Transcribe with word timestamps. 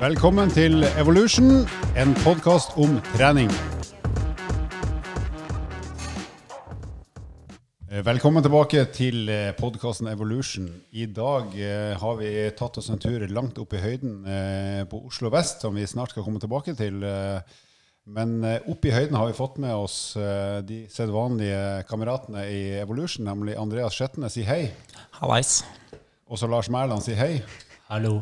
Velkommen 0.00 0.50
til 0.52 0.84
Evolution, 1.00 1.64
en 1.96 2.12
podkast 2.20 2.74
om 2.76 2.98
trening. 3.14 3.48
Eh, 7.90 8.02
Velkommen 8.04 8.44
tilbake 8.44 8.82
til 8.92 9.30
podkasten 9.56 10.10
Evolution. 10.12 10.68
I 10.92 11.06
dag 11.06 11.54
eh, 11.56 11.94
har 11.96 12.18
vi 12.20 12.32
tatt 12.58 12.76
oss 12.82 12.90
en 12.92 13.00
tur 13.00 13.24
langt 13.32 13.56
opp 13.62 13.72
i 13.72 13.80
høyden 13.80 14.18
eh, 14.28 14.82
på 14.90 15.00
Oslo 15.08 15.32
vest, 15.32 15.64
som 15.64 15.74
vi 15.78 15.86
snart 15.88 16.12
skal 16.12 16.26
komme 16.26 16.42
tilbake 16.44 16.76
til. 16.76 17.00
Eh, 17.02 17.40
Men 18.06 18.36
eh, 18.44 18.60
opp 18.70 18.84
i 18.86 18.92
høyden 18.94 19.16
har 19.18 19.26
vi 19.26 19.34
fått 19.34 19.56
med 19.58 19.72
oss 19.74 20.12
eh, 20.14 20.60
de 20.62 20.84
sedvanlige 20.92 21.82
kameratene 21.88 22.44
i 22.46 22.60
Evolution, 22.78 23.24
nemlig 23.26 23.56
Andreas 23.58 23.96
Skjetne, 23.98 24.28
si 24.30 24.44
hei. 24.46 24.68
Hallais. 25.18 25.64
Også 26.28 26.46
Lars 26.46 26.68
Mæland, 26.70 27.02
si 27.02 27.16
hei. 27.18 27.40
Hallo. 27.88 28.20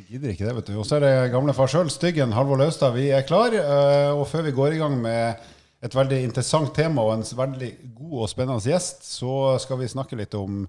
De 0.00 0.14
gidder 0.14 0.30
ikke 0.32 0.46
det, 0.48 0.52
vet 0.56 0.68
du. 0.70 0.76
Og 0.80 0.86
så 0.88 0.96
er 0.96 1.02
det 1.04 1.32
gamle 1.34 1.52
far 1.56 1.68
sjøl, 1.68 1.90
Styggen, 1.92 2.32
Halvor 2.32 2.56
Laustad. 2.60 2.94
Vi 2.94 3.10
er 3.12 3.24
klar. 3.28 3.52
eh, 3.52 4.10
Og 4.14 4.24
før 4.28 4.46
vi 4.46 4.52
går 4.56 4.72
i 4.76 4.78
gang 4.80 4.94
med 5.02 5.36
et 5.82 5.94
veldig 5.96 6.22
interessant 6.24 6.72
tema 6.76 7.02
og 7.02 7.12
en 7.18 7.24
veldig 7.36 7.70
god 7.98 8.22
og 8.24 8.30
spennende 8.32 8.64
gjest, 8.64 9.04
så 9.04 9.58
skal 9.60 9.78
vi 9.80 9.88
snakke 9.92 10.16
litt 10.16 10.34
om 10.38 10.62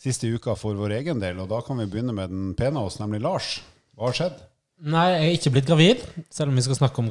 siste 0.00 0.26
uka 0.26 0.56
for 0.58 0.74
vår 0.74 0.96
egen 0.98 1.20
del. 1.22 1.38
Og 1.38 1.48
da 1.52 1.60
kan 1.62 1.78
vi 1.78 1.86
begynne 1.86 2.14
med 2.16 2.30
den 2.34 2.54
pene 2.58 2.80
av 2.82 2.90
oss, 2.90 2.98
nemlig 2.98 3.22
Lars. 3.22 3.60
Hva 3.94 4.10
har 4.10 4.18
skjedd? 4.18 4.42
Nei, 4.90 5.06
jeg 5.12 5.28
er 5.28 5.36
ikke 5.38 5.54
blitt 5.54 5.70
gravid, 5.70 6.02
selv 6.34 6.50
om 6.50 6.58
vi 6.58 6.66
skal 6.66 6.80
snakke 6.82 6.98
om 6.98 7.10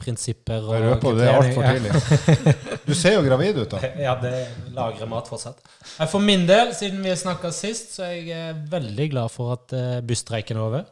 graviditetsprinsipper. 0.00 0.64
og 0.64 0.74
Jeg 0.74 0.90
røper 0.90 1.18
det 1.18 1.28
altfor 1.28 1.62
tidlig. 1.68 2.54
Du 2.86 2.94
ser 2.94 3.16
jo 3.16 3.22
gravid 3.26 3.58
ut, 3.60 3.70
da. 3.70 3.80
Ja, 4.06 4.14
det 4.20 4.32
lagrer 4.74 5.06
mat 5.10 5.28
fortsatt. 5.28 5.60
For 6.10 6.20
min 6.20 6.46
del, 6.48 6.72
siden 6.74 7.02
vi 7.04 7.14
snakka 7.16 7.52
sist, 7.52 7.94
så 7.96 8.06
er 8.08 8.14
jeg 8.14 8.30
eh, 8.30 8.56
veldig 8.70 9.10
glad 9.12 9.30
for 9.32 9.54
at 9.56 9.72
eh, 9.76 10.00
busstreiken 10.06 10.56
er 10.56 10.64
over. 10.64 10.88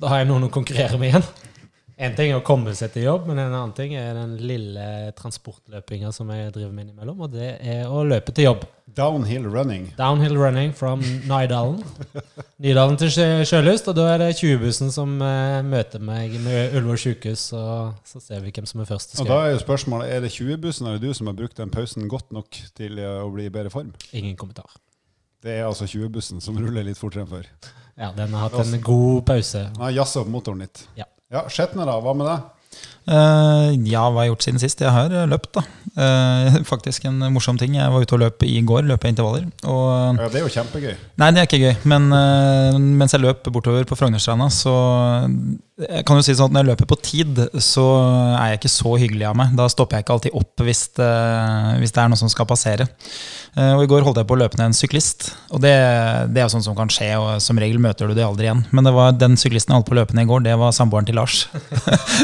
Da 0.00 0.10
har 0.12 0.22
jeg 0.22 0.30
noen 0.30 0.48
å 0.48 0.52
konkurrere 0.52 0.98
med 1.00 1.12
igjen. 1.12 1.26
En 1.96 2.12
ting 2.12 2.28
er 2.28 2.36
å 2.36 2.44
komme 2.44 2.74
seg 2.76 2.90
til 2.92 3.06
jobb, 3.06 3.30
men 3.30 3.38
en 3.40 3.54
annen 3.56 3.70
ting 3.72 3.94
er 3.96 4.10
den 4.12 4.34
lille 4.44 4.86
transportløpinga 5.16 6.10
som 6.12 6.28
jeg 6.28 6.50
driver 6.52 6.74
med 6.76 6.84
innimellom, 6.90 7.22
og 7.24 7.30
det 7.32 7.54
er 7.56 7.86
å 7.88 8.02
løpe 8.04 8.34
til 8.36 8.50
jobb. 8.50 8.66
Downhill 8.98 9.46
running. 9.48 9.86
Downhill 9.96 10.36
running 10.36 10.74
from 10.76 11.00
Nydalen. 11.24 11.80
Nydalen 12.64 13.00
til 13.00 13.08
Sjølyst, 13.48 13.88
og 13.88 13.96
da 13.96 14.10
er 14.12 14.20
det 14.26 14.28
20-bussen 14.42 14.92
som 14.92 15.16
eh, 15.24 15.62
møter 15.64 16.04
meg 16.04 16.36
med 16.44 16.76
Ullevål 16.76 17.00
sykehus, 17.00 17.46
og 17.56 17.96
så 18.12 18.20
ser 18.26 18.44
vi 18.44 18.52
hvem 18.52 18.68
som 18.68 18.84
er 18.84 18.92
først 18.92 19.16
Og 19.24 19.32
da 19.32 19.40
er 19.46 19.56
jo 19.56 19.64
spørsmålet 19.64 20.12
er 20.12 20.22
det 20.26 20.34
20-bussen 20.36 20.92
eller 20.92 21.00
du 21.00 21.08
som 21.16 21.32
har 21.32 21.40
brukt 21.40 21.56
den 21.56 21.72
pausen 21.72 22.12
godt 22.12 22.28
nok 22.36 22.60
til 22.76 23.00
eh, 23.00 23.18
å 23.24 23.32
bli 23.32 23.48
i 23.48 23.56
bedre 23.56 23.72
form. 23.72 23.96
Ingen 24.12 24.36
kommentar. 24.36 24.68
Det 25.40 25.56
er 25.56 25.64
altså 25.64 25.88
20-bussen 25.88 26.44
som 26.44 26.60
ruller 26.60 26.84
litt 26.84 27.00
fortere 27.00 27.24
enn 27.24 27.32
før. 27.32 27.50
Ja, 27.96 28.12
den 28.12 28.36
har 28.36 28.50
hatt 28.50 28.60
en 28.60 28.80
god 28.84 29.24
pause. 29.32 29.70
Nei, 29.80 29.94
Jazza 29.96 30.20
opp 30.20 30.28
motoren 30.28 30.60
litt. 30.66 30.84
Ja. 31.00 31.08
Ja, 31.32 31.42
Skjetne, 31.50 31.82
da. 31.88 31.96
Hva 32.02 32.12
med 32.14 32.28
deg? 32.28 32.44
Uh, 33.06 33.70
ja, 33.86 34.02
hva 34.10 34.20
har 34.20 34.26
jeg 34.26 34.32
gjort 34.32 34.44
siden 34.46 34.60
sist? 34.62 34.80
Jeg 34.82 34.90
har 34.94 35.12
eh, 35.14 35.26
løpt, 35.30 35.52
da. 35.56 35.62
Uh, 35.96 36.58
faktisk 36.72 37.06
en 37.08 37.18
morsom 37.34 37.58
ting. 37.58 37.74
Jeg 37.78 37.90
var 37.90 38.02
ute 38.02 38.14
og 38.14 38.22
løp 38.22 38.44
i 38.46 38.60
går, 38.66 38.86
løp 38.86 39.06
jeg 39.06 39.14
intervaller. 39.14 39.48
Og 39.66 40.20
Ja, 40.20 40.28
Det 40.30 40.40
er 40.40 40.44
jo 40.44 40.52
kjempegøy. 40.54 40.94
Nei, 41.22 41.30
det 41.34 41.42
er 41.42 41.48
ikke 41.48 41.62
gøy. 41.62 41.74
Men 41.90 42.06
uh, 42.14 42.78
mens 42.78 43.14
jeg 43.16 43.24
løp 43.24 43.46
bortover 43.50 43.86
på 43.90 43.98
Frognerstranda, 43.98 44.46
så 44.54 44.76
jeg 45.76 46.06
kan 46.08 46.16
jo 46.16 46.24
si 46.24 46.32
sånn 46.32 46.48
at 46.48 46.54
når 46.54 46.62
jeg 46.62 46.68
løper 46.70 46.86
på 46.88 46.96
tid, 47.04 47.40
så 47.60 47.82
er 48.38 48.54
jeg 48.54 48.60
ikke 48.62 48.70
så 48.72 48.92
hyggelig 48.96 49.26
av 49.28 49.34
meg. 49.36 49.50
Da 49.58 49.66
stopper 49.68 49.98
jeg 49.98 50.06
ikke 50.06 50.14
alltid 50.14 50.36
opp 50.38 50.62
hvis 50.64 50.86
det, 50.96 51.08
hvis 51.82 51.92
det 51.92 52.00
er 52.00 52.08
noe 52.08 52.20
som 52.20 52.30
skal 52.32 52.48
passere. 52.48 52.86
Eh, 53.60 53.74
og 53.74 53.82
I 53.84 53.90
går 53.90 54.06
holdt 54.06 54.16
jeg 54.22 54.28
på 54.30 54.38
å 54.38 54.40
løpe 54.40 54.56
ned 54.56 54.70
en 54.70 54.76
syklist. 54.76 55.26
Og 55.52 55.60
det, 55.60 55.74
det 56.32 56.40
er 56.40 56.46
jo 56.46 56.54
sånn 56.54 56.64
som 56.64 56.78
kan 56.78 56.88
skje, 56.92 57.10
og 57.20 57.44
som 57.44 57.60
regel 57.60 57.76
møter 57.84 58.08
du 58.08 58.16
det 58.16 58.24
aldri 58.24 58.48
igjen. 58.48 58.62
Men 58.72 58.88
var 58.96 59.18
den 59.20 59.36
syklisten 59.36 59.74
jeg 59.74 59.82
holdt 59.82 59.90
på 59.90 59.98
å 59.98 59.98
løpe 59.98 60.16
ned 60.16 60.24
i 60.24 60.30
går, 60.30 60.46
det 60.46 60.54
var 60.62 60.72
samboeren 60.76 61.10
til 61.10 61.20
Lars. 61.20 61.42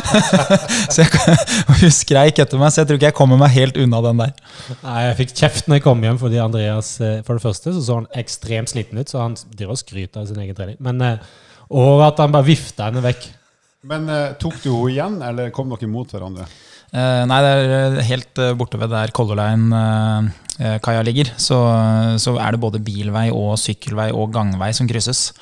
så 0.95 1.05
jeg, 1.05 1.37
hun 1.83 1.93
skreik 1.93 2.41
etter 2.41 2.61
meg, 2.63 2.73
så 2.73 2.81
jeg 2.81 2.89
tror 2.89 3.03
ikke 3.03 3.11
jeg 3.11 3.19
kommer 3.21 3.41
meg 3.43 3.53
helt 3.53 3.77
unna 3.85 4.01
den 4.09 4.25
der. 4.25 4.33
Nei, 4.81 4.97
Jeg 5.11 5.21
fikk 5.21 5.37
kjeft 5.43 5.69
når 5.69 5.83
jeg 5.83 5.87
kom 5.91 6.09
hjem 6.09 6.23
fordi 6.23 6.41
Andreas 6.41 6.95
eh, 7.05 7.21
For 7.27 7.37
det 7.37 7.45
første 7.45 7.73
så 7.75 7.85
så 7.85 8.01
han 8.01 8.09
ekstremt 8.17 8.73
sliten 8.73 8.97
ut, 8.97 9.13
så 9.13 9.21
han 9.27 9.37
driver 9.53 9.77
og 9.77 9.85
skryter 9.85 10.25
av 10.25 10.33
sin 10.33 10.41
egen 10.41 10.57
trening. 10.57 10.81
Men, 10.81 11.05
eh, 11.05 11.31
og 11.69 12.01
at 12.09 12.21
han 12.25 12.33
bare 12.33 12.49
vifta 12.49 12.89
henne 12.89 13.05
vekk. 13.05 13.29
Men 13.83 14.07
eh, 14.07 14.35
tok 14.39 14.61
du 14.63 14.69
henne 14.71 14.93
igjen, 14.93 15.17
eller 15.27 15.51
kom 15.55 15.73
dere 15.73 15.89
mot 15.91 16.07
hverandre? 16.15 16.47
Eh, 16.93 17.23
nei, 17.27 17.39
det 17.43 17.51
er 17.51 17.73
eh, 17.97 18.07
helt 18.13 18.39
eh, 18.39 18.53
borte 18.55 18.79
ved 18.79 18.93
der 18.95 19.11
Color 19.17 19.41
Line-kaia 19.41 21.03
ligger. 21.03 21.33
Så, 21.35 21.59
så 22.23 22.37
er 22.39 22.55
det 22.55 22.63
både 22.63 22.83
bilvei 22.85 23.27
og 23.35 23.57
sykkelvei 23.59 24.13
og 24.15 24.31
gangvei 24.37 24.71
som 24.77 24.87
krysses. 24.87 25.33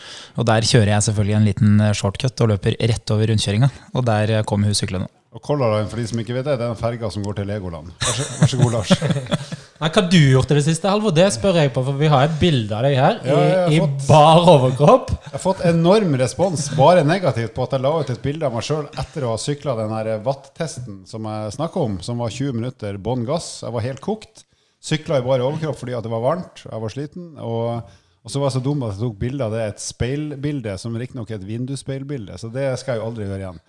Og 0.41 0.49
der 0.49 0.65
kjører 0.65 0.95
jeg 0.95 1.11
selvfølgelig 1.11 1.37
en 1.37 1.49
liten 1.51 1.81
eh, 1.85 1.93
shortcut 1.97 2.47
og 2.47 2.55
løper 2.55 2.81
rett 2.81 3.13
over 3.13 3.29
rundkjøringa. 3.29 3.69
Og 3.93 4.09
der 4.09 4.39
eh, 4.39 4.47
kommer 4.49 4.73
hun 4.73 4.79
syklende. 4.79 5.13
Og 5.31 5.39
Color 5.47 5.77
Line, 5.77 5.87
for 5.87 6.01
de 6.01 6.05
som 6.11 6.19
ikke 6.19 6.35
vet 6.35 6.43
det, 6.49 6.57
det 6.59 6.65
er 6.67 6.73
den 6.73 6.79
ferga 6.81 7.07
som 7.15 7.23
går 7.23 7.37
til 7.39 7.47
Legoland. 7.47 7.93
Vær 8.03 8.17
så, 8.17 8.25
vær 8.41 8.49
så 8.51 8.57
god, 8.59 8.73
Lars. 8.75 8.91
Nei, 9.81 9.89
Hva 9.89 10.03
har 10.03 10.09
du 10.11 10.17
gjort 10.19 10.51
i 10.51 10.57
det 10.59 10.65
siste, 10.67 10.91
Halvor? 10.91 11.15
Det 11.17 11.29
spør 11.33 11.57
jeg 11.61 11.71
på, 11.73 11.85
for 11.87 11.97
vi 12.01 12.09
har 12.11 12.27
et 12.27 12.35
bilde 12.41 12.75
av 12.77 12.83
deg 12.85 12.97
her 12.99 13.21
Ja, 13.25 13.37
i, 13.71 13.77
i 13.77 13.79
fått- 13.81 14.09
bar 14.11 14.43
overkropp. 14.57 15.13
Jeg 15.15 15.33
har 15.37 15.45
fått 15.45 15.63
enorm 15.71 16.17
respons, 16.21 16.67
bare 16.77 17.07
negativt, 17.07 17.55
på 17.55 17.65
at 17.65 17.77
jeg 17.79 17.85
la 17.87 17.93
ut 18.03 18.11
et 18.13 18.21
bilde 18.27 18.49
av 18.51 18.59
meg 18.59 18.67
sjøl 18.67 18.91
etter 19.01 19.25
å 19.29 19.31
ha 19.37 19.39
sykla 19.41 19.77
den 19.79 19.95
watt-testen 20.27 21.01
som 21.09 21.31
jeg 21.31 21.55
snakka 21.61 21.87
om, 21.87 21.97
som 22.05 22.21
var 22.21 22.35
20 22.35 22.59
minutter 22.59 22.99
bånn 23.01 23.23
gass. 23.31 23.53
Jeg 23.63 23.73
var 23.79 23.87
helt 23.87 24.03
kokt. 24.05 24.45
Sykla 24.83 25.23
i 25.23 25.25
bare 25.31 25.47
overkropp 25.47 25.79
fordi 25.79 25.95
det 25.95 26.11
var 26.13 26.27
varmt, 26.27 26.65
jeg 26.67 26.83
var 26.83 26.93
sliten. 26.99 27.31
Og, 27.39 27.97
og 28.27 28.35
så 28.35 28.43
var 28.43 28.51
jeg 28.51 28.59
så 28.59 28.67
dum 28.67 28.83
at 28.85 28.97
jeg 28.99 29.05
tok 29.07 29.19
bilde 29.23 29.47
av 29.47 29.55
det, 29.55 29.65
et 29.77 29.87
speilbilde, 29.87 30.75
som 30.83 30.99
riktignok 30.99 31.31
er 31.31 31.39
et 31.39 31.47
vindusspeilbilde. 31.55 32.37
Så 32.43 32.51
det 32.53 32.73
skal 32.83 32.99
jeg 32.99 33.05
jo 33.05 33.13
aldri 33.13 33.31
gjøre 33.31 33.45
igjen. 33.47 33.63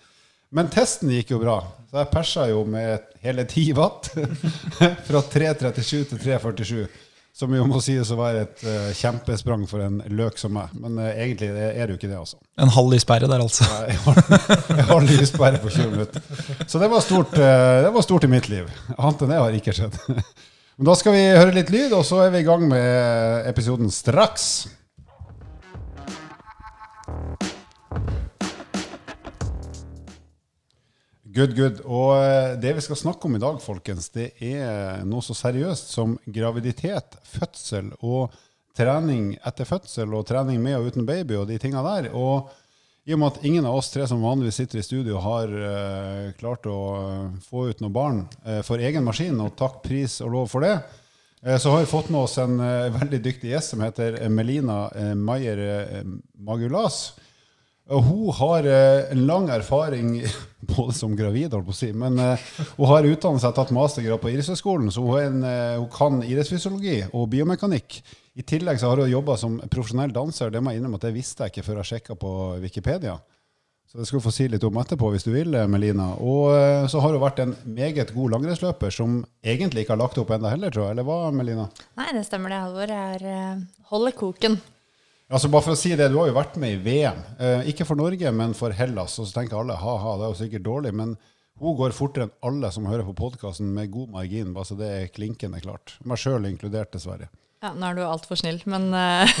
Men 0.52 0.68
testen 0.72 1.12
gikk 1.12 1.32
jo 1.32 1.40
bra. 1.40 1.60
Så 1.88 2.02
jeg 2.02 2.12
persa 2.12 2.44
jo 2.50 2.66
med 2.68 3.06
hele 3.24 3.46
10 3.46 3.72
watt. 3.76 4.10
Fra 5.08 5.22
3.37 5.32 6.12
til 6.12 6.20
3.47. 6.20 6.84
Som 7.32 7.54
jo 7.56 7.64
må 7.64 7.80
sies 7.80 8.10
å 8.12 8.18
være 8.18 8.42
et 8.44 8.64
uh, 8.68 8.90
kjempesprang 8.92 9.62
for 9.68 9.80
en 9.80 10.02
løk 10.12 10.36
som 10.40 10.52
meg. 10.52 10.74
Men 10.76 10.98
uh, 11.00 11.08
egentlig 11.08 11.48
er 11.48 11.78
det 11.80 11.94
jo 11.94 11.96
ikke 11.96 12.10
det, 12.10 12.18
altså. 12.20 12.36
En 12.60 12.72
halv 12.74 12.92
lyspære 12.92 13.30
der, 13.32 13.40
altså. 13.40 13.64
en 14.76 14.84
har 14.90 15.06
lyspære 15.08 15.62
på 15.62 15.72
20 15.72 15.94
minutter. 15.94 16.26
Så 16.66 16.80
det 16.82 16.90
var, 16.92 17.00
stort, 17.00 17.32
uh, 17.40 17.80
det 17.86 17.94
var 17.96 18.04
stort 18.04 18.28
i 18.28 18.32
mitt 18.34 18.50
liv. 18.52 18.68
Annet 18.98 19.24
enn 19.24 19.32
det 19.32 19.40
har 19.40 19.56
ikke 19.56 19.76
skjedd. 19.78 19.96
Men 20.76 20.90
da 20.90 20.98
skal 21.00 21.16
vi 21.16 21.24
høre 21.30 21.56
litt 21.56 21.72
lyd, 21.72 21.96
og 21.96 22.04
så 22.04 22.20
er 22.26 22.36
vi 22.36 22.44
i 22.44 22.48
gang 22.48 22.68
med 22.68 23.48
episoden 23.48 23.88
straks. 23.92 24.50
Good, 31.32 31.54
good. 31.56 31.78
Og 31.88 32.10
eh, 32.18 32.54
det 32.60 32.74
vi 32.76 32.82
skal 32.84 32.98
snakke 32.98 33.24
om 33.24 33.36
i 33.38 33.40
dag, 33.40 33.56
folkens, 33.62 34.10
det 34.12 34.34
er 34.44 35.00
noe 35.08 35.24
så 35.24 35.32
seriøst 35.38 35.92
som 35.94 36.18
graviditet, 36.28 37.14
fødsel 37.24 37.88
og 38.04 38.34
trening 38.76 39.30
etter 39.40 39.68
fødsel 39.68 40.12
og 40.12 40.26
trening 40.28 40.60
med 40.60 40.76
og 40.76 40.90
uten 40.90 41.06
baby 41.08 41.38
og 41.40 41.46
de 41.48 41.56
tinga 41.62 41.80
der. 41.86 42.10
Og 42.12 42.50
i 43.08 43.14
og 43.16 43.22
med 43.22 43.32
at 43.32 43.46
ingen 43.48 43.64
av 43.66 43.78
oss 43.78 43.88
tre 43.94 44.04
som 44.06 44.20
vanligvis 44.22 44.60
sitter 44.60 44.82
i 44.82 44.84
studio, 44.84 45.22
har 45.24 45.50
uh, 45.50 46.28
klart 46.38 46.68
å 46.70 46.80
eh, 47.00 47.40
få 47.48 47.64
ut 47.72 47.80
noen 47.82 47.96
barn 47.96 48.20
uh, 48.44 48.60
for 48.66 48.78
egen 48.78 49.02
maskin, 49.02 49.40
og 49.42 49.56
takk, 49.58 49.80
pris 49.82 50.20
og 50.22 50.30
lov 50.36 50.52
for 50.52 50.62
det, 50.62 50.76
uh, 51.42 51.56
så 51.56 51.72
har 51.72 51.82
vi 51.82 51.90
fått 51.90 52.12
med 52.14 52.22
oss 52.22 52.36
en 52.38 52.60
veldig 53.00 53.22
dyktig 53.24 53.50
gjest 53.50 53.74
som 53.74 53.82
heter 53.82 54.20
Melina 54.30 54.84
eh, 54.94 55.16
Magulas. 55.18 57.02
Og 57.92 58.06
hun 58.06 58.32
har 58.38 58.66
eh, 58.68 59.12
en 59.12 59.26
lang 59.28 59.50
erfaring 59.52 60.14
både 60.72 60.94
som 60.96 61.16
gravid, 61.18 61.52
holdt 61.52 61.68
på 61.68 61.74
å 61.74 61.76
si, 61.76 61.90
men 61.96 62.16
eh, 62.22 62.46
hun 62.78 62.88
har 62.90 63.08
utdannet 63.08 63.44
seg 63.44 63.54
tatt 63.56 63.74
mastergrad 63.74 64.22
på 64.22 64.32
Idrettshøgskolen, 64.32 64.88
så 64.94 65.04
hun, 65.04 65.18
en, 65.20 65.42
eh, 65.48 65.76
hun 65.76 65.90
kan 65.92 66.22
idrettsfysiologi 66.24 67.02
og 67.10 67.28
biomekanikk. 67.34 68.00
I 68.40 68.46
tillegg 68.48 68.80
så 68.80 68.88
har 68.88 69.02
hun 69.02 69.12
jobba 69.12 69.36
som 69.36 69.58
profesjonell 69.68 70.14
danser. 70.14 70.50
Det 70.50 70.62
må 70.64 70.72
jeg 70.72 70.80
innrømme 70.80 70.96
at 70.96 71.04
det 71.04 71.16
visste 71.18 71.44
jeg 71.44 71.52
ikke 71.52 71.66
før 71.66 71.82
jeg 71.82 71.90
sjekka 71.90 72.16
på 72.16 72.32
Wikipedia. 72.62 73.18
Så 73.92 73.98
det 73.98 74.06
skal 74.08 74.22
du 74.22 74.24
få 74.24 74.30
si 74.32 74.46
litt 74.48 74.62
om 74.64 74.76
etterpå 74.80 75.10
hvis 75.12 75.26
du 75.26 75.34
vil, 75.34 75.52
eh, 75.52 75.66
Melina. 75.68 76.14
Og 76.16 76.46
eh, 76.56 76.86
så 76.88 77.02
har 77.04 77.12
hun 77.12 77.20
vært 77.20 77.42
en 77.44 77.50
meget 77.76 78.14
god 78.16 78.32
langrennsløper 78.32 78.94
som 78.94 79.18
egentlig 79.44 79.84
ikke 79.84 79.92
har 79.92 80.00
lagt 80.00 80.16
opp 80.22 80.32
enda 80.32 80.48
heller, 80.48 80.72
tror 80.72 80.86
jeg. 80.86 80.94
Eller 80.94 81.04
hva, 81.04 81.18
Melina? 81.36 81.66
Nei, 82.00 82.06
det 82.16 82.22
stemmer 82.24 82.54
det, 82.54 82.62
Halvor. 82.64 82.94
Jeg 82.96 83.18
er, 83.18 83.26
eh, 83.34 83.82
holder 83.92 84.16
koken. 84.16 84.56
Altså 85.32 85.48
bare 85.48 85.64
for 85.64 85.72
å 85.72 85.80
si 85.80 85.94
det, 85.96 86.10
Du 86.12 86.18
har 86.20 86.28
jo 86.28 86.36
vært 86.36 86.58
med 86.60 86.74
i 86.74 86.80
VM. 86.84 87.20
Eh, 87.40 87.68
ikke 87.72 87.86
for 87.88 87.96
Norge, 87.96 88.32
men 88.36 88.52
for 88.56 88.74
Hellas. 88.76 89.14
Og 89.18 89.28
så 89.28 89.38
tenker 89.38 89.56
alle 89.56 89.78
ha-ha, 89.80 90.16
det 90.20 90.26
er 90.26 90.32
jo 90.34 90.40
sikkert 90.42 90.66
dårlig. 90.66 90.92
Men 90.92 91.14
hun 91.62 91.76
går 91.78 91.94
fortere 91.96 92.26
enn 92.28 92.34
alle 92.48 92.68
som 92.74 92.88
hører 92.88 93.06
på 93.08 93.14
podkasten, 93.16 93.70
med 93.72 93.92
god 93.94 94.10
margin. 94.12 94.52
bare 94.52 94.68
så 94.68 94.76
det 94.76 94.90
er 94.92 95.14
klinkende 95.14 95.62
klart. 95.64 95.94
Meg 96.04 96.20
sjøl 96.20 96.50
inkludert, 96.50 96.92
dessverre. 96.92 97.30
Ja, 97.62 97.70
nå 97.78 97.86
er 97.86 97.94
du 97.96 98.02
altfor 98.02 98.36
snill, 98.36 98.58
men, 98.66 98.88
eh, 98.92 99.32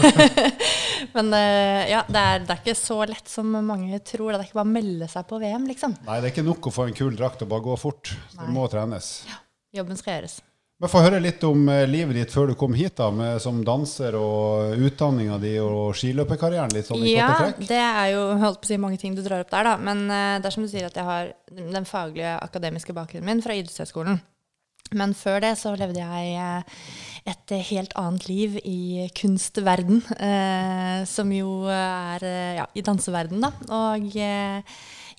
men 1.16 1.32
eh, 1.36 1.90
ja, 1.90 2.04
det 2.08 2.22
er, 2.22 2.44
det 2.46 2.54
er 2.54 2.62
ikke 2.62 2.78
så 2.78 3.00
lett 3.10 3.28
som 3.28 3.50
mange 3.52 3.98
tror. 4.06 4.30
Det 4.30 4.38
er 4.38 4.46
ikke 4.46 4.60
bare 4.62 4.70
å 4.70 4.76
melde 4.78 5.10
seg 5.12 5.26
på 5.28 5.42
VM, 5.42 5.66
liksom. 5.74 5.98
Nei, 6.06 6.20
det 6.22 6.30
er 6.30 6.34
ikke 6.36 6.46
nok 6.46 6.70
å 6.70 6.74
få 6.78 6.86
en 6.88 6.96
kul 6.96 7.18
drakt 7.18 7.44
og 7.44 7.52
bare 7.52 7.66
gå 7.66 7.76
fort. 7.82 8.14
Det 8.32 8.46
Nei. 8.46 8.54
må 8.54 8.64
trenes. 8.72 9.12
Ja, 9.28 9.42
Jobben 9.82 10.00
skal 10.00 10.20
gjøres. 10.22 10.38
Men 10.82 10.90
Få 10.90 10.98
høre 11.04 11.20
litt 11.22 11.44
om 11.46 11.68
eh, 11.70 11.84
livet 11.86 12.16
ditt 12.18 12.32
før 12.34 12.48
du 12.50 12.56
kom 12.58 12.72
hit, 12.74 12.96
da, 12.98 13.06
med, 13.14 13.36
som 13.42 13.60
danser 13.62 14.16
og 14.18 14.72
utdanninga 14.74 15.36
di 15.38 15.52
og 15.62 15.92
skiløperkarrieren. 15.94 16.74
litt 16.74 16.88
sånn 16.88 17.04
i 17.06 17.12
Ja, 17.14 17.28
det 17.54 17.78
er 17.78 18.08
jo 18.16 18.24
holdt 18.40 18.58
på 18.64 18.66
å 18.66 18.70
si 18.72 18.78
mange 18.82 18.98
ting 18.98 19.14
du 19.14 19.22
drar 19.22 19.44
opp 19.44 19.52
der, 19.52 19.68
da. 19.70 19.76
Men 19.78 20.02
uh, 20.10 20.40
det 20.42 20.50
er 20.50 20.56
som 20.56 20.66
du 20.66 20.70
sier 20.72 20.88
at 20.88 20.98
jeg 20.98 21.06
har 21.06 21.30
den 21.54 21.86
faglige 21.86 22.34
akademiske 22.42 22.96
bakgrunnen 22.96 23.30
min 23.30 23.44
fra 23.44 23.54
idrettshøyskolen. 23.54 24.18
Men 24.98 25.14
før 25.14 25.38
det 25.44 25.52
så 25.60 25.70
levde 25.78 26.02
jeg 26.02 26.34
eh, 26.34 26.82
et 27.30 27.54
helt 27.70 27.94
annet 27.96 28.26
liv 28.26 28.58
i 28.66 29.06
kunstverden, 29.22 30.02
uh, 30.18 31.06
som 31.06 31.30
jo 31.30 31.60
er 31.70 32.26
uh, 32.26 32.52
ja, 32.58 32.66
i 32.74 32.82
danseverden, 32.90 33.46
da. 33.46 33.54
Og 33.70 34.10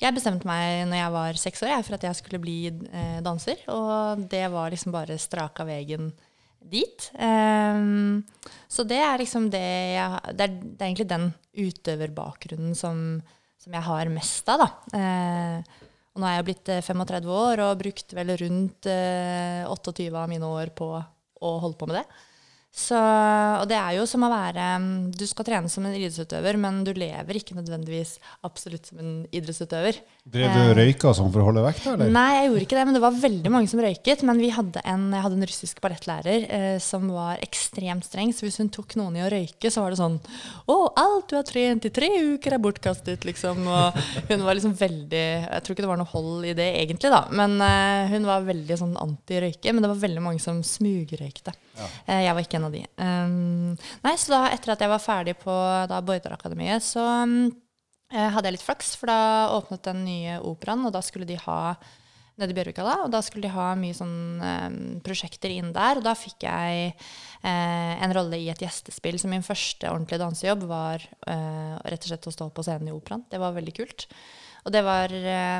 jeg 0.03 0.15
bestemte 0.17 0.47
meg 0.47 0.83
når 0.89 0.99
jeg 0.99 1.13
var 1.15 1.39
seks 1.39 1.63
år 1.65 1.85
for 1.85 1.97
at 1.97 2.05
jeg 2.09 2.19
skulle 2.19 2.41
bli 2.43 2.57
eh, 2.67 3.19
danser, 3.23 3.63
og 3.71 4.25
det 4.31 4.43
var 4.51 4.73
liksom 4.73 4.93
bare 4.95 5.19
straka 5.21 5.65
veien 5.67 6.11
dit. 6.63 7.09
Ehm, 7.19 8.23
så 8.71 8.85
det 8.87 8.99
er 9.03 9.17
liksom 9.19 9.49
det 9.51 9.63
jeg 9.63 10.19
Det 10.33 10.45
er, 10.45 10.53
det 10.53 10.79
er 10.79 10.87
egentlig 10.87 11.09
den 11.09 11.25
utøverbakgrunnen 11.53 12.75
som, 12.75 13.21
som 13.59 13.75
jeg 13.75 13.87
har 13.87 14.11
mest 14.11 14.49
av, 14.51 14.63
da. 14.63 14.99
Eh, 14.99 15.89
og 16.13 16.21
nå 16.21 16.29
er 16.29 16.37
jeg 16.37 16.47
blitt 16.49 16.69
eh, 16.69 16.83
35 16.85 17.31
år 17.33 17.63
og 17.65 17.79
brukt 17.81 18.15
vel 18.15 18.35
rundt 18.43 18.89
eh, 18.89 19.63
28 19.65 20.09
av 20.13 20.29
mine 20.31 20.49
år 20.49 20.73
på 20.77 20.93
å 20.93 21.57
holde 21.63 21.79
på 21.79 21.89
med 21.89 21.99
det. 22.01 22.05
Så, 22.73 22.97
og 22.97 23.67
det 23.69 23.75
er 23.77 23.99
jo 23.99 24.03
som 24.09 24.23
å 24.25 24.31
være 24.31 24.63
mm, 24.81 24.93
Du 25.13 25.27
skal 25.29 25.45
trene 25.45 25.69
som 25.69 25.85
en 25.85 25.93
idrettsutøver, 25.93 26.57
men 26.57 26.79
du 26.81 26.89
lever 26.97 27.37
ikke 27.37 27.53
nødvendigvis 27.53 28.15
absolutt 28.47 28.87
som 28.89 29.01
en 29.03 29.11
idrettsutøver. 29.29 29.99
Drev 30.33 30.55
du 30.57 30.71
røyka 30.79 31.11
sånn 31.13 31.29
for 31.29 31.43
å 31.43 31.45
holde 31.51 31.61
vekta, 31.67 31.91
eller? 31.93 32.09
Nei, 32.09 32.31
jeg 32.39 32.47
gjorde 32.47 32.65
ikke 32.65 32.77
det, 32.79 32.85
men 32.89 32.97
det 32.97 33.03
var 33.03 33.19
veldig 33.21 33.51
mange 33.53 33.69
som 33.69 33.81
røyket. 33.83 34.23
Men 34.25 34.41
vi 34.41 34.49
hadde 34.55 34.81
en, 34.89 35.03
jeg 35.13 35.25
hadde 35.27 35.37
en 35.37 35.47
russisk 35.51 35.83
ballettlærer 35.83 36.47
eh, 36.57 36.77
som 36.81 37.05
var 37.13 37.43
ekstremt 37.45 38.07
streng. 38.07 38.31
Så 38.33 38.47
hvis 38.47 38.57
hun 38.63 38.71
tok 38.73 38.95
noen 38.97 39.19
i 39.19 39.21
å 39.21 39.29
røyke, 39.29 39.69
så 39.69 39.83
var 39.83 39.93
det 39.93 39.99
sånn 40.01 40.17
Å, 40.65 40.77
alt 41.03 41.29
du 41.29 41.37
har 41.37 41.45
trent 41.45 41.85
i 41.85 41.91
tre 41.93 42.09
uker, 42.09 42.55
er 42.57 42.63
bortkastet, 42.63 43.27
liksom. 43.29 43.67
Og 43.69 43.99
hun 44.31 44.47
var 44.47 44.57
liksom 44.57 44.73
veldig 44.79 45.21
Jeg 45.21 45.61
tror 45.61 45.77
ikke 45.77 45.85
det 45.85 45.91
var 45.91 46.01
noe 46.01 46.13
hold 46.15 46.49
i 46.49 46.55
det 46.57 46.71
egentlig, 46.81 47.13
da. 47.13 47.27
Men 47.29 47.59
eh, 47.61 48.09
hun 48.15 48.25
var 48.31 48.49
veldig 48.49 48.79
sånn 48.81 48.97
anti-røyke. 48.97 49.69
Men 49.69 49.85
det 49.85 49.93
var 49.93 50.01
veldig 50.07 50.25
mange 50.25 50.41
som 50.41 50.65
smugrøykte. 50.65 51.53
Eh, 51.79 52.21
jeg 52.25 52.35
var 52.35 52.45
ikke 52.45 52.59
en 52.59 52.67
av 52.69 52.75
de. 52.75 52.83
Um, 53.01 53.73
nei, 54.05 54.13
så 54.19 54.35
da, 54.35 54.43
etter 54.53 54.75
at 54.75 54.85
jeg 54.85 54.91
var 54.93 55.03
ferdig 55.03 55.35
på 55.41 55.57
da, 55.89 55.99
Bordarakademiet, 56.05 56.85
så 56.85 57.03
um, 57.25 57.37
hadde 58.13 58.49
jeg 58.49 58.57
litt 58.57 58.65
flaks, 58.65 58.93
for 58.99 59.09
da 59.09 59.51
åpnet 59.55 59.85
den 59.89 60.03
nye 60.05 60.39
operaen, 60.45 60.85
og 60.85 60.93
da 60.93 61.01
skulle 61.05 61.29
de 61.29 61.39
ha 61.47 61.75
nede 62.39 62.49
i 62.49 62.57
Bjørvika 62.57 62.85
da, 62.85 62.93
og 63.05 63.11
da 63.13 63.21
skulle 63.21 63.45
de 63.45 63.53
ha 63.53 63.71
mye 63.77 63.95
sånn 63.97 64.41
um, 64.41 64.77
prosjekter 65.05 65.53
inn 65.53 65.69
der, 65.75 65.99
og 65.99 66.05
da 66.05 66.15
fikk 66.17 66.47
jeg 66.47 66.93
uh, 66.93 67.93
en 68.01 68.15
rolle 68.15 68.39
i 68.41 68.49
et 68.53 68.63
gjestespill, 68.63 69.19
så 69.21 69.29
min 69.29 69.45
første 69.45 69.89
ordentlige 69.91 70.23
dansejobb 70.23 70.65
var 70.69 71.05
uh, 71.27 71.77
rett 71.85 72.01
og 72.01 72.09
slett 72.09 72.29
å 72.29 72.33
stå 72.33 72.49
på 72.53 72.65
scenen 72.65 72.89
i 72.89 72.95
operaen. 72.95 73.25
Det 73.29 73.41
var 73.41 73.53
veldig 73.57 73.75
kult. 73.77 74.07
Og 74.63 74.71
det 74.71 74.83
var 74.85 75.11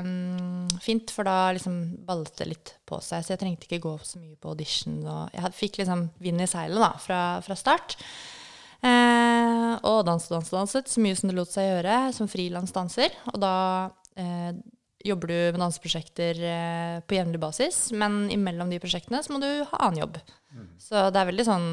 um, 0.03 0.67
fint, 0.83 1.11
for 1.11 1.27
da 1.27 1.51
liksom 1.55 1.79
ballet 2.07 2.37
det 2.39 2.47
litt 2.47 2.73
på 2.87 3.01
seg, 3.03 3.23
så 3.23 3.33
jeg 3.33 3.41
trengte 3.41 3.67
ikke 3.67 3.83
gå 3.83 3.97
så 3.99 4.21
mye 4.21 4.37
på 4.39 4.53
audition, 4.53 5.01
og 5.03 5.33
jeg 5.35 5.57
fikk 5.57 5.81
liksom 5.81 6.05
vind 6.23 6.43
i 6.43 6.47
seilet 6.47 6.79
da, 6.79 6.93
fra, 7.03 7.23
fra 7.43 7.57
start. 7.59 7.97
Eh, 8.83 9.73
og 9.87 10.03
danset, 10.07 10.31
danset, 10.33 10.55
danset, 10.55 10.91
så 10.91 11.03
mye 11.03 11.17
som 11.19 11.29
det 11.31 11.35
lot 11.37 11.51
seg 11.51 11.69
gjøre 11.69 11.97
som 12.15 12.31
frilansdanser. 12.31 13.15
Og 13.31 13.41
da 13.43 13.55
eh, 14.19 14.51
jobber 15.03 15.31
du 15.31 15.37
med 15.55 15.61
danseprosjekter 15.63 16.39
eh, 16.47 16.95
på 17.07 17.17
jevnlig 17.17 17.41
basis, 17.43 17.85
men 17.95 18.25
imellom 18.33 18.71
de 18.71 18.81
prosjektene 18.83 19.23
så 19.23 19.35
må 19.35 19.43
du 19.43 19.49
ha 19.71 19.83
annen 19.83 20.03
jobb. 20.03 20.19
Så 20.79 21.07
det 21.11 21.19
er 21.19 21.31
veldig 21.31 21.47
sånn 21.47 21.67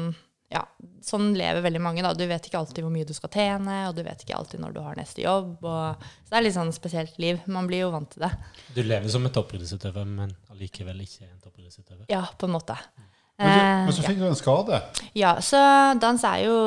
ja, 0.51 0.61
sånn 1.05 1.31
lever 1.37 1.63
veldig 1.63 1.81
mange. 1.83 2.03
da. 2.03 2.11
Du 2.17 2.25
vet 2.27 2.47
ikke 2.47 2.59
alltid 2.59 2.83
hvor 2.83 2.93
mye 2.93 3.07
du 3.07 3.13
skal 3.15 3.31
tjene, 3.31 3.77
og 3.89 3.95
du 3.95 4.03
vet 4.05 4.25
ikke 4.25 4.35
alltid 4.35 4.63
når 4.63 4.75
du 4.75 4.81
har 4.83 4.99
neste 4.99 5.23
jobb. 5.23 5.53
Og, 5.63 6.03
så 6.25 6.33
det 6.33 6.39
er 6.39 6.45
litt 6.45 6.57
sånn 6.57 6.73
spesielt 6.75 7.21
liv. 7.23 7.39
Man 7.47 7.69
blir 7.69 7.85
jo 7.85 7.93
vant 7.93 8.11
til 8.11 8.25
det. 8.25 8.33
Du 8.75 8.81
lever 8.83 9.07
som 9.13 9.25
en 9.27 9.33
toppidrettsutøver, 9.33 10.09
men 10.19 10.35
allikevel 10.51 10.99
ikke 11.05 11.29
en 11.29 11.39
toppidrettsutøver. 11.39 12.05
Ja, 12.11 12.25
på 12.37 12.49
en 12.49 12.57
måte. 12.57 12.77
Men 13.41 13.57
så, 13.57 13.71
Eh, 13.81 13.85
men 13.85 13.95
så 13.95 14.05
fikk 14.05 14.19
du 14.19 14.27
en 14.27 14.37
skade. 14.37 14.79
Ja, 15.17 15.33
så 15.43 15.59
dans 15.99 16.23
er 16.27 16.45
jo 16.45 16.57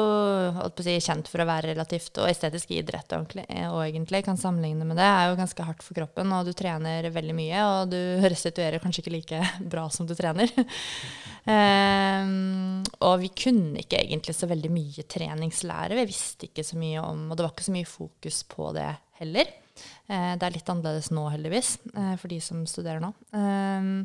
si, 0.82 0.96
kjent 1.04 1.30
for 1.30 1.42
å 1.42 1.48
være 1.48 1.72
relativt 1.72 2.18
og 2.20 2.28
estetisk 2.30 2.74
idrett 2.76 3.14
ordentlig, 3.14 3.46
eh, 3.48 3.68
og 3.70 3.84
egentlig 3.84 4.24
kan 4.26 4.40
sammenligne 4.40 4.86
med 4.86 4.98
det. 5.00 5.06
er 5.06 5.30
jo 5.30 5.38
ganske 5.38 5.68
hardt 5.68 5.84
for 5.86 5.98
kroppen, 5.98 6.32
og 6.34 6.48
du 6.48 6.52
trener 6.56 7.08
veldig 7.14 7.36
mye, 7.36 7.64
og 7.70 7.94
du 7.94 8.00
restituerer 8.32 8.82
kanskje 8.82 9.04
ikke 9.04 9.16
like 9.16 9.42
bra 9.74 9.88
som 9.90 10.08
du 10.08 10.14
trener. 10.18 10.50
um, 11.46 12.82
og 13.08 13.18
vi 13.22 13.32
kunne 13.36 13.84
ikke 13.84 14.00
egentlig 14.02 14.36
så 14.36 14.50
veldig 14.50 14.72
mye 14.72 15.06
treningslære. 15.08 15.98
Vi 16.00 16.08
visste 16.10 16.50
ikke 16.50 16.66
så 16.66 16.78
mye 16.80 17.02
om 17.04 17.30
Og 17.30 17.36
det 17.36 17.44
var 17.44 17.52
ikke 17.54 17.66
så 17.66 17.74
mye 17.74 17.88
fokus 17.88 18.42
på 18.48 18.72
det 18.76 18.90
heller. 19.20 19.52
Eh, 20.04 20.34
det 20.36 20.44
er 20.44 20.52
litt 20.52 20.68
annerledes 20.68 21.06
nå, 21.16 21.22
heldigvis, 21.32 21.78
eh, 21.96 22.12
for 22.20 22.28
de 22.28 22.36
som 22.44 22.58
studerer 22.68 23.00
nå. 23.00 23.08
Ehm, 23.32 24.02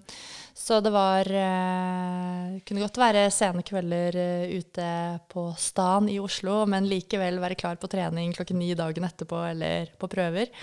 så 0.56 0.78
det 0.80 0.94
var 0.96 1.28
eh, 1.28 2.56
Kunne 2.64 2.86
godt 2.86 3.00
være 3.02 3.26
sene 3.34 3.64
kvelder 3.68 4.16
ute 4.56 4.86
på 5.32 5.44
stan 5.60 6.08
i 6.12 6.16
Oslo, 6.24 6.64
men 6.72 6.88
likevel 6.88 7.42
være 7.44 7.58
klar 7.60 7.76
på 7.82 7.90
trening 7.92 8.32
klokken 8.36 8.60
ni 8.62 8.72
dagen 8.80 9.08
etterpå 9.08 9.42
eller 9.50 9.92
på 10.00 10.10
prøver. 10.12 10.54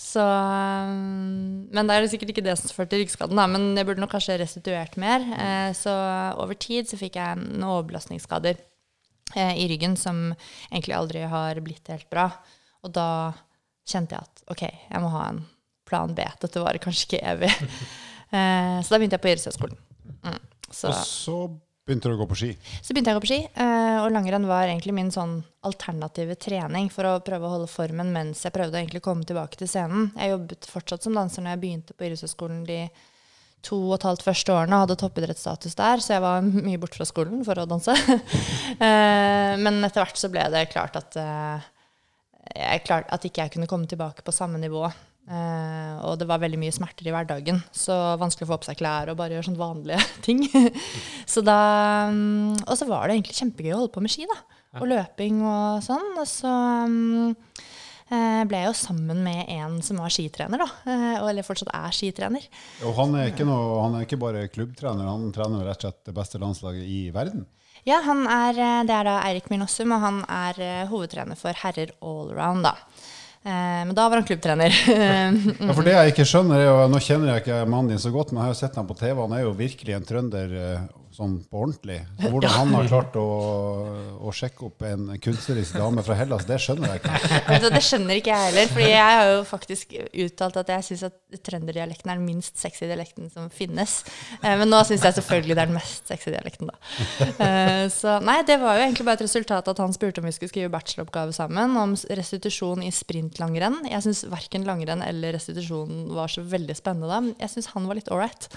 Så, 0.00 0.22
um, 0.22 1.68
men 1.68 1.88
det 1.88 1.96
er 1.96 2.06
sikkert 2.08 2.32
ikke 2.32 2.44
det 2.46 2.56
som 2.56 2.72
førte 2.72 2.94
til 2.94 3.02
ryggskaden, 3.02 3.36
da, 3.36 3.44
men 3.50 3.76
jeg 3.76 3.84
burde 3.88 4.00
nok 4.00 4.14
kanskje 4.14 4.38
restituert 4.40 4.96
mer. 5.00 5.26
Så 5.76 5.92
over 6.40 6.56
tid 6.56 6.88
så 6.88 6.96
fikk 6.96 7.18
jeg 7.20 7.40
noen 7.42 7.66
overbelastningsskader 7.68 8.62
i 9.36 9.66
ryggen 9.68 9.98
som 10.00 10.30
egentlig 10.70 10.96
aldri 10.96 11.26
har 11.28 11.60
blitt 11.64 11.92
helt 11.92 12.08
bra. 12.12 12.30
Og 12.80 12.94
da 12.96 13.10
kjente 13.84 14.16
jeg 14.16 14.24
at 14.24 14.39
ok, 14.50 14.62
jeg 14.66 15.02
må 15.02 15.10
ha 15.14 15.24
en 15.32 15.40
plan 15.88 16.12
B. 16.14 16.26
Dette 16.42 16.62
varer 16.62 16.82
kanskje 16.82 17.08
ikke 17.08 17.24
evig. 17.34 17.52
Eh, 18.30 18.76
så 18.86 18.92
da 18.94 18.98
begynte 19.00 19.16
jeg 19.16 19.22
på 19.24 19.26
idrettshøyskolen. 19.32 19.78
Mm. 20.22 20.34
Så, 20.70 20.86
Og 20.86 20.98
så 21.02 21.32
begynte 21.82 22.06
du 22.06 22.14
å 22.14 22.18
gå 22.20 22.28
på 22.30 22.36
ski. 22.38 22.50
så 22.78 22.94
begynte 22.94 23.10
jeg 23.10 23.16
å 23.16 23.18
gå 23.18 23.24
på 23.24 23.30
ski, 23.32 23.38
eh, 23.64 23.96
og 24.04 24.12
langrenn 24.14 24.46
var 24.46 24.68
egentlig 24.68 24.94
min 24.94 25.10
sånn 25.10 25.32
alternative 25.66 26.36
trening 26.38 26.86
for 26.94 27.08
å 27.10 27.16
prøve 27.26 27.48
å 27.48 27.50
holde 27.56 27.66
formen 27.72 28.12
mens 28.14 28.44
jeg 28.46 28.54
prøvde 28.54 28.78
å 28.78 29.02
komme 29.02 29.26
tilbake 29.26 29.58
til 29.58 29.66
scenen. 29.66 30.12
Jeg 30.14 30.30
jobbet 30.36 30.68
fortsatt 30.70 31.02
som 31.02 31.18
danser 31.18 31.42
når 31.42 31.56
jeg 31.56 31.62
begynte 31.64 31.96
på 31.98 32.06
idrettshøyskolen 32.06 32.62
de 32.70 32.78
to 33.66 33.80
og 33.88 33.96
et 33.98 34.06
halvt 34.12 34.22
første 34.28 34.54
årene 34.54 34.78
og 34.78 34.86
hadde 34.86 35.00
toppidrettsstatus 35.02 35.74
der, 35.82 36.06
så 36.06 36.14
jeg 36.14 36.24
var 36.28 36.46
mye 36.70 36.78
borte 36.78 37.00
fra 37.00 37.10
skolen 37.10 37.42
for 37.42 37.58
å 37.58 37.66
danse. 37.66 37.98
Eh, 38.80 39.56
Men 39.58 39.82
etter 39.84 40.04
hvert 40.04 40.16
så 40.22 40.30
ble 40.32 40.46
det 40.54 40.68
klart 40.70 40.94
at 40.96 41.18
jeg 42.56 42.84
klart 42.86 43.10
at 43.14 43.24
ikke 43.26 43.44
jeg 43.44 43.54
kunne 43.54 43.70
komme 43.70 43.88
tilbake 43.90 44.24
på 44.26 44.34
samme 44.34 44.60
nivå. 44.62 44.88
Eh, 45.30 45.96
og 46.08 46.16
det 46.18 46.26
var 46.26 46.40
veldig 46.42 46.58
mye 46.58 46.74
smerter 46.74 47.06
i 47.06 47.12
hverdagen, 47.14 47.60
så 47.70 48.16
vanskelig 48.18 48.48
å 48.48 48.50
få 48.50 48.60
på 48.62 48.70
seg 48.70 48.80
klær 48.80 49.12
og 49.12 49.18
bare 49.20 49.36
gjøre 49.36 49.46
sånne 49.50 49.60
vanlige 49.62 50.06
ting. 50.26 50.42
så 51.32 51.44
da, 51.46 51.58
mm, 52.10 52.64
og 52.64 52.72
så 52.78 52.88
var 52.88 53.06
det 53.06 53.18
egentlig 53.18 53.38
kjempegøy 53.38 53.74
å 53.74 53.82
holde 53.82 53.94
på 53.94 54.02
med 54.04 54.14
ski, 54.14 54.26
da. 54.30 54.40
Og 54.80 54.86
løping 54.86 55.40
og 55.42 55.82
sånn. 55.82 56.12
Og 56.22 56.26
så 56.30 56.50
mm, 56.90 57.30
eh, 58.14 58.42
ble 58.46 58.60
jeg 58.62 58.68
jo 58.68 58.74
sammen 58.78 59.22
med 59.26 59.48
en 59.50 59.78
som 59.86 60.02
var 60.02 60.14
skitrener, 60.14 60.62
da. 60.62 60.68
Eh, 60.90 61.14
eller 61.20 61.46
fortsatt 61.46 61.72
er 61.78 61.94
skitrener. 61.94 62.50
Og 62.86 62.94
han 62.98 63.16
er 63.18 63.32
ikke, 63.32 63.46
noe, 63.46 63.80
han 63.84 63.98
er 63.98 64.06
ikke 64.06 64.20
bare 64.22 64.48
klubbtrener, 64.50 65.10
han 65.10 65.30
trener 65.34 65.66
rett 65.66 65.82
og 65.82 65.90
slett 65.90 66.10
det 66.10 66.16
beste 66.16 66.42
landslaget 66.42 66.86
i 66.86 67.00
verden. 67.14 67.46
Ja, 67.88 68.00
er, 68.04 68.58
eh, 68.58 68.82
det 68.84 68.94
er 68.94 69.08
da 69.08 69.16
Eirik 69.24 69.48
Myrnossum, 69.50 69.94
og 69.96 70.04
han 70.04 70.20
er 70.28 70.60
eh, 70.60 70.88
hovedtrener 70.90 71.38
for 71.38 71.56
herrer 71.56 71.94
allround, 72.04 72.66
da. 72.66 72.74
Eh, 73.40 73.80
men 73.88 73.94
da 73.96 74.08
var 74.08 74.20
han 74.20 74.28
klubbtrener. 74.28 74.74
Ja, 74.90 75.72
for 75.72 75.86
det 75.86 75.96
jeg 75.96 76.12
ikke 76.12 76.28
skjønner, 76.28 76.60
er 76.60 76.68
jo, 76.68 76.88
Nå 76.92 77.00
kjenner 77.00 77.32
jeg 77.32 77.44
ikke 77.44 77.62
mannen 77.64 77.94
din 77.94 78.02
så 78.02 78.12
godt, 78.12 78.32
men 78.32 78.42
jeg 78.42 78.48
har 78.48 78.54
jo 78.54 78.60
sett 78.60 78.76
ham 78.76 78.88
på 78.90 78.98
TV. 79.00 79.14
Han 79.22 79.36
er 79.36 79.46
jo 79.46 79.56
virkelig 79.56 79.96
en 79.96 80.08
trønder 80.08 80.56
sånn 81.20 81.36
på 81.50 81.60
ordentlig. 81.64 81.98
Så 82.20 82.30
hvordan 82.32 82.54
han 82.56 82.74
har 82.78 82.88
klart 82.90 83.16
å, 83.20 83.26
å 84.24 84.32
sjekke 84.34 84.66
opp 84.70 84.84
en 84.88 85.06
kunstnerisk 85.22 85.76
dame 85.78 86.04
fra 86.06 86.16
Hellas, 86.18 86.46
det 86.48 86.58
skjønner 86.62 86.94
jeg 86.94 87.02
ikke. 87.02 87.18
Vet 87.50 87.66
det 87.76 87.82
skjønner 87.86 88.20
ikke 88.20 88.32
jeg 88.34 88.48
heller, 88.50 88.72
for 88.72 88.84
jeg 88.84 89.04
har 89.04 89.30
jo 89.34 89.40
faktisk 89.48 89.94
uttalt 90.26 90.60
at 90.62 90.72
jeg 90.74 90.86
syns 90.88 91.04
at 91.10 91.40
trønderdialekten 91.46 92.10
er 92.12 92.18
den 92.20 92.26
minst 92.28 92.58
sexy 92.60 92.88
dialekten 92.90 93.28
som 93.32 93.50
finnes. 93.54 94.00
Eh, 94.40 94.56
Men 94.60 94.70
nå 94.72 94.80
syns 94.88 95.04
jeg 95.06 95.18
selvfølgelig 95.20 95.56
det 95.58 95.64
er 95.64 95.70
den 95.70 95.78
mest 95.78 96.10
sexy 96.10 96.32
dialekten, 96.34 96.72
da. 96.72 96.78
Eh, 97.40 97.86
Så 97.92 98.16
nei, 98.24 98.38
det 98.46 98.56
var 98.60 98.76
jo 98.78 98.84
egentlig 98.84 99.04
bare 99.06 99.18
et 99.20 99.24
resultat 99.24 99.68
at 99.70 99.80
han 99.80 99.92
spurte 99.94 100.20
om 100.22 100.26
vi 100.28 100.32
skulle 100.34 100.50
skrive 100.52 100.70
bacheloroppgave 100.72 101.32
sammen 101.36 101.76
om 101.80 101.94
restitusjon 102.16 102.82
i 102.86 102.90
sprintlangrenn. 102.94 103.80
Jeg 103.88 104.04
syns 104.04 104.24
verken 104.30 104.66
langrenn 104.68 105.02
eller 105.04 105.34
restitusjon 105.36 106.10
var 106.16 106.30
så 106.32 106.44
veldig 106.46 106.76
spennende 106.78 107.10
da, 107.10 107.20
jeg 107.44 107.52
syns 107.54 107.70
han 107.74 107.88
var 107.88 107.98
litt 107.98 108.10
ålreit. 108.12 108.48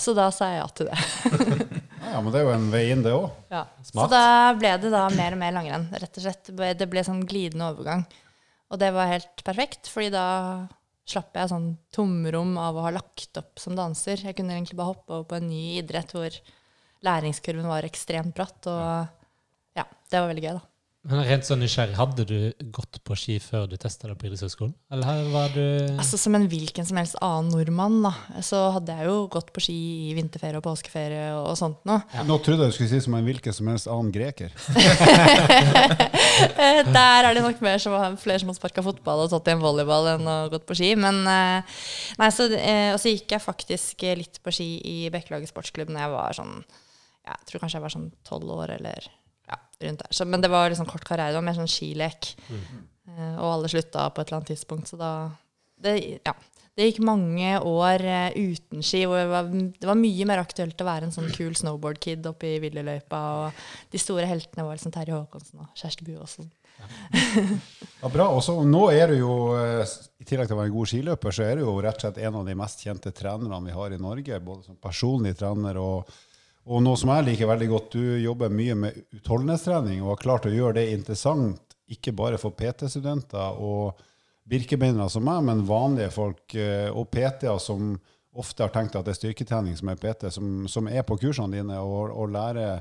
Så 0.00 0.14
da 0.16 0.28
sa 0.34 0.48
jeg 0.52 0.60
ja 0.62 0.68
til 0.76 0.90
det. 0.90 1.82
Ja, 2.02 2.18
men 2.20 2.32
det 2.34 2.40
er 2.40 2.46
jo 2.48 2.54
en 2.56 2.70
vei 2.72 2.82
inn, 2.90 3.02
det 3.04 3.12
òg. 3.14 3.28
Ja. 3.52 3.62
Så 3.86 4.06
da 4.10 4.24
ble 4.58 4.74
det 4.82 4.90
da 4.92 5.04
mer 5.14 5.36
og 5.36 5.40
mer 5.40 5.54
langrenn. 5.54 5.86
Rett 5.94 6.18
og 6.18 6.24
slett. 6.24 6.50
Det 6.78 6.88
ble 6.90 7.04
sånn 7.06 7.22
glidende 7.28 7.68
overgang. 7.70 8.02
Og 8.72 8.80
det 8.80 8.88
var 8.94 9.10
helt 9.10 9.44
perfekt, 9.46 9.90
fordi 9.92 10.10
da 10.14 10.24
slapp 11.08 11.36
jeg 11.36 11.50
sånn 11.50 11.68
tomrom 11.94 12.56
av 12.62 12.78
å 12.78 12.84
ha 12.86 12.92
lagt 12.94 13.38
opp 13.38 13.60
som 13.60 13.76
danser. 13.78 14.22
Jeg 14.24 14.36
kunne 14.38 14.56
egentlig 14.56 14.78
bare 14.78 14.94
hoppe 14.94 15.14
over 15.14 15.28
på 15.30 15.38
en 15.38 15.48
ny 15.50 15.62
idrett 15.80 16.14
hvor 16.14 16.36
læringskurven 17.06 17.68
var 17.70 17.86
ekstremt 17.86 18.34
bratt. 18.36 18.70
Og 18.70 19.78
ja, 19.78 19.86
det 19.86 20.18
var 20.18 20.30
veldig 20.30 20.46
gøy, 20.46 20.54
da. 20.58 20.66
Men 21.02 21.24
rent 21.26 21.42
sånn 21.42 21.58
nysgjerrig, 21.58 21.96
hadde 21.98 22.22
du 22.28 22.36
gått 22.70 23.00
på 23.02 23.16
ski 23.18 23.34
før 23.42 23.64
du 23.66 23.72
testa 23.80 24.06
deg 24.06 24.14
på 24.20 24.28
idrettshøyskolen? 24.28 24.70
Eller 24.94 25.08
her 25.08 25.30
var 25.32 25.48
du 25.50 25.62
Altså 25.96 26.18
Som 26.20 26.36
en 26.38 26.44
hvilken 26.46 26.86
som 26.86 27.00
helst 27.00 27.16
annen 27.18 27.48
nordmann, 27.50 27.96
da, 28.04 28.12
så 28.46 28.60
hadde 28.76 28.94
jeg 29.00 29.08
jo 29.08 29.16
gått 29.32 29.48
på 29.50 29.64
ski 29.64 29.74
i 30.06 30.12
vinterferie 30.14 30.60
og 30.60 30.62
påskeferie 30.62 31.24
og, 31.40 31.56
sånt 31.58 31.80
noe. 31.88 32.04
Nå 32.28 32.36
trodde 32.46 32.68
jeg 32.68 32.70
du 32.70 32.76
skulle 32.76 32.92
si 32.92 33.00
som 33.02 33.16
en 33.18 33.26
hvilken 33.26 33.56
som 33.56 33.70
helst 33.72 33.90
annen 33.90 34.12
greker. 34.14 34.54
Der 36.94 37.26
er 37.26 37.34
det 37.34 37.42
nok 37.42 37.58
mer 37.66 37.82
som, 37.82 37.96
flere 38.22 38.44
som 38.44 38.52
har 38.52 38.58
sparka 38.60 38.84
fotball 38.86 39.24
og 39.24 39.32
tatt 39.32 39.50
i 39.50 39.56
en 39.56 39.64
volleyball 39.64 40.06
enn 40.14 40.30
å 40.30 40.36
gått 40.52 40.68
på 40.68 40.76
ski. 40.78 40.92
Men 41.02 41.18
eh, 41.26 41.82
nei, 42.22 42.28
så, 42.30 42.46
eh, 42.54 42.92
og 42.94 43.00
så 43.02 43.10
gikk 43.10 43.34
jeg 43.34 43.42
faktisk 43.42 44.06
litt 44.22 44.38
på 44.38 44.54
ski 44.54 44.68
i 44.86 44.96
Bekkelaget 45.10 45.50
sportsklubb 45.50 45.90
når 45.90 46.04
jeg 46.04 46.14
var 46.14 46.38
sånn 46.38 46.54
Jeg 47.26 47.50
tror 47.50 47.64
kanskje 47.64 47.80
jeg 47.80 47.86
var 47.88 47.94
sånn 47.96 48.08
tolv 48.28 48.54
år 48.54 48.76
eller 48.78 49.02
ja, 49.02 49.16
rundt 49.86 50.04
der. 50.04 50.14
Så, 50.14 50.26
men 50.28 50.44
det 50.44 50.50
var 50.52 50.70
liksom 50.70 50.88
kort 50.88 51.04
karriere. 51.08 51.34
Det 51.34 51.40
var 51.40 51.48
mer 51.50 51.58
sånn 51.58 51.70
skilek. 51.70 52.32
Eh, 52.52 53.36
og 53.36 53.48
alle 53.50 53.70
slutta 53.72 54.08
på 54.10 54.22
et 54.22 54.30
eller 54.30 54.40
annet 54.40 54.52
tidspunkt, 54.54 54.90
så 54.92 55.00
da 55.00 55.12
det, 55.82 55.98
ja. 56.22 56.34
Det 56.72 56.86
gikk 56.86 57.02
mange 57.04 57.50
år 57.68 58.00
uh, 58.00 58.32
uten 58.32 58.80
ski. 58.86 59.02
hvor 59.04 59.18
det 59.20 59.28
var, 59.28 59.48
det 59.52 59.88
var 59.90 59.98
mye 59.98 60.26
mer 60.30 60.40
aktuelt 60.40 60.80
å 60.80 60.86
være 60.86 61.04
en 61.04 61.12
sånn 61.12 61.28
kul 61.34 61.52
snowboard-kid 61.58 62.24
oppe 62.30 62.48
i 62.48 62.62
Villeløypa. 62.62 63.20
Og 63.42 63.92
de 63.92 64.00
store 64.00 64.24
heltene 64.30 64.64
var 64.64 64.78
liksom 64.78 64.94
Terje 64.94 65.18
Håkonsen 65.18 65.60
og 65.60 65.74
Kjersti 65.76 66.06
Buåsen. 66.08 66.48
Ja, 68.00 68.08
bra. 68.08 68.30
Og 68.32 68.40
så 68.42 68.56
nå 68.64 68.86
er 68.90 69.12
du 69.12 69.18
jo, 69.20 69.34
eh, 69.58 69.84
i 70.18 70.26
tillegg 70.26 70.48
til 70.48 70.56
å 70.56 70.62
være 70.62 70.72
en 70.72 70.78
god 70.78 70.90
skiløper, 70.90 71.36
så 71.36 71.44
er 71.44 71.60
du 71.60 71.66
jo 71.66 71.76
rett 71.84 72.00
og 72.00 72.06
slett 72.06 72.22
en 72.24 72.40
av 72.40 72.48
de 72.48 72.56
mest 72.58 72.82
kjente 72.82 73.12
trenerne 73.14 73.60
vi 73.68 73.76
har 73.76 73.92
i 73.92 74.00
Norge. 74.00 74.40
Både 74.42 74.66
som 74.66 74.80
personlig 74.80 75.36
trener 75.38 75.78
og, 75.82 76.08
og 76.62 76.82
noe 76.84 76.98
som 76.98 77.10
jeg 77.10 77.26
liker 77.26 77.50
veldig 77.50 77.68
godt, 77.72 77.96
du 77.98 78.22
jobber 78.22 78.52
mye 78.54 78.76
med 78.78 79.02
utholdenhetstrening 79.16 80.02
og 80.02 80.14
har 80.14 80.22
klart 80.22 80.46
å 80.46 80.54
gjøre 80.54 80.78
det 80.78 80.92
interessant, 80.94 81.76
ikke 81.92 82.14
bare 82.16 82.38
for 82.40 82.54
PT-studenter 82.56 83.58
og 83.60 83.98
birkebeinere 84.48 85.10
som 85.12 85.26
meg, 85.26 85.42
men 85.46 85.66
vanlige 85.66 86.12
folk 86.14 86.54
eh, 86.58 86.88
og 86.88 87.10
PT-er 87.12 87.58
som 87.62 87.96
ofte 88.32 88.64
har 88.64 88.72
tenkt 88.72 88.96
at 88.96 89.04
det 89.04 89.12
er 89.12 89.20
styrketrening 89.20 89.76
som 89.76 89.90
er 89.92 90.00
PT, 90.00 90.30
som, 90.32 90.64
som 90.70 90.88
er 90.88 91.04
på 91.06 91.18
kursene 91.20 91.58
dine 91.58 91.78
og, 91.82 92.14
og 92.14 92.32
lærer 92.32 92.80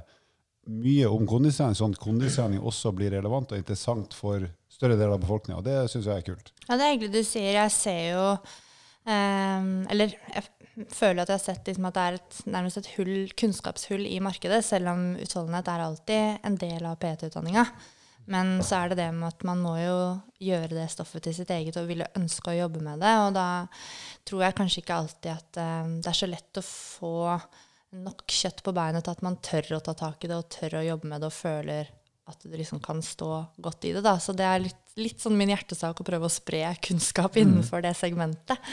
mye 0.72 1.10
om 1.10 1.26
kondistrening, 1.28 1.76
sånn 1.78 1.96
at 1.96 2.02
kondistrening 2.02 2.62
også 2.62 2.94
blir 2.96 3.12
relevant 3.16 3.52
og 3.52 3.60
interessant 3.60 4.14
for 4.16 4.46
større 4.72 4.96
deler 4.96 5.18
av 5.18 5.24
befolkninga. 5.24 5.62
Det 5.66 5.78
syns 5.92 6.08
jeg 6.08 6.22
er 6.22 6.28
kult. 6.28 6.54
Ja, 6.68 6.78
det 6.78 6.86
er 6.86 6.92
egentlig 6.94 7.12
du 7.16 7.24
sier. 7.26 7.52
Jeg 7.58 7.74
ser 7.74 8.02
jo 8.14 8.26
ehm, 9.10 9.74
Eller 9.92 10.14
jeg 10.14 10.46
føler 10.90 11.24
at 11.24 11.32
jeg 11.32 11.38
har 11.38 11.44
sett 11.44 11.70
liksom 11.70 11.88
at 11.90 11.96
det 11.98 12.04
er 12.04 12.20
et, 12.20 12.38
nærmest 12.50 12.82
et 12.82 12.92
hull, 12.98 13.16
kunnskapshull 13.38 14.06
i 14.10 14.20
markedet, 14.24 14.64
selv 14.66 14.92
om 14.94 15.08
utholdenhet 15.22 15.70
er 15.72 15.84
alltid 15.86 16.46
en 16.48 16.60
del 16.62 16.88
av 16.90 17.00
PT-utdanninga. 17.02 17.66
Men 18.32 18.60
så 18.64 18.78
er 18.78 18.92
det 18.92 19.00
det 19.02 19.10
med 19.16 19.32
at 19.32 19.44
man 19.48 19.62
må 19.64 19.74
jo 19.82 19.96
gjøre 20.42 20.76
det 20.76 20.90
stoffet 20.94 21.26
til 21.26 21.36
sitt 21.36 21.52
eget 21.54 21.78
og 21.80 21.90
ville 21.90 22.10
ønske 22.18 22.52
å 22.52 22.60
jobbe 22.60 22.84
med 22.86 23.02
det. 23.02 23.14
Og 23.26 23.34
da 23.36 23.48
tror 24.28 24.46
jeg 24.46 24.58
kanskje 24.60 24.84
ikke 24.84 25.00
alltid 25.02 25.32
at 25.34 25.62
uh, 25.62 25.90
det 25.98 26.12
er 26.12 26.20
så 26.20 26.30
lett 26.30 26.62
å 26.62 26.66
få 26.66 27.16
nok 28.02 28.24
kjøtt 28.32 28.62
på 28.64 28.74
beinet 28.76 29.04
til 29.04 29.16
at 29.18 29.26
man 29.26 29.40
tør 29.44 29.76
å 29.76 29.82
ta 29.84 29.96
tak 29.98 30.24
i 30.24 30.30
det 30.32 30.38
og 30.38 30.52
tør 30.54 30.80
å 30.80 30.86
jobbe 30.86 31.10
med 31.12 31.24
det 31.24 31.28
og 31.28 31.36
føler 31.36 31.90
at 32.32 32.46
du 32.46 32.54
liksom 32.56 32.80
kan 32.84 33.02
stå 33.04 33.44
godt 33.62 33.90
i 33.90 33.96
det. 33.96 34.04
Da. 34.06 34.18
Så 34.22 34.34
det 34.38 34.46
er 34.48 34.64
litt, 34.64 34.80
litt 35.00 35.22
sånn 35.24 35.38
min 35.40 35.52
hjertesak 35.52 36.02
å 36.02 36.06
prøve 36.08 36.28
å 36.28 36.32
spre 36.32 36.64
kunnskap 36.84 37.38
innenfor 37.40 37.84
det 37.86 37.94
segmentet. 38.00 38.72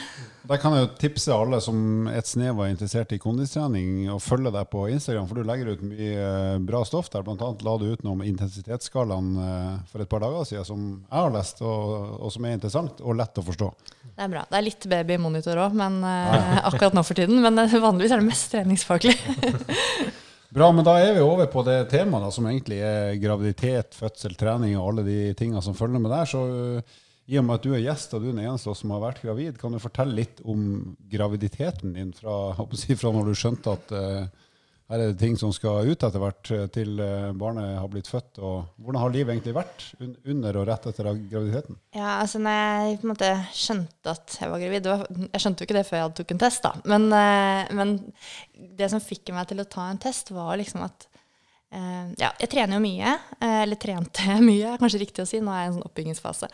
Der 0.49 0.61
kan 0.61 0.75
jeg 0.75 0.85
jo 0.85 0.89
tipse 0.99 1.35
alle 1.35 1.59
som 1.63 2.07
et 2.11 2.27
snev 2.27 2.59
er 2.63 2.71
interessert 2.73 3.13
i 3.15 3.19
kondistrening, 3.21 4.09
å 4.11 4.19
følge 4.23 4.53
deg 4.55 4.69
på 4.71 4.85
Instagram, 4.95 5.27
for 5.29 5.39
du 5.39 5.47
legger 5.47 5.73
ut 5.73 5.83
mye 5.85 6.13
eh, 6.15 6.61
bra 6.71 6.83
stoff 6.87 7.11
der. 7.13 7.25
Blant 7.27 7.43
annet 7.45 7.65
la 7.67 7.75
du 7.79 7.87
ut 7.91 8.05
noe 8.05 8.17
om 8.17 8.25
intensitetsskalaen 8.25 9.33
eh, 9.45 9.75
for 9.91 10.03
et 10.03 10.11
par 10.11 10.23
dager 10.25 10.47
siden 10.49 10.67
som 10.67 10.87
jeg 11.03 11.17
har 11.19 11.35
lest, 11.35 11.61
og, 11.61 12.15
og 12.19 12.33
som 12.35 12.47
er 12.47 12.57
interessant 12.57 13.03
og 13.03 13.19
lett 13.19 13.43
å 13.43 13.45
forstå. 13.51 13.73
Det 14.09 14.25
er 14.25 14.31
bra. 14.31 14.47
Det 14.49 14.57
er 14.57 14.65
litt 14.65 14.89
babymonitor 14.91 15.61
òg, 15.67 15.77
men 15.79 16.01
eh, 16.03 16.57
akkurat 16.71 16.97
nå 16.97 17.05
for 17.07 17.19
tiden. 17.19 17.43
Men 17.43 17.61
vanligvis 17.67 18.15
er 18.15 18.23
det 18.23 18.31
mest 18.31 18.51
treningsfaglig. 18.55 19.15
Bra, 20.49 20.71
men 20.73 20.85
da 20.85 20.95
er 20.97 21.13
vi 21.13 21.21
over 21.21 21.45
på 21.51 21.61
det 21.67 21.83
temaet 21.91 22.25
da, 22.25 22.31
som 22.33 22.47
egentlig 22.49 22.79
er 22.81 23.19
graviditet, 23.21 23.93
fødsel, 23.93 24.33
trening 24.37 24.73
og 24.79 24.87
alle 24.87 25.03
de 25.05 25.19
tingene 25.37 25.61
som 25.61 25.75
følger 25.77 26.01
med 26.01 26.09
der. 26.09 26.29
Så 26.29 26.41
uh, 26.41 26.95
i 27.29 27.37
og 27.37 27.45
med 27.45 27.59
at 27.59 27.67
du 27.67 27.75
er 27.77 27.83
gjest 27.83 28.15
og 28.17 28.23
du 28.23 28.31
er 28.31 28.33
den 28.33 28.47
eneste 28.47 28.73
som 28.73 28.95
har 28.95 29.03
vært 29.03 29.21
gravid, 29.21 29.59
kan 29.61 29.75
du 29.75 29.81
fortelle 29.81 30.17
litt 30.17 30.41
om 30.49 30.63
graviditeten 31.11 31.93
din 31.93 32.09
fra, 32.17 32.55
fra 33.03 33.13
når 33.13 33.29
du 33.29 33.37
skjønte 33.37 33.75
at 33.77 33.93
uh, 33.93 34.48
her 34.89 35.03
er 35.03 35.11
det 35.11 35.19
ting 35.21 35.35
som 35.37 35.51
skal 35.53 35.89
ut 35.89 36.03
etter 36.05 36.21
hvert 36.21 36.51
uh, 36.55 36.65
til 36.73 36.97
uh, 36.97 37.29
barnet 37.37 37.77
har 37.77 37.89
blitt 37.91 38.09
født. 38.09 38.39
Og 38.41 38.63
hvordan 38.81 39.01
har 39.03 39.13
livet 39.13 39.35
egentlig 39.35 39.55
vært 39.57 39.85
under 40.01 40.57
og 40.61 40.67
rett 40.69 40.87
etter 40.89 41.11
graviditeten? 41.29 41.77
Ja, 41.95 42.19
altså 42.19 42.41
når 42.41 42.57
jeg 42.57 42.97
på 42.99 43.07
en 43.07 43.13
måte 43.13 43.31
skjønte 43.55 44.13
at 44.15 44.37
jeg 44.39 44.51
var 44.51 44.63
gravid 44.63 44.89
var, 44.89 45.05
Jeg 45.09 45.43
skjønte 45.43 45.63
jo 45.63 45.69
ikke 45.69 45.77
det 45.79 45.85
før 45.87 46.01
jeg 46.01 46.15
tok 46.19 46.33
en 46.35 46.41
test, 46.45 46.65
da. 46.65 46.73
Men, 46.89 47.07
eh, 47.13 47.71
men 47.77 47.95
det 48.79 48.89
som 48.91 49.03
fikk 49.03 49.33
meg 49.35 49.49
til 49.49 49.61
å 49.61 49.69
ta 49.69 49.89
en 49.89 50.01
test, 50.01 50.33
var 50.35 50.57
liksom 50.59 50.85
at 50.85 51.05
eh, 51.05 51.08
Ja, 51.69 52.31
jeg 52.41 52.49
trener 52.49 52.79
jo 52.79 52.81
mye. 52.81 53.11
eh, 53.39 53.59
eller 53.63 53.77
trente 53.77 54.39
mye, 54.49 54.71
er 54.73 54.81
kanskje 54.81 55.03
riktig 55.03 55.21
å 55.21 55.27
si. 55.29 55.37
Nå 55.43 55.51
er 55.53 55.61
jeg 55.61 55.67
i 55.67 55.69
en 55.69 55.75
sånn 55.77 55.85
oppbyggingsfase. 55.89 56.49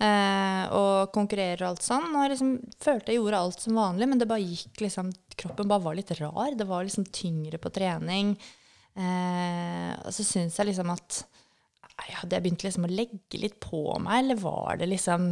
Eh, 0.00 0.62
og 0.72 1.12
konkurrerer 1.12 1.66
og 1.66 1.74
alt 1.74 1.84
sånn. 1.84 2.08
Og 2.14 2.24
jeg 2.24 2.32
liksom 2.32 2.54
følte 2.80 3.12
jeg 3.12 3.20
gjorde 3.20 3.42
alt 3.44 3.60
som 3.66 3.76
vanlig, 3.78 4.08
men 4.08 4.22
det 4.22 4.30
bare 4.30 4.44
gikk 4.44 4.84
liksom 4.86 5.12
Kroppen 5.34 5.66
bare 5.66 5.82
var 5.82 5.96
litt 5.98 6.12
rar. 6.20 6.54
Det 6.54 6.66
var 6.68 6.84
liksom 6.86 7.08
tyngre 7.10 7.58
på 7.58 7.72
trening. 7.74 8.36
Eh, 8.94 9.92
og 10.06 10.12
så 10.14 10.22
syns 10.22 10.56
jeg 10.60 10.68
liksom 10.70 10.92
at 10.94 11.24
Hadde 11.94 12.34
jeg 12.34 12.42
begynt 12.42 12.62
liksom 12.64 12.84
å 12.88 12.88
legge 12.90 13.38
litt 13.38 13.54
på 13.62 13.80
meg, 14.02 14.24
eller 14.24 14.38
var 14.42 14.80
det 14.80 14.88
liksom 14.90 15.28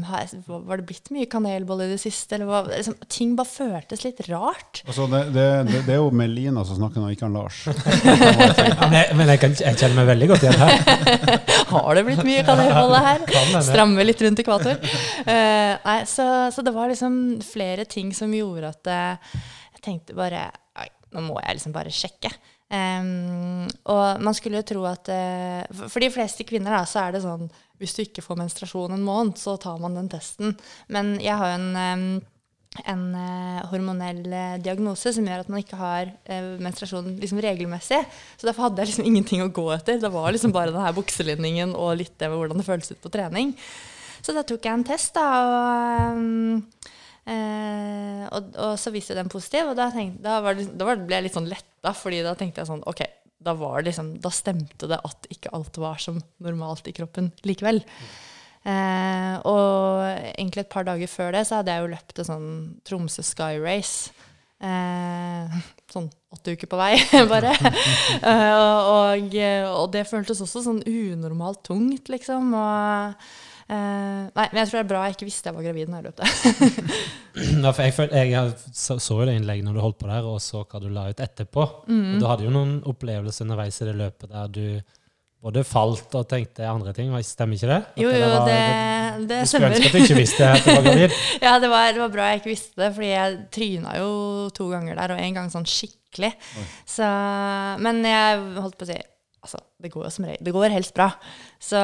Var 0.47 0.79
det 0.79 0.85
blitt 0.87 1.11
mye 1.11 1.27
kanelbolle 1.31 1.89
i 1.89 1.91
det 1.91 1.99
siste? 1.99 2.37
Eller 2.37 2.47
var, 2.49 2.69
liksom, 2.71 2.95
ting 3.11 3.33
bare 3.39 3.51
føltes 3.51 4.05
litt 4.07 4.23
rart. 4.29 4.85
Altså, 4.87 5.09
det, 5.11 5.25
det, 5.35 5.47
det, 5.69 5.81
det 5.89 5.97
er 5.97 5.99
jo 5.99 6.13
Melina 6.15 6.63
som 6.69 6.79
snakker 6.79 7.03
nå, 7.03 7.11
ikke 7.13 7.27
han 7.27 7.35
Lars. 7.35 7.65
Men 8.83 8.97
jeg, 8.97 9.17
men 9.19 9.33
jeg, 9.33 9.41
kan, 9.43 9.55
jeg 9.59 9.79
kjenner 9.81 9.99
meg 9.99 10.09
veldig 10.13 10.29
godt 10.31 10.47
igjen 10.47 10.63
her. 10.63 10.87
Har 11.73 11.99
det 11.99 12.07
blitt 12.07 12.25
mye 12.27 12.47
kanelbolle 12.47 13.03
her? 13.09 13.27
Stramme 13.73 14.07
litt 14.07 14.23
rundt 14.25 14.43
ekvator. 14.43 14.79
Uh, 15.27 15.75
nei, 15.83 15.99
så, 16.09 16.27
så 16.55 16.65
det 16.65 16.75
var 16.75 16.91
liksom 16.93 17.15
flere 17.47 17.87
ting 17.91 18.15
som 18.17 18.33
gjorde 18.35 18.73
at 18.73 18.93
uh, 18.93 19.39
jeg 19.75 19.87
tenkte 19.87 20.19
bare 20.19 20.51
nå 21.13 21.23
må 21.27 21.39
jeg 21.43 21.59
liksom 21.59 21.75
bare 21.75 21.93
sjekke. 21.93 22.31
Em, 22.73 23.69
og 23.93 24.23
man 24.25 24.37
skulle 24.37 24.63
jo 24.63 24.69
tro 24.73 24.85
at 24.89 25.11
uh, 25.13 25.83
for, 25.85 26.01
de 26.01 26.09
fleste 26.13 26.47
kvinner 26.49 26.73
da, 26.73 26.83
så 26.89 27.05
er 27.05 27.17
det 27.17 27.25
sånn 27.27 27.51
hvis 27.83 27.97
du 27.97 28.05
ikke 28.05 28.23
får 28.23 28.39
menstruasjon 28.39 28.95
en 28.95 29.05
måned, 29.05 29.35
så 29.43 29.57
tar 29.61 29.81
man 29.83 29.97
den 29.99 30.09
testen. 30.13 30.55
Men 30.93 31.17
jeg 31.21 31.35
har 31.37 31.53
jo 31.53 31.65
en 31.83 32.23
en 32.89 33.01
eh, 33.13 33.65
hormonell 33.69 34.23
eh, 34.33 34.55
diagnose 34.65 35.11
som 35.13 35.27
gjør 35.29 35.43
at 35.43 35.51
man 35.53 35.61
ikke 35.61 35.77
har 35.77 36.13
menstruasjon 36.63 37.11
liksom 37.21 37.43
regelmessig. 37.45 37.99
Så 38.41 38.49
derfor 38.49 38.71
hadde 38.71 38.81
jeg 38.81 38.93
liksom 38.93 39.11
ingenting 39.11 39.43
å 39.45 39.51
gå 39.53 39.67
etter. 39.75 40.01
Det 40.01 40.09
var 40.09 40.33
liksom 40.33 40.55
bare 40.57 40.73
denne 40.73 40.95
bukselinningen 40.97 41.75
og 41.77 41.99
litt 42.01 42.15
det 42.17 42.31
med 42.33 42.41
hvordan 42.41 42.63
det 42.63 42.69
føles 42.71 42.95
ut 42.95 43.03
på 43.05 43.13
trening. 43.13 43.53
Så 44.23 44.33
da 44.33 44.45
tok 44.47 44.65
jeg 44.65 44.73
en 44.79 44.87
test, 44.87 45.13
da, 45.19 45.27
og, 45.43 46.17
um, 46.17 46.63
eh, 47.29 48.25
og, 48.29 48.53
og 48.57 48.75
så 48.81 48.93
viste 48.95 49.17
den 49.19 49.31
positiv. 49.33 49.73
Og 49.73 49.79
da, 49.79 49.91
tenkte, 49.95 50.23
da, 50.25 50.55
det, 50.57 50.69
da 50.79 50.95
ble 50.95 51.19
jeg 51.19 51.29
litt 51.29 51.39
sånn 51.39 51.51
letta, 51.51 51.95
fordi 51.97 52.23
da 52.25 52.35
tenkte 52.39 52.63
jeg 52.63 52.71
sånn 52.71 52.85
Ok, 52.91 53.05
da, 53.43 53.55
det 53.55 53.87
liksom, 53.91 54.17
da 54.23 54.33
stemte 54.35 54.91
det 54.91 55.01
at 55.03 55.31
ikke 55.33 55.53
alt 55.57 55.79
var 55.83 56.03
som 56.03 56.21
normalt 56.43 56.89
i 56.89 56.95
kroppen 56.97 57.33
likevel. 57.47 57.83
Eh, 58.63 59.37
og 59.51 60.05
egentlig 60.37 60.63
et 60.63 60.71
par 60.71 60.87
dager 60.87 61.11
før 61.11 61.33
det 61.35 61.47
så 61.49 61.59
hadde 61.59 61.75
jeg 61.75 61.83
jo 61.83 61.95
løpt 61.97 62.21
en 62.23 62.29
sånn 62.29 62.51
Tromsø 62.87 63.25
Sky 63.27 63.57
Race. 63.63 64.13
Eh, 64.63 65.63
sånn 65.91 66.07
åtte 66.33 66.55
uker 66.55 66.71
på 66.71 66.79
vei, 66.79 66.95
bare. 67.33 67.55
Eh, 68.23 68.53
og, 68.55 68.93
og, 68.95 69.35
og 69.73 69.89
det 69.95 70.07
føltes 70.07 70.43
også 70.45 70.63
sånn 70.69 70.83
unormalt 70.87 71.65
tungt, 71.67 72.13
liksom. 72.13 72.55
Og, 72.55 73.27
eh, 73.73 74.23
nei, 74.37 74.47
men 74.53 74.61
jeg 74.61 74.69
tror 74.71 74.79
det 74.79 74.85
er 74.85 74.91
bra 74.93 75.03
jeg 75.09 75.17
ikke 75.17 75.29
visste 75.29 75.49
jeg 75.51 75.57
var 75.59 75.67
gravid 75.67 75.91
når 75.93 76.01
jeg 76.01 76.07
løp 76.09 76.23
det. 76.23 76.31
Ja, 77.33 77.71
jeg, 77.73 77.95
følte, 77.97 78.23
jeg 78.29 78.51
så, 78.77 78.99
så 79.01 79.15
jo 79.23 79.25
det 79.25 79.39
innlegget 79.39 79.65
når 79.65 79.77
du 79.79 79.81
holdt 79.81 79.97
på 80.03 80.09
der, 80.11 80.27
og 80.29 80.41
så 80.45 80.67
hva 80.69 80.81
du 80.83 80.91
la 80.93 81.07
ut 81.09 81.21
etterpå. 81.25 81.63
Mm. 81.89 82.19
Du 82.21 82.27
hadde 82.29 82.45
jo 82.45 82.53
noen 82.53 82.75
opplevelser 82.91 83.47
underveis 83.47 83.79
i 83.81 83.87
det 83.89 83.95
løpet 83.97 84.29
der 84.35 84.51
du 84.53 84.67
både 85.43 85.65
falt 85.67 86.13
og 86.15 86.27
tenkte 86.31 86.69
andre 86.69 86.93
ting. 86.95 87.09
Stemmer 87.27 87.57
ikke 87.57 87.71
det? 87.71 87.79
At 87.89 88.03
Jo, 88.05 88.11
jo, 88.15 88.27
var- 88.35 88.45
det, 88.47 88.59
det 89.31 89.39
Du 89.43 89.49
skulle 89.51 89.71
ønske 89.73 89.89
at 89.89 89.97
du 89.97 90.03
ikke 90.05 90.19
visste 90.21 90.51
at 90.53 90.63
du 90.67 90.71
var 90.71 90.85
gravid. 90.87 91.17
Ja, 91.47 91.55
det 91.59 91.71
var, 91.73 91.89
det 91.97 92.03
var 92.05 92.13
bra 92.15 92.29
jeg 92.31 92.43
ikke 92.43 92.53
visste 92.53 92.79
det, 92.85 92.91
fordi 92.99 93.09
jeg 93.11 93.41
tryna 93.57 93.97
jo 93.99 94.13
to 94.55 94.69
ganger 94.71 95.01
der, 95.01 95.17
og 95.17 95.25
en 95.25 95.41
gang 95.41 95.49
sånn 95.57 95.67
skikkelig. 95.67 96.31
Så, 96.87 97.09
men 97.83 98.05
jeg 98.07 98.45
holdt 98.61 98.77
på 98.79 98.87
å 98.87 98.93
si 98.93 99.01
Altså, 99.43 99.59
det 99.83 99.91
går 99.91 100.05
jo 100.07 100.11
som 100.15 100.27
regel 100.29 100.47
Det 100.47 100.53
går 100.55 100.71
helst 100.71 100.95
bra. 100.95 101.09
Så 101.59 101.79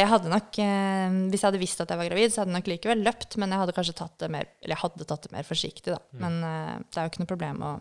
jeg 0.00 0.08
hadde 0.08 0.30
nok 0.32 0.56
eh, 0.64 1.16
Hvis 1.28 1.42
jeg 1.42 1.48
hadde 1.50 1.60
visst 1.60 1.82
at 1.84 1.92
jeg 1.92 2.00
var 2.00 2.08
gravid, 2.08 2.32
så 2.32 2.40
hadde 2.40 2.54
jeg 2.54 2.60
nok 2.62 2.70
likevel 2.72 3.04
løpt, 3.04 3.36
men 3.40 3.52
jeg 3.52 3.60
hadde 3.60 3.74
kanskje 3.76 3.98
tatt 3.98 4.14
det 4.22 4.30
mer 4.32 4.48
Eller 4.62 4.76
jeg 4.76 4.82
hadde 4.86 5.08
tatt 5.10 5.26
det 5.26 5.34
mer 5.34 5.48
forsiktig, 5.48 5.92
da. 5.92 6.00
Men 6.22 6.40
eh, 6.48 6.78
det 6.88 6.96
er 6.96 7.04
jo 7.04 7.12
ikke 7.12 7.24
noe 7.24 7.34
problem 7.34 7.66
å 7.68 7.74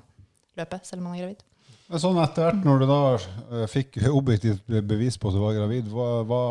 løpe 0.59 0.81
selv 0.83 0.99
om 0.99 1.09
man 1.09 1.15
er 1.15 1.23
gravid. 1.23 1.47
Men 1.91 1.99
sånn 1.99 2.19
etter 2.23 2.45
hvert, 2.45 2.61
når 2.63 2.77
du 2.79 2.85
da 2.87 2.99
uh, 3.19 3.63
fikk 3.67 3.97
objektivt 4.19 4.67
bevis 4.87 5.17
på 5.19 5.27
at 5.27 5.35
du 5.35 5.41
var 5.43 5.57
gravid, 5.57 5.89
hva, 5.91 6.09
hva, 6.27 6.43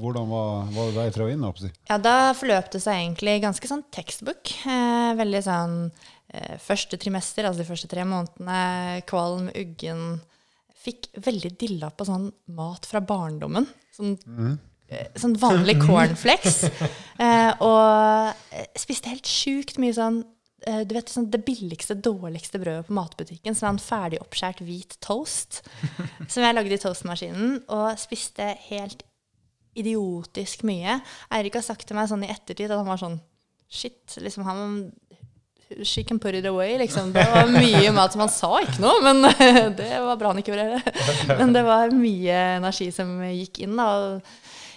hvordan 0.00 0.28
var, 0.30 0.70
var 0.72 0.88
det 0.88 0.96
deg 0.96 1.16
fra 1.18 1.26
inn? 1.32 1.44
Oppsi? 1.44 1.72
Ja, 1.90 1.98
da 2.00 2.16
forløp 2.36 2.70
det 2.72 2.80
seg 2.84 3.02
egentlig 3.02 3.36
ganske 3.44 3.68
sånn 3.68 3.84
tekstbok. 3.92 4.54
Eh, 4.64 5.10
veldig 5.18 5.42
sånn 5.44 5.76
eh, 6.32 6.56
første 6.64 6.96
trimester, 7.00 7.44
altså 7.44 7.60
de 7.60 7.68
første 7.68 7.90
tre 7.92 8.06
månedene, 8.08 9.02
kvalm, 9.08 9.50
uggen. 9.52 10.16
Fikk 10.86 11.10
veldig 11.24 11.52
dilla 11.58 11.90
på 11.90 12.06
sånn 12.06 12.30
mat 12.54 12.86
fra 12.86 13.02
barndommen. 13.02 13.66
Sånn, 13.96 14.14
mm. 14.22 14.54
sånn 15.18 15.36
vanlig 15.42 15.80
cornflakes. 15.86 16.62
Eh, 17.16 17.52
og 17.64 18.54
eh, 18.54 18.70
spiste 18.78 19.10
helt 19.10 19.26
sjukt 19.26 19.80
mye 19.82 19.96
sånn 19.96 20.20
eh, 20.68 20.82
du 20.86 20.94
vet, 20.94 21.10
sånn 21.10 21.30
Det 21.32 21.40
billigste, 21.46 21.98
dårligste 21.98 22.60
brødet 22.62 22.86
på 22.86 22.96
matbutikken. 22.98 23.58
Sånn 23.58 23.82
ferdig 23.82 24.22
oppskjært 24.22 24.62
hvit 24.66 24.98
toast. 25.02 25.62
Som 26.32 26.46
jeg 26.46 26.54
lagde 26.54 26.76
i 26.76 26.82
toastmaskinen. 26.82 27.62
Og 27.66 27.98
spiste 27.98 28.52
helt 28.68 29.02
idiotisk 29.76 30.62
mye. 30.68 31.00
Eirik 31.34 31.58
har 31.58 31.66
sagt 31.66 31.88
til 31.88 31.98
meg 31.98 32.08
sånn 32.10 32.24
i 32.24 32.30
ettertid 32.32 32.70
at 32.70 32.80
han 32.80 32.88
var 32.88 33.02
sånn 33.02 33.18
Shit, 33.66 34.14
liksom 34.22 34.44
han 34.46 34.60
She 35.82 36.04
can 36.06 36.20
put 36.22 36.34
it 36.38 36.46
away, 36.46 36.76
liksom. 36.78 37.10
Det 37.12 37.24
var 37.26 37.48
mye 37.50 37.90
mat 37.94 38.14
som 38.14 38.22
han 38.22 38.30
sa 38.30 38.52
ikke 38.62 38.78
noe, 38.84 39.00
men 39.02 39.24
det 39.80 39.88
var 40.04 40.18
bra 40.20 40.30
han 40.30 40.38
ikke 40.38 40.54
gjorde 40.54 40.76
det. 40.76 40.92
Men 41.40 41.54
det 41.56 41.64
var 41.66 41.90
mye 41.90 42.36
energi 42.60 42.86
som 42.94 43.10
gikk 43.26 43.64
inn 43.64 43.74
da, 43.74 43.88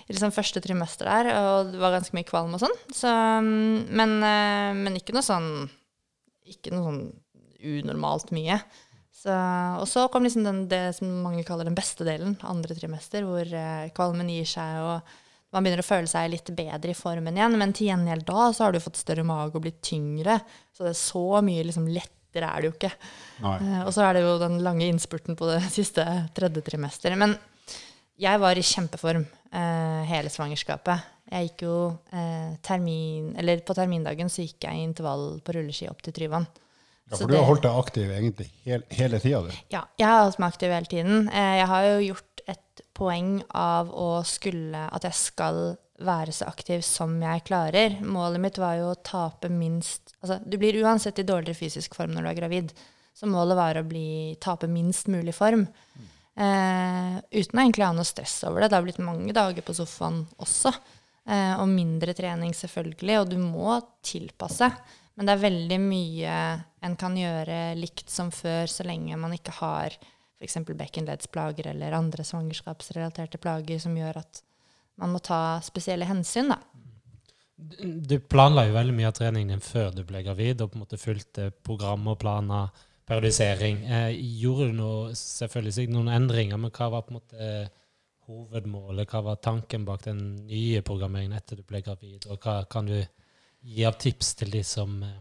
liksom 0.10 0.34
første 0.34 0.64
trimester 0.66 1.06
der, 1.06 1.30
og 1.38 1.70
det 1.76 1.82
var 1.82 1.94
ganske 1.94 2.18
mye 2.18 2.26
kvalm 2.26 2.58
og 2.58 2.64
sånn. 2.64 2.74
Så, 2.90 3.14
men, 3.46 4.18
eh, 4.26 4.74
men 4.80 4.98
ikke 4.98 5.14
noe 5.14 5.26
sånn 5.26 5.50
Ikke 6.50 6.74
noe 6.74 6.88
sånn 6.88 7.04
unormalt 7.60 8.34
mye. 8.34 8.58
Så, 9.14 9.34
og 9.78 9.86
så 9.92 10.08
kom 10.10 10.26
liksom 10.26 10.46
den, 10.48 10.64
det 10.72 10.96
som 10.98 11.10
mange 11.22 11.44
kaller 11.46 11.68
den 11.68 11.78
beste 11.78 12.08
delen, 12.08 12.38
andre 12.48 12.74
trimester, 12.78 13.26
hvor 13.28 13.46
eh, 13.46 13.90
kvalmen 13.94 14.32
gir 14.32 14.48
seg, 14.48 14.80
og 14.80 15.18
man 15.54 15.66
begynner 15.66 15.82
å 15.82 15.88
føle 15.88 16.10
seg 16.10 16.30
litt 16.34 16.50
bedre 16.56 16.94
i 16.94 16.98
formen 16.98 17.38
igjen. 17.38 17.58
Men 17.58 17.74
til 17.74 17.90
gjengjeld 17.90 18.26
da 18.28 18.50
så 18.54 18.68
har 18.68 18.76
du 18.76 18.82
fått 18.84 19.00
større 19.02 19.26
mage 19.26 19.58
og 19.58 19.64
blitt 19.66 19.82
tyngre. 19.86 20.40
Så 20.76 20.86
det 20.86 20.94
er 20.94 21.00
så 21.02 21.24
mye 21.46 21.66
liksom 21.66 21.88
lettere 21.90 22.50
er 22.50 22.62
det 22.62 22.70
jo 22.70 22.76
ikke. 22.76 22.92
Eh, 23.42 23.82
og 23.82 23.92
så 23.96 24.06
er 24.06 24.18
det 24.20 24.26
jo 24.28 24.36
den 24.42 24.60
lange 24.66 24.86
innspurten 24.86 25.38
på 25.40 25.50
det 25.50 25.62
siste 25.80 26.06
tredje 26.38 26.62
trimester. 26.66 27.18
Men 27.18 27.38
jeg 28.20 28.42
var 28.44 28.60
i 28.60 28.66
kjempeform 28.66 29.24
uh, 29.26 30.02
hele 30.10 30.30
svangerskapet. 30.34 31.08
Jeg 31.30 31.46
gikk 31.52 31.62
jo 31.68 31.74
eh, 32.10 32.56
termin, 32.66 33.36
eller 33.38 33.60
På 33.62 33.76
termindagen 33.78 34.32
så 34.34 34.42
gikk 34.42 34.66
jeg 34.66 34.80
i 34.80 34.86
intervall 34.88 35.36
på 35.46 35.54
rulleski 35.54 35.86
opp 35.92 36.02
til 36.02 36.16
Tryvann. 36.16 36.48
Ja, 37.10 37.18
Så 37.18 37.24
for 37.24 37.30
du 37.32 37.38
har 37.38 37.46
holdt 37.46 37.64
deg 37.66 37.78
aktiv 37.78 38.10
egentlig 38.14 38.48
hele, 38.66 38.82
hele 38.98 39.20
tida, 39.22 39.44
du. 39.46 39.54
Ja, 39.74 39.84
jeg 39.98 40.08
har 40.10 40.24
holdt 40.24 40.40
meg 40.42 40.56
aktiv 40.56 40.74
hele 40.74 40.90
tiden. 40.90 41.30
Eh, 41.30 41.54
Jeg 41.60 41.68
har 41.70 41.86
jo 41.86 41.96
gjort 42.08 42.29
poeng 42.94 43.40
av 43.56 43.92
å 43.94 44.22
skulle 44.28 44.86
At 44.90 45.06
jeg 45.08 45.18
skal 45.18 45.60
være 46.00 46.34
så 46.36 46.48
aktiv 46.48 46.84
som 46.86 47.18
jeg 47.22 47.44
klarer. 47.48 47.98
Målet 48.06 48.42
mitt 48.44 48.60
var 48.62 48.78
jo 48.80 48.92
å 48.94 49.02
tape 49.04 49.50
minst 49.52 50.14
Altså, 50.20 50.40
du 50.44 50.58
blir 50.60 50.76
uansett 50.84 51.20
i 51.22 51.28
dårligere 51.28 51.56
fysisk 51.56 51.94
form 51.96 52.12
når 52.12 52.26
du 52.26 52.30
er 52.32 52.40
gravid. 52.42 52.72
Så 53.16 53.28
målet 53.28 53.56
var 53.56 53.78
å 53.80 53.86
bli, 53.88 54.36
tape 54.40 54.68
minst 54.72 55.08
mulig 55.12 55.32
form. 55.36 55.66
Eh, 56.40 57.16
uten 57.32 57.60
å 57.60 57.64
egentlig 57.64 57.86
ha 57.88 57.92
noe 57.96 58.08
stress 58.08 58.38
over 58.48 58.64
det. 58.64 58.70
Det 58.72 58.78
har 58.78 58.86
blitt 58.86 59.02
mange 59.04 59.36
dager 59.36 59.64
på 59.64 59.76
sofaen 59.76 60.22
også. 60.40 60.74
Eh, 61.28 61.56
og 61.60 61.68
mindre 61.72 62.16
trening, 62.16 62.52
selvfølgelig. 62.56 63.18
Og 63.22 63.32
du 63.32 63.38
må 63.40 63.78
tilpasse. 64.04 64.70
Men 65.16 65.28
det 65.28 65.36
er 65.36 65.44
veldig 65.44 65.80
mye 65.84 66.36
en 66.88 66.96
kan 67.00 67.18
gjøre 67.20 67.60
likt 67.76 68.12
som 68.12 68.32
før, 68.32 68.72
så 68.72 68.86
lenge 68.88 69.20
man 69.20 69.36
ikke 69.36 69.58
har 69.60 69.98
f.eks. 70.40 70.58
bekkenleddsplager 70.66 71.68
eller 71.74 71.98
andre 71.98 72.24
svangerskapsrelaterte 72.24 73.40
plager 73.42 73.82
som 73.84 73.98
gjør 73.98 74.22
at 74.22 74.44
man 75.00 75.16
må 75.16 75.22
ta 75.24 75.60
spesielle 75.64 76.08
hensyn. 76.08 76.52
Da. 76.52 76.60
Du 77.80 78.16
planla 78.32 78.66
jo 78.68 78.76
veldig 78.76 78.96
mye 78.96 79.10
av 79.10 79.18
treningen 79.18 79.56
din 79.56 79.64
før 79.64 79.92
du 79.96 80.06
ble 80.08 80.24
gravid, 80.24 80.62
og 80.62 80.72
på 80.72 80.80
en 80.80 80.86
måte 80.86 81.00
fulgte 81.00 81.50
program 81.66 82.08
og 82.12 82.20
planer, 82.22 82.72
periodisering. 83.10 83.84
Eh, 83.84 84.20
gjorde 84.44 84.70
du 84.70 84.80
noe, 84.80 85.14
selvfølgelig 85.18 85.90
noen 85.92 86.12
endringer, 86.14 86.60
men 86.62 86.72
hva 86.76 86.92
var 86.94 87.06
på 87.06 87.14
en 87.14 87.20
måte 87.20 87.54
hovedmålet? 88.30 89.10
Hva 89.10 89.24
var 89.26 89.42
tanken 89.44 89.88
bak 89.88 90.06
den 90.06 90.22
nye 90.48 90.84
programmeringen 90.86 91.36
etter 91.36 91.60
du 91.60 91.66
ble 91.68 91.82
gravid? 91.84 92.28
Og 92.30 92.40
hva 92.44 92.62
kan 92.70 92.88
du 92.88 93.00
gi 93.00 93.86
av 93.88 93.98
tips 94.00 94.36
til 94.40 94.54
de 94.54 94.64
som 94.64 95.02
eh, 95.04 95.18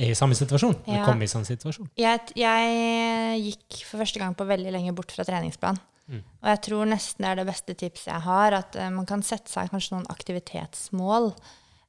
i 0.00 0.14
samme 0.16 0.36
situasjon? 0.38 0.78
Ja. 0.88 1.04
Kom 1.04 1.20
i 1.22 1.28
samme 1.28 1.48
situasjon? 1.48 1.90
Jeg, 2.00 2.32
jeg 2.38 3.40
gikk 3.44 3.82
for 3.84 4.00
første 4.02 4.22
gang 4.22 4.36
på 4.36 4.46
veldig 4.48 4.72
lenge 4.72 4.94
bort 4.96 5.12
fra 5.12 5.26
treningsplan. 5.28 5.78
Mm. 6.10 6.22
Og 6.42 6.48
jeg 6.50 6.60
tror 6.66 6.90
nesten 6.90 7.24
det 7.24 7.30
er 7.30 7.38
det 7.38 7.46
beste 7.50 7.76
tipset 7.78 8.10
jeg 8.10 8.24
har, 8.24 8.56
at 8.56 8.78
uh, 8.80 8.88
man 8.94 9.06
kan 9.08 9.22
sette 9.26 9.52
seg 9.52 9.70
kanskje 9.70 9.94
noen 9.94 10.10
aktivitetsmål. 10.10 11.30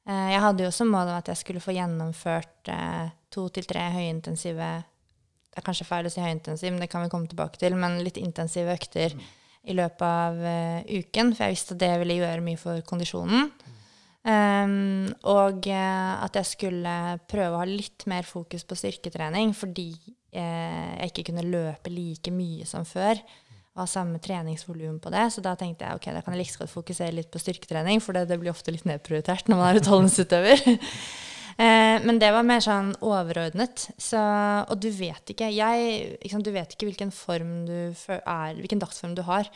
Uh, 0.06 0.28
jeg 0.30 0.42
hadde 0.44 0.66
jo 0.66 0.72
som 0.74 0.92
mål 0.92 1.10
om 1.10 1.18
at 1.18 1.32
jeg 1.32 1.40
skulle 1.40 1.62
få 1.64 1.74
gjennomført 1.74 2.72
uh, 2.72 3.10
to 3.32 3.48
til 3.54 3.66
tre 3.68 3.88
høyintensive 3.94 4.70
Det 5.52 5.60
er 5.60 5.66
kanskje 5.66 5.88
feil 5.88 6.08
å 6.08 6.12
si 6.12 6.22
høyintensiv, 6.22 6.70
men 6.72 6.80
det 6.80 6.90
kan 6.92 7.02
vi 7.04 7.10
komme 7.12 7.28
tilbake 7.28 7.60
til. 7.60 7.76
Men 7.76 7.98
litt 8.04 8.20
intensive 8.20 8.72
økter 8.72 9.16
i 9.62 9.74
løpet 9.76 10.02
av 10.02 10.38
uken, 10.88 11.34
for 11.36 11.44
jeg 11.44 11.52
visste 11.52 11.74
at 11.76 11.82
det 11.82 11.90
ville 12.00 12.16
gjøre 12.16 12.44
mye 12.44 12.58
for 12.58 12.80
kondisjonen. 12.88 13.50
Um, 14.22 15.08
og 15.26 15.66
eh, 15.66 16.10
at 16.22 16.36
jeg 16.38 16.46
skulle 16.46 16.90
prøve 17.26 17.56
å 17.56 17.62
ha 17.64 17.66
litt 17.66 18.04
mer 18.06 18.22
fokus 18.22 18.62
på 18.62 18.76
styrketrening 18.78 19.50
fordi 19.58 19.88
eh, 20.30 20.92
jeg 21.00 21.10
ikke 21.10 21.24
kunne 21.32 21.48
løpe 21.48 21.90
like 21.90 22.30
mye 22.34 22.68
som 22.68 22.86
før. 22.86 23.18
Og 23.72 23.82
ha 23.82 23.88
samme 23.88 24.20
treningsvolum 24.22 25.00
på 25.02 25.10
det. 25.14 25.24
Så 25.32 25.42
da 25.42 25.56
tenkte 25.58 25.88
jeg 25.88 25.98
ok, 25.98 26.06
da 26.12 26.22
kan 26.22 26.36
jeg 26.36 26.44
like 26.44 26.60
godt 26.60 26.74
fokusere 26.74 27.16
litt 27.16 27.32
på 27.32 27.40
styrketrening, 27.40 28.02
for 28.04 28.14
det, 28.14 28.26
det 28.30 28.38
blir 28.38 28.52
ofte 28.52 28.74
litt 28.74 28.86
nedprioritert 28.88 29.48
når 29.48 29.60
man 29.60 29.70
er 29.70 29.82
utholdenhetsutøver. 29.82 30.64
Eh, 31.60 31.98
men 32.00 32.16
det 32.16 32.30
var 32.32 32.46
mer 32.48 32.62
sånn 32.64 32.94
overordnet. 33.04 33.82
Så, 34.00 34.18
og 34.72 34.78
du 34.80 34.86
vet 34.96 35.34
ikke, 35.34 35.50
jeg, 35.52 36.14
liksom, 36.22 36.40
du 36.40 36.48
vet 36.54 36.72
ikke 36.72 36.88
hvilken 36.88 37.12
form 37.12 37.66
du 37.68 37.74
er, 38.08 38.54
hvilken 38.56 38.80
dagsform 38.80 39.12
du 39.18 39.20
har. 39.26 39.50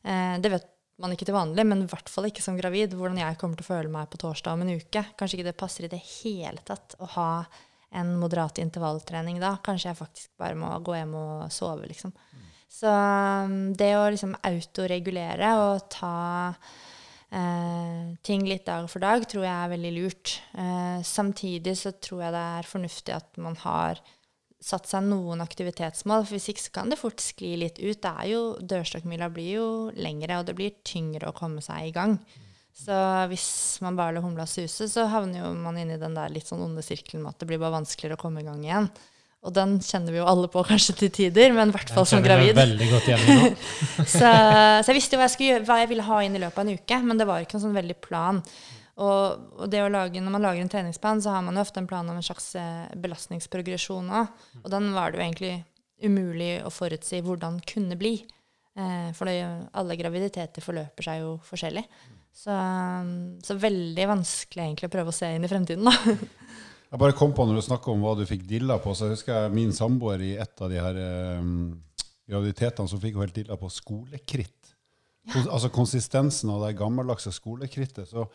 Eh, 0.00 0.38
det 0.42 0.54
vet 0.54 0.71
man 1.00 1.14
ikke 1.14 1.26
til 1.28 1.36
vanlig, 1.36 1.64
men 1.66 1.84
i 1.84 1.90
hvert 1.90 2.10
fall 2.12 2.28
ikke 2.28 2.44
som 2.44 2.58
gravid. 2.58 2.94
Hvordan 2.98 3.20
jeg 3.22 3.38
kommer 3.40 3.58
til 3.58 3.66
å 3.66 3.70
føle 3.72 3.92
meg 3.92 4.10
på 4.12 4.20
torsdag 4.22 4.56
om 4.56 4.64
en 4.64 4.74
uke. 4.76 5.04
Kanskje 5.18 5.38
ikke 5.38 5.50
det 5.50 5.58
passer 5.60 5.86
i 5.86 5.92
det 5.92 6.02
hele 6.20 6.62
tatt 6.66 6.96
å 7.00 7.08
ha 7.16 7.30
en 7.92 8.14
moderat 8.20 8.60
intervalltrening 8.62 9.40
da. 9.42 9.56
Kanskje 9.64 9.90
jeg 9.90 10.00
faktisk 10.00 10.32
bare 10.40 10.58
må 10.58 10.70
gå 10.84 10.96
hjem 10.96 11.16
og 11.18 11.52
sove, 11.52 11.88
liksom. 11.90 12.14
Så 12.72 12.88
um, 12.88 13.74
det 13.76 13.90
å 13.98 14.08
liksom 14.08 14.32
autoregulere 14.48 15.50
og 15.60 15.90
ta 15.92 16.14
eh, 17.28 18.14
ting 18.24 18.46
litt 18.48 18.64
dag 18.68 18.88
for 18.88 19.04
dag, 19.04 19.26
tror 19.28 19.44
jeg 19.44 19.52
er 19.52 19.72
veldig 19.74 19.92
lurt. 19.98 20.34
Eh, 20.56 21.04
samtidig 21.04 21.76
så 21.82 21.92
tror 22.00 22.26
jeg 22.26 22.34
det 22.36 22.44
er 22.56 22.70
fornuftig 22.70 23.16
at 23.16 23.40
man 23.44 23.58
har 23.64 24.00
satt 24.62 24.86
seg 24.88 25.04
noen 25.08 25.42
aktivitetsmål, 25.42 26.24
for 26.24 26.36
hvis 26.36 26.52
ikke 26.52 26.64
så 26.64 26.74
kan 26.76 26.92
det 26.92 27.00
fort 27.00 27.22
skli 27.22 27.56
litt 27.60 27.80
ut. 27.82 27.98
Det 28.02 28.12
er 28.12 28.30
jo, 28.30 28.42
Dørstokkmila 28.62 29.28
blir 29.34 29.58
jo 29.58 29.68
lengre, 29.98 30.38
og 30.38 30.48
det 30.48 30.56
blir 30.58 30.76
tyngre 30.86 31.30
å 31.30 31.36
komme 31.36 31.64
seg 31.64 31.90
i 31.90 31.94
gang. 31.94 32.16
Så 32.72 32.96
hvis 33.28 33.46
man 33.84 33.98
bare 33.98 34.16
lar 34.16 34.24
humla 34.24 34.46
suse, 34.48 34.88
så 34.88 35.06
havner 35.12 35.42
jo 35.42 35.52
man 35.58 35.76
inn 35.78 35.92
i 35.92 36.00
den 36.00 36.14
der 36.16 36.32
litt 36.32 36.48
sånn 36.48 36.62
onde 36.64 36.84
sirkelen 36.84 37.24
med 37.24 37.34
at 37.34 37.42
det 37.42 37.50
blir 37.50 37.60
bare 37.60 37.76
vanskeligere 37.76 38.16
å 38.16 38.22
komme 38.22 38.42
i 38.42 38.46
gang 38.46 38.62
igjen. 38.64 38.88
Og 39.42 39.50
den 39.56 39.74
kjenner 39.82 40.14
vi 40.14 40.20
jo 40.20 40.28
alle 40.30 40.48
på 40.50 40.62
kanskje 40.70 40.96
til 41.02 41.12
tider, 41.14 41.52
men 41.56 41.72
i 41.72 41.76
hvert 41.76 41.90
fall 41.92 42.06
som 42.08 42.22
gravid. 42.24 42.56
Så, 44.14 44.22
så 44.22 44.92
jeg 44.92 44.98
visste 44.98 45.18
jo 45.18 45.20
hva 45.20 45.26
jeg, 45.26 45.34
skulle 45.34 45.64
hva 45.66 45.80
jeg 45.82 45.90
ville 45.90 46.06
ha 46.06 46.20
inn 46.22 46.38
i 46.38 46.42
løpet 46.42 46.62
av 46.62 46.68
en 46.68 46.78
uke, 46.78 47.00
men 47.02 47.20
det 47.20 47.26
var 47.28 47.42
ikke 47.42 47.58
noen 47.58 47.66
sånn 47.66 47.80
veldig 47.82 47.98
plan. 48.04 48.40
Og, 49.00 49.44
og 49.56 49.72
lage, 49.72 50.20
når 50.20 50.34
man 50.34 50.44
lager 50.44 50.60
en 50.60 50.68
treningsplan, 50.68 51.22
så 51.24 51.32
har 51.32 51.44
man 51.44 51.56
jo 51.56 51.64
ofte 51.64 51.80
en 51.80 51.88
plan 51.88 52.08
om 52.08 52.18
en 52.18 52.24
slags 52.24 52.50
eh, 52.60 52.90
belastningsprogresjon 53.00 54.10
òg. 54.12 54.42
Og 54.62 54.70
den 54.74 54.90
var 54.92 55.10
det 55.10 55.18
jo 55.20 55.24
egentlig 55.24 55.54
umulig 56.02 56.52
å 56.66 56.72
forutsi 56.72 57.22
hvordan 57.24 57.60
kunne 57.64 57.96
bli. 57.96 58.18
Eh, 58.76 59.08
for 59.16 59.30
det, 59.30 59.38
alle 59.78 59.96
graviditeter 59.96 60.64
forløper 60.64 61.08
seg 61.08 61.22
jo 61.22 61.38
forskjellig. 61.46 61.86
Så, 62.32 62.52
så 63.44 63.56
veldig 63.60 64.08
vanskelig 64.08 64.64
egentlig 64.64 64.88
å 64.88 64.92
prøve 64.92 65.12
å 65.12 65.16
se 65.16 65.28
inn 65.36 65.44
i 65.44 65.50
fremtiden, 65.50 65.88
da. 65.88 65.96
Jeg 66.92 67.00
bare 67.00 67.16
kom 67.16 67.30
på 67.32 67.44
når 67.48 67.56
du 67.56 67.64
snakka 67.64 67.88
om 67.88 68.02
hva 68.04 68.10
du 68.18 68.26
fikk 68.28 68.42
dilla 68.44 68.74
på, 68.76 68.92
så 68.92 69.06
husker 69.08 69.32
jeg 69.32 69.52
min 69.54 69.70
samboer 69.72 70.20
i 70.20 70.34
et 70.36 70.60
av 70.60 70.68
de 70.68 70.76
her 70.76 70.98
um, 71.40 71.70
graviditetene 72.28 72.90
som 72.90 73.00
fikk 73.00 73.16
hun 73.16 73.24
helt 73.24 73.38
dilla 73.38 73.56
på 73.56 73.70
skolekritt. 73.72 74.74
Ja. 75.30 75.40
Altså 75.54 75.70
konsistensen 75.72 76.52
av 76.52 76.66
det 76.66 76.74
gammeldagse 76.76 77.32
skolekrittet. 77.32 78.10
Så 78.10 78.26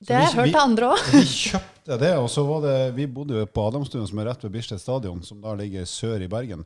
Det 0.00 0.16
har 0.16 0.30
jeg 0.30 0.36
hørt 0.38 0.54
av 0.56 0.62
andre 0.64 0.92
òg. 0.94 1.08
Vi 1.12 1.24
kjøpte 1.28 1.96
det, 2.00 2.12
og 2.16 2.28
så 2.32 2.44
var 2.48 2.62
det 2.64 2.76
Vi 2.96 3.04
bodde 3.10 3.42
på 3.52 3.64
Adamstuen, 3.68 4.06
som 4.08 4.22
er 4.22 4.30
rett 4.30 4.46
ved 4.46 4.54
Bislett 4.54 4.80
stadion, 4.80 5.20
som 5.26 5.42
da 5.42 5.52
ligger 5.58 5.84
sør 5.88 6.24
i 6.24 6.30
Bergen. 6.30 6.64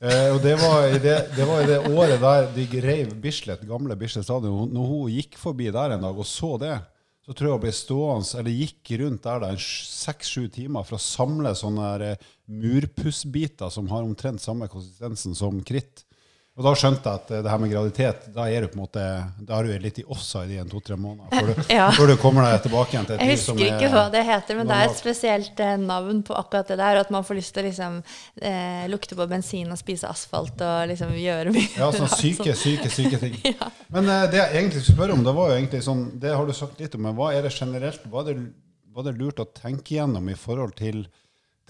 Eh, 0.00 0.30
og 0.32 0.40
det 0.42 0.54
var, 0.56 0.86
i 0.88 1.00
det, 1.02 1.18
det 1.36 1.44
var 1.46 1.60
i 1.60 1.68
det 1.68 1.82
året 1.92 2.22
der 2.22 2.48
de 2.54 2.80
reiv 2.80 3.12
Bislett, 3.20 3.66
gamle 3.68 3.96
Bislett 4.00 4.24
stadion. 4.24 4.72
Når 4.72 4.88
hun 4.88 5.12
gikk 5.12 5.36
forbi 5.40 5.68
der 5.74 5.96
en 5.96 6.06
dag 6.06 6.16
og 6.16 6.28
så 6.28 6.54
det, 6.62 6.78
så 7.22 7.36
tror 7.36 7.50
jeg 7.50 7.58
hun 7.58 7.64
ble 7.66 7.74
stående, 7.76 8.38
eller 8.40 8.56
gikk 8.62 8.94
rundt 9.02 9.26
der 9.28 9.44
da, 9.44 9.50
en 9.52 9.60
seks-sju 9.62 10.48
timer 10.56 10.88
for 10.88 10.96
å 10.96 11.04
samle 11.04 11.52
sånne 11.58 11.90
eh, 12.08 12.24
murpussbiter 12.50 13.70
som 13.70 13.90
har 13.92 14.02
omtrent 14.06 14.42
samme 14.42 14.70
konsistensen 14.72 15.36
som 15.38 15.60
kritt. 15.66 16.06
Og 16.52 16.66
da 16.66 16.72
skjønte 16.76 17.08
jeg 17.08 17.16
at 17.22 17.30
eh, 17.32 17.38
det 17.46 17.48
her 17.48 17.60
med 17.62 17.70
graviditet, 17.72 18.24
da 18.34 18.44
er 18.52 18.60
du 18.60 18.68
på 18.68 18.76
en 18.76 18.82
måte, 18.82 19.02
da 19.48 19.56
er 19.56 19.68
du 19.70 19.84
litt 19.86 20.00
i 20.02 20.04
offside 20.04 20.52
i 20.52 20.58
en 20.60 20.68
to-tre 20.68 20.98
måneder. 21.00 21.30
Før 21.32 21.46
du, 21.48 21.62
Ja. 21.78 21.86
før 21.96 22.10
du 22.12 22.14
kommer 22.20 22.44
deg 22.44 22.66
tilbake 22.66 22.92
igjen 22.92 23.06
til 23.08 23.16
et 23.16 23.22
liv 23.24 23.40
som 23.40 23.56
er 23.56 23.62
Jeg 23.62 23.70
husker 23.72 23.86
ikke 23.86 23.92
hva 23.94 24.02
det 24.12 24.22
heter, 24.28 24.58
men 24.58 24.68
det 24.68 24.76
er 24.76 24.90
et 24.90 24.98
spesielt 24.98 25.62
eh, 25.64 25.78
navn 25.80 26.20
på 26.28 26.36
akkurat 26.36 26.68
det 26.74 26.76
der. 26.82 27.00
At 27.00 27.14
man 27.14 27.24
får 27.24 27.38
lyst 27.40 27.54
til 27.56 27.64
å 27.64 27.66
liksom, 27.70 27.96
eh, 28.44 28.84
lukte 28.92 29.16
på 29.16 29.28
bensin 29.32 29.72
og 29.72 29.80
spise 29.80 30.10
asfalt 30.12 30.60
og 30.68 30.92
liksom 30.92 31.16
gjøre 31.16 31.56
mye 31.56 31.72
Ja, 31.80 31.88
sånn 31.96 32.12
syke, 32.12 32.52
syke, 32.52 32.92
syke 32.92 33.22
ting. 33.24 33.40
Men 33.94 34.12
eh, 34.12 34.26
det 34.34 34.42
jeg 34.42 34.52
egentlig 34.60 34.84
skulle 34.84 34.98
spørre 34.98 35.16
om, 35.16 35.24
det 35.24 35.36
var 35.40 35.54
jo 35.54 35.56
egentlig 35.56 35.82
sånn, 35.88 36.04
det 36.20 36.36
har 36.36 36.44
du 36.44 36.52
sagt 36.60 36.84
litt 36.84 37.00
om, 37.00 37.06
men 37.08 37.16
hva 37.16 37.32
er 37.32 37.48
det 37.48 37.54
generelt, 37.56 38.04
hva 38.12 38.26
er 38.26 38.34
det, 38.36 38.44
hva 38.92 39.00
er 39.00 39.08
det 39.08 39.16
lurt 39.24 39.40
å 39.40 39.48
tenke 39.56 39.96
gjennom 39.96 40.28
i 40.28 40.36
forhold 40.36 40.76
til 40.76 41.06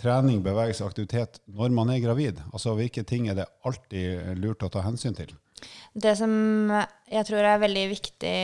trening, 0.03 0.43
bevegelse, 0.45 0.85
aktivitet 0.87 1.41
når 1.47 1.73
man 1.75 1.93
er 1.95 2.03
gravid? 2.03 2.43
Altså 2.53 2.75
hvilke 2.79 3.05
ting 3.09 3.29
er 3.31 3.38
det 3.38 3.49
alltid 3.67 4.37
lurt 4.43 4.65
å 4.67 4.71
ta 4.73 4.83
hensyn 4.85 5.17
til? 5.17 5.33
Det 5.95 6.15
som 6.19 6.33
jeg 7.11 7.27
tror 7.29 7.47
er 7.47 7.62
veldig 7.62 7.85
viktig 7.93 8.38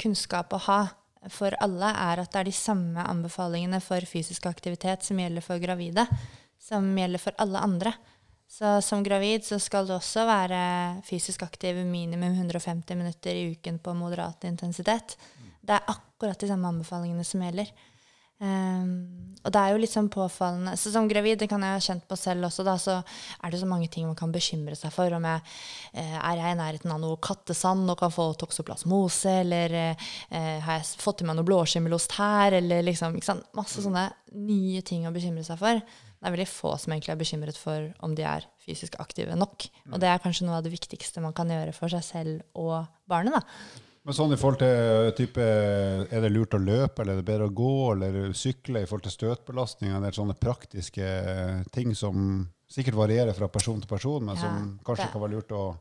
kunnskap 0.00 0.52
å 0.52 0.64
ha 0.66 0.80
for 1.28 1.54
alle, 1.60 1.90
er 1.92 2.22
at 2.22 2.32
det 2.32 2.40
er 2.40 2.48
de 2.48 2.56
samme 2.56 3.02
anbefalingene 3.04 3.80
for 3.84 4.04
fysisk 4.08 4.46
aktivitet 4.48 5.04
som 5.04 5.18
gjelder 5.20 5.44
for 5.44 5.60
gravide, 5.60 6.06
som 6.60 6.86
gjelder 6.96 7.20
for 7.20 7.36
alle 7.42 7.60
andre. 7.64 7.92
Så 8.50 8.80
som 8.82 9.04
gravid 9.06 9.44
så 9.46 9.60
skal 9.62 9.86
du 9.86 9.94
også 9.94 10.24
være 10.26 10.60
fysisk 11.06 11.44
aktiv 11.46 11.76
minimum 11.86 12.32
150 12.34 12.98
minutter 12.98 13.36
i 13.36 13.52
uken 13.52 13.78
på 13.78 13.94
moderat 13.94 14.48
intensitet. 14.48 15.14
Det 15.60 15.76
er 15.76 15.92
akkurat 15.92 16.40
de 16.40 16.48
samme 16.50 16.72
anbefalingene 16.72 17.24
som 17.26 17.44
gjelder. 17.44 17.70
Ehm, 18.40 18.92
og 19.40 19.52
det 19.52 19.60
er 19.60 19.72
jo 19.72 19.80
litt 19.80 19.92
sånn 19.92 20.08
påfallende 20.12 20.72
så 20.80 20.90
Som 20.92 21.08
gravid, 21.08 21.38
det 21.40 21.48
kan 21.48 21.60
jeg 21.64 21.76
ha 21.76 21.80
kjent 21.84 22.06
på 22.08 22.16
selv 22.16 22.48
også, 22.48 22.64
da, 22.64 22.74
så 22.80 22.98
er 23.00 23.52
det 23.52 23.60
så 23.60 23.68
mange 23.68 23.88
ting 23.92 24.06
man 24.08 24.16
kan 24.16 24.32
bekymre 24.32 24.76
seg 24.76 24.92
for. 24.94 25.12
Om 25.16 25.26
jeg 25.28 25.42
eh, 25.94 26.16
er 26.18 26.40
jeg 26.40 26.56
i 26.56 26.58
nærheten 26.60 26.92
av 26.92 27.00
noe 27.02 27.20
kattesand 27.24 27.88
og 27.88 27.98
kan 28.00 28.12
få 28.12 28.30
toksoplasmose, 28.40 29.34
eller 29.44 29.76
eh, 29.80 30.06
har 30.64 30.78
jeg 30.78 31.00
fått 31.00 31.24
i 31.24 31.28
meg 31.28 31.38
noe 31.38 31.48
blåskimmelost 31.48 32.16
her, 32.20 32.56
eller 32.60 32.84
liksom 32.88 33.16
ikke 33.16 33.30
sant? 33.32 33.48
Masse 33.56 33.84
sånne 33.84 34.08
nye 34.36 34.84
ting 34.86 35.08
å 35.08 35.14
bekymre 35.14 35.44
seg 35.46 35.60
for. 35.60 35.80
Det 36.20 36.28
er 36.28 36.36
veldig 36.36 36.50
få 36.52 36.74
som 36.76 36.92
egentlig 36.92 37.14
er 37.14 37.20
bekymret 37.20 37.56
for 37.56 37.86
om 38.04 38.16
de 38.16 38.26
er 38.28 38.44
fysisk 38.60 38.98
aktive 39.00 39.36
nok. 39.40 39.70
Og 39.88 40.02
det 40.02 40.10
er 40.10 40.20
kanskje 40.20 40.48
noe 40.48 40.58
av 40.58 40.66
det 40.66 40.74
viktigste 40.74 41.24
man 41.24 41.36
kan 41.36 41.48
gjøre 41.48 41.72
for 41.76 41.92
seg 41.92 42.04
selv 42.04 42.60
og 42.60 42.84
barnet. 43.08 43.40
da. 43.40 43.88
Men 44.00 44.16
sånn 44.16 44.32
i 44.32 44.38
forhold 44.40 44.62
til 44.62 45.10
type, 45.18 45.44
er 45.44 46.22
det 46.24 46.30
lurt 46.32 46.54
å 46.56 46.60
løpe, 46.62 47.02
eller 47.02 47.18
er 47.18 47.20
det 47.20 47.26
bedre 47.28 47.50
å 47.50 47.52
gå, 47.52 47.72
eller 47.92 48.32
sykle 48.32 48.80
i 48.80 48.88
forhold 48.88 49.04
til 49.04 49.12
støtbelastning, 49.18 49.92
eller 49.92 50.16
sånne 50.16 50.38
praktiske 50.40 51.04
ting 51.74 51.92
som 51.98 52.46
sikkert 52.70 52.96
varierer 52.96 53.36
fra 53.36 53.50
person 53.52 53.80
til 53.82 53.90
person, 53.90 54.24
men 54.24 54.36
Ja, 54.36 54.40
som 54.40 54.80
kanskje 54.86 55.04
det- 55.04 55.12
kan 55.12 55.20
være 55.20 55.36
lurt 55.36 55.52
å 55.52 55.76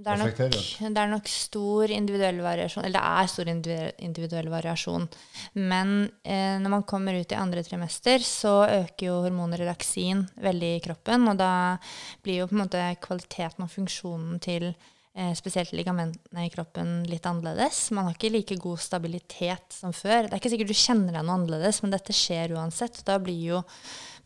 Det 0.00 0.06
er, 0.06 0.16
nok, 0.16 0.36
det 0.94 0.98
er 0.98 1.08
nok 1.10 1.26
stor 1.28 1.90
individuell 1.90 2.38
variasjon, 2.40 2.84
eller 2.84 2.98
det 2.98 3.08
er 3.20 3.26
stor 3.28 3.48
individuell, 3.98 4.48
variasjon. 4.48 5.08
Men 5.54 6.10
eh, 6.24 6.56
når 6.58 6.70
man 6.70 6.82
kommer 6.84 7.12
ut 7.20 7.30
i 7.32 7.36
andre 7.36 7.62
trimester, 7.62 8.18
så 8.18 8.64
øker 8.66 9.06
jo 9.06 9.22
hormonet 9.26 9.60
relaksin 9.60 10.26
veldig 10.40 10.76
i 10.78 10.80
kroppen. 10.80 11.28
Og 11.28 11.36
da 11.36 11.76
blir 12.24 12.40
jo 12.40 12.46
på 12.46 12.56
en 12.56 12.62
måte 12.64 12.96
kvaliteten 13.02 13.62
og 13.66 13.70
funksjonen 13.70 14.40
til 14.40 14.70
eh, 14.70 14.74
spesielt 15.34 15.72
ligamentene 15.74 16.44
i 16.46 16.50
kroppen 16.52 17.00
litt 17.10 17.26
annerledes. 17.26 17.88
Man 17.90 18.06
har 18.06 18.14
ikke 18.14 18.30
like 18.30 18.56
god 18.62 18.78
stabilitet 18.78 19.74
som 19.74 19.92
før. 19.92 20.28
Det 20.28 20.36
er 20.36 20.40
ikke 20.40 20.52
sikkert 20.52 20.70
du 20.70 20.78
kjenner 20.78 21.16
deg 21.16 21.26
noe 21.26 21.34
annerledes, 21.34 21.80
men 21.82 21.92
dette 21.94 22.14
skjer 22.14 22.54
uansett. 22.54 23.02
Da 23.08 23.18
blir 23.22 23.40
jo 23.42 23.64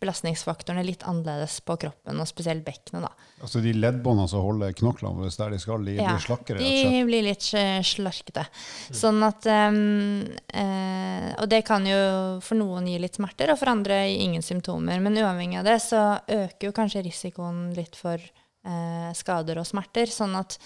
belastningsfaktorene 0.04 0.84
litt 0.84 1.04
annerledes 1.08 1.58
på 1.64 1.76
kroppen, 1.80 2.20
og 2.20 2.28
spesielt 2.28 2.64
bekkenet, 2.66 3.06
da. 3.06 3.28
Altså 3.44 3.62
de 3.64 3.72
leddbåndene 3.76 4.30
som 4.30 4.44
holder 4.44 4.74
knoklene 4.76 5.22
våre 5.22 5.32
der 5.32 5.54
de 5.54 5.60
skal, 5.62 5.84
de 5.86 5.96
Ja, 5.96 6.12
blir 6.12 6.24
slakkere, 6.26 6.60
Ja. 6.60 6.90
De 6.90 7.02
blir 7.08 7.26
litt 7.26 7.48
eh, 7.56 7.80
slarkete. 7.84 8.46
Sånn 8.92 9.22
at 9.24 9.46
um, 9.48 10.22
eh, 10.52 11.30
Og 11.40 11.48
det 11.50 11.64
kan 11.66 11.86
jo 11.88 11.98
for 12.44 12.58
noen 12.60 12.88
gi 12.90 12.98
litt 13.00 13.18
smerter, 13.18 13.52
og 13.52 13.60
for 13.60 13.72
andre 13.72 14.04
ingen 14.12 14.44
symptomer. 14.44 15.00
Men 15.00 15.18
uavhengig 15.18 15.60
av 15.62 15.68
det 15.68 15.80
så 15.84 16.04
øker 16.20 16.68
jo 16.68 16.76
kanskje 16.76 17.04
risikoen 17.08 17.70
litt 17.76 17.96
for 17.96 18.20
eh, 18.64 19.10
skader 19.16 19.60
og 19.60 19.68
smerter. 19.68 20.10
Sånn 20.10 20.34
at 20.40 20.58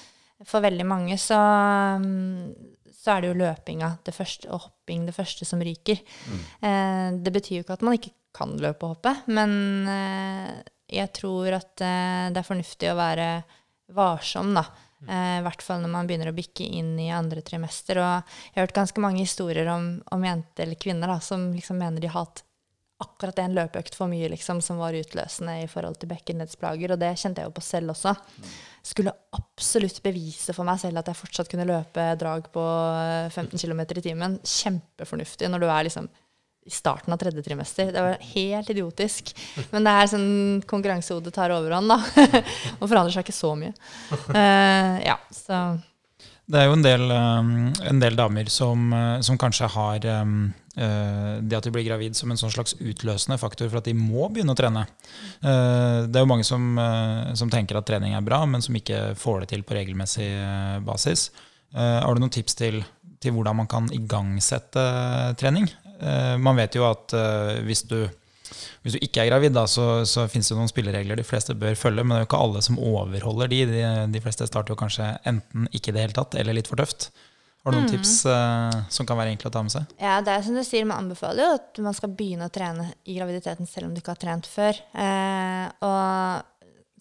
for 0.46 0.62
veldig 0.62 0.86
mange 0.86 1.18
så, 1.18 1.38
mm, 1.98 2.94
så 2.94 3.16
er 3.16 3.24
det 3.24 3.32
jo 3.32 3.40
løpinga 3.42 3.92
det 4.06 4.14
første, 4.14 4.50
og 4.54 4.68
hopping 4.68 5.06
det 5.08 5.16
første 5.16 5.48
som 5.48 5.62
ryker. 5.64 6.02
Eh, 6.62 7.08
det 7.18 7.34
betyr 7.34 7.60
jo 7.60 7.66
ikke 7.66 7.78
at 7.78 7.86
man 7.86 7.98
ikke 7.98 8.14
kan 8.38 8.54
løpe 8.60 8.86
og 8.86 8.96
hoppe, 8.96 9.14
men 9.34 9.88
eh, 9.90 10.58
jeg 10.98 11.12
tror 11.16 11.58
at 11.58 11.82
eh, 11.84 12.28
det 12.32 12.40
er 12.40 12.46
fornuftig 12.46 12.92
å 12.92 12.98
være 12.98 13.30
varsom, 13.96 14.54
da. 14.56 14.64
Eh, 15.06 15.38
I 15.38 15.44
hvert 15.46 15.62
fall 15.62 15.82
når 15.82 15.92
man 15.92 16.08
begynner 16.08 16.32
å 16.32 16.36
bikke 16.36 16.66
inn 16.66 16.96
i 17.00 17.10
andre 17.14 17.42
trimester. 17.46 18.00
Og 18.02 18.08
jeg 18.08 18.56
har 18.56 18.66
hørt 18.66 18.76
ganske 18.76 19.02
mange 19.02 19.22
historier 19.22 19.70
om, 19.72 19.90
om 20.14 20.26
jenter 20.26 20.66
eller 20.66 20.80
kvinner 20.80 21.10
da, 21.12 21.18
som 21.24 21.50
liksom 21.54 21.78
mener 21.80 22.02
de 22.02 22.10
har 22.10 22.26
hatt 22.26 22.42
akkurat 22.98 23.38
en 23.42 23.54
løpeøkt 23.54 23.94
for 23.94 24.10
mye 24.10 24.30
liksom, 24.32 24.60
som 24.64 24.80
var 24.82 24.96
utløsende 24.98 25.60
i 25.62 25.68
forhold 25.70 26.00
til 26.00 26.10
bekkenleddsplager. 26.10 26.94
Og 26.94 27.00
det 27.00 27.12
kjente 27.20 27.42
jeg 27.42 27.50
jo 27.50 27.54
på 27.54 27.64
selv 27.64 27.94
også. 27.94 28.14
Skulle 28.86 29.14
absolutt 29.36 30.00
bevise 30.02 30.54
for 30.56 30.66
meg 30.66 30.80
selv 30.82 30.98
at 30.98 31.10
jeg 31.10 31.18
fortsatt 31.18 31.50
kunne 31.52 31.68
løpe 31.68 32.06
drag 32.18 32.48
på 32.54 32.64
eh, 32.64 33.28
15 33.30 33.54
km 33.54 33.84
i 33.84 34.06
timen. 34.08 34.38
Kjempefornuftig 34.42 35.50
når 35.50 35.62
du 35.62 35.68
er 35.68 35.86
liksom 35.86 36.10
i 36.68 36.72
starten 36.74 37.14
av 37.14 37.20
tredje 37.22 37.42
trimester. 37.46 37.92
Det 37.94 38.02
var 38.04 38.24
helt 38.34 38.70
idiotisk. 38.74 39.30
Men 39.70 39.86
det 39.86 39.94
er 39.94 40.10
sånn 40.10 40.32
konkurransehodet 40.68 41.32
tar 41.32 41.54
overhånd, 41.54 41.94
da. 41.94 42.26
Og 42.80 42.90
forandrer 42.90 43.14
seg 43.14 43.24
ikke 43.24 43.36
så 43.36 43.54
mye. 43.56 43.72
Uh, 44.28 44.98
ja, 45.06 45.16
så 45.32 45.62
Det 46.48 46.56
er 46.56 46.70
jo 46.70 46.78
en 46.78 46.84
del, 46.84 47.02
um, 47.12 47.48
en 47.90 47.98
del 48.00 48.14
damer 48.16 48.48
som, 48.48 48.86
uh, 48.94 49.18
som 49.24 49.36
kanskje 49.40 49.68
har 49.68 50.04
um, 50.22 50.46
uh, 50.78 51.34
det 51.44 51.58
at 51.58 51.66
de 51.66 51.72
blir 51.74 51.84
gravid 51.84 52.16
som 52.16 52.32
en 52.32 52.40
sånn 52.40 52.54
slags 52.54 52.72
utløsende 52.80 53.36
faktor 53.40 53.68
for 53.68 53.82
at 53.82 53.88
de 53.90 53.92
må 53.92 54.30
begynne 54.32 54.54
å 54.54 54.58
trene. 54.58 54.86
Uh, 55.44 56.08
det 56.08 56.16
er 56.16 56.24
jo 56.24 56.30
mange 56.30 56.46
som, 56.48 56.80
som 57.36 57.52
tenker 57.52 57.76
at 57.76 57.88
trening 57.88 58.16
er 58.16 58.24
bra, 58.24 58.40
men 58.48 58.64
som 58.64 58.76
ikke 58.80 59.12
får 59.20 59.44
det 59.44 59.50
til 59.52 59.66
på 59.66 59.76
regelmessig 59.76 60.30
basis. 60.88 61.28
Har 61.76 62.16
du 62.16 62.22
noen 62.22 62.32
tips 62.32 62.56
til, 62.56 62.80
til 63.20 63.34
hvordan 63.36 63.58
man 63.60 63.68
kan 63.68 63.90
igangsette 63.92 64.84
trening? 65.36 65.68
Man 66.40 66.56
vet 66.56 66.78
jo 66.78 66.86
at 66.88 67.12
hvis 67.66 67.84
du 67.90 68.06
hvis 68.82 68.96
du 68.96 69.00
ikke 69.04 69.24
er 69.24 69.30
gravid, 69.32 69.54
da, 69.56 69.64
så, 69.70 70.04
så 70.08 70.26
finnes 70.30 70.50
det 70.50 70.58
noen 70.58 70.70
spilleregler 70.70 71.20
de 71.20 71.26
fleste 71.26 71.56
bør 71.58 71.78
følge, 71.78 72.04
men 72.04 72.14
det 72.14 72.20
er 72.20 72.26
jo 72.26 72.30
ikke 72.30 72.42
alle 72.48 72.64
som 72.64 72.80
overholder 72.80 73.52
de. 73.52 73.62
De, 73.72 73.86
de 74.14 74.22
fleste 74.24 74.48
starter 74.48 74.74
jo 74.74 74.80
kanskje 74.80 75.14
enten 75.28 75.70
ikke 75.72 75.92
i 75.92 75.96
det 75.96 76.06
hele 76.06 76.18
tatt, 76.18 76.38
eller 76.38 76.56
litt 76.58 76.70
for 76.70 76.80
tøft. 76.80 77.10
Har 77.66 77.74
du 77.74 77.80
noen 77.80 77.90
tips 77.90 78.12
uh, 78.24 78.70
som 78.92 79.04
kan 79.04 79.18
være 79.18 79.34
enkle 79.34 79.50
å 79.50 79.52
ta 79.52 79.60
med 79.64 79.74
seg? 79.74 79.88
Ja, 80.00 80.20
det 80.24 80.32
er 80.32 80.44
som 80.46 80.54
du 80.56 80.62
sier, 80.64 80.86
Man 80.88 81.02
anbefaler 81.04 81.42
jo 81.42 81.56
at 81.58 81.80
man 81.84 81.96
skal 81.96 82.14
begynne 82.16 82.46
å 82.46 82.54
trene 82.54 82.86
i 83.04 83.18
graviditeten 83.18 83.68
selv 83.68 83.88
om 83.88 83.96
du 83.96 84.00
ikke 84.00 84.14
har 84.14 84.22
trent 84.22 84.48
før. 84.48 84.78
Eh, 84.94 85.66
og 85.84 86.46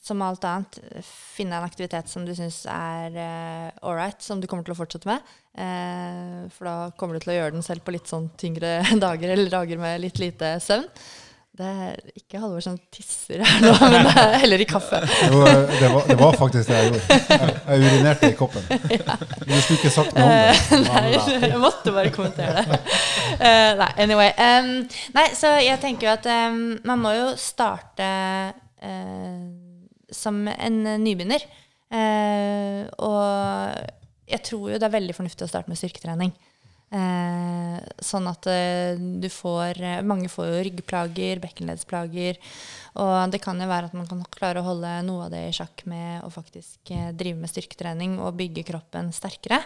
som 0.07 0.23
alt 0.23 0.45
annet, 0.47 0.79
finne 1.03 1.57
en 1.57 1.67
aktivitet 1.67 2.09
som 2.09 2.25
du 2.25 2.33
syns 2.35 2.61
er 2.71 3.15
eh, 3.21 3.69
ålreit, 3.87 4.21
som 4.23 4.41
du 4.41 4.47
kommer 4.47 4.65
til 4.67 4.75
å 4.75 4.79
fortsette 4.79 5.09
med. 5.09 5.23
Eh, 5.57 6.43
for 6.53 6.69
da 6.69 6.75
kommer 6.97 7.17
du 7.17 7.23
til 7.23 7.33
å 7.33 7.37
gjøre 7.37 7.55
den 7.57 7.65
selv 7.65 7.83
på 7.85 7.95
litt 7.95 8.09
sånn 8.09 8.29
tyngre 8.39 8.79
dager, 9.05 9.33
eller 9.35 9.51
dager 9.53 9.81
med 9.81 10.03
litt 10.03 10.21
lite 10.23 10.57
søvn. 10.63 10.87
Det 11.57 11.65
er 11.65 11.95
ikke 12.13 12.37
Halvor 12.37 12.61
som 12.61 12.75
tisser 12.93 13.41
her 13.41 13.63
nå, 13.63 13.71
men 13.81 14.05
det 14.05 14.11
er 14.21 14.35
heller 14.43 14.61
i 14.61 14.67
kaffe. 14.69 14.99
Jo, 15.25 15.39
det, 15.47 15.87
var, 15.89 16.03
det 16.05 16.17
var 16.19 16.35
faktisk 16.37 16.69
det 16.69 16.75
jeg 16.77 16.91
gjorde. 16.91 17.17
Jeg, 17.31 17.55
jeg 17.65 17.85
urinerte 17.87 18.29
i 18.29 18.35
koppen. 18.37 18.67
Men 19.47 19.53
du 19.55 19.61
skulle 19.63 19.77
ikke 19.79 19.91
sagt 19.95 20.13
noe 20.13 20.27
om 20.27 20.33
det. 20.35 20.81
Nei, 20.91 21.47
jeg 21.47 21.61
måtte 21.61 21.93
bare 21.95 22.11
kommentere 22.13 22.61
det. 22.67 22.79
Uh, 23.39 23.73
nei, 23.81 23.89
anyway. 24.05 24.29
Um, 24.37 24.69
nei, 25.17 25.25
så 25.39 25.55
jeg 25.63 25.81
tenker 25.81 26.09
jo 26.09 26.13
at 26.13 26.29
um, 26.51 26.59
man 26.85 27.01
må 27.01 27.15
jo 27.17 27.31
starte 27.41 28.09
uh, 28.53 29.41
som 30.13 30.43
en 30.53 30.81
nybegynner. 31.01 31.47
Uh, 31.89 32.85
og 33.01 34.29
jeg 34.29 34.45
tror 34.45 34.75
jo 34.75 34.77
det 34.77 34.85
er 34.85 34.97
veldig 34.99 35.17
fornuftig 35.17 35.47
å 35.47 35.49
starte 35.49 35.73
med 35.73 35.81
styrketrening. 35.81 36.35
Eh, 36.87 37.77
sånn 37.99 38.29
at 38.31 38.47
eh, 38.47 38.95
du 38.95 39.27
får 39.27 39.81
eh, 39.83 40.03
Mange 40.07 40.29
får 40.31 40.45
jo 40.47 40.61
ryggplager, 40.69 41.41
bekkenleddsplager. 41.43 42.39
Og 43.03 43.15
det 43.33 43.41
kan 43.43 43.59
jo 43.59 43.67
være 43.67 43.89
at 43.89 43.97
man 43.97 44.07
kan 44.07 44.23
klare 44.31 44.63
å 44.63 44.67
holde 44.69 44.93
noe 45.07 45.27
av 45.27 45.33
det 45.35 45.43
i 45.49 45.55
sjakk 45.55 45.83
med 45.89 46.23
å 46.23 46.31
faktisk 46.31 46.93
eh, 46.95 47.11
drive 47.11 47.41
med 47.41 47.51
styrketrening 47.51 48.17
og 48.23 48.37
bygge 48.39 48.63
kroppen 48.71 49.11
sterkere. 49.15 49.59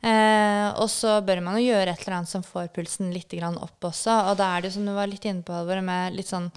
Eh, 0.00 0.68
og 0.80 0.88
så 0.92 1.18
bør 1.24 1.42
man 1.44 1.60
jo 1.60 1.68
gjøre 1.70 1.92
et 1.92 2.04
eller 2.04 2.18
annet 2.20 2.32
som 2.32 2.44
får 2.44 2.72
pulsen 2.76 3.12
litt 3.12 3.36
opp 3.36 3.90
også. 3.90 4.16
Og 4.30 4.36
da 4.40 4.52
er 4.52 4.62
det 4.62 4.70
jo 4.70 4.78
som 4.78 4.88
du 4.88 4.94
var 4.96 5.12
litt 5.12 5.24
inne 5.28 5.44
på, 5.44 5.52
Alvor, 5.56 5.80
med 5.84 6.16
litt 6.16 6.32
sånn 6.32 6.48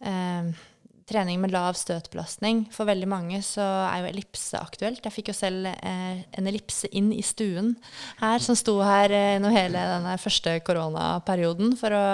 eh, 0.00 0.52
trening 1.08 1.40
med 1.40 1.52
lav 1.54 1.76
støtbelastning. 1.78 2.66
For 2.74 2.88
veldig 2.88 3.08
mange 3.10 3.40
så 3.46 3.64
er 3.88 4.02
jo 4.02 4.10
ellipse 4.10 4.58
aktuelt. 4.60 5.02
Jeg 5.04 5.14
fikk 5.14 5.30
jo 5.32 5.36
selv 5.36 5.70
eh, 5.70 6.20
en 6.38 6.50
ellipse 6.50 6.90
inn 6.96 7.10
i 7.14 7.22
stuen 7.24 7.74
her, 8.20 8.42
som 8.44 8.58
sto 8.58 8.76
her 8.84 9.12
eh, 9.14 9.30
gjennom 9.36 9.54
hele 9.54 9.84
denne 9.94 10.16
første 10.20 10.58
koronaperioden 10.66 11.74
for 11.80 11.96
å 11.96 12.04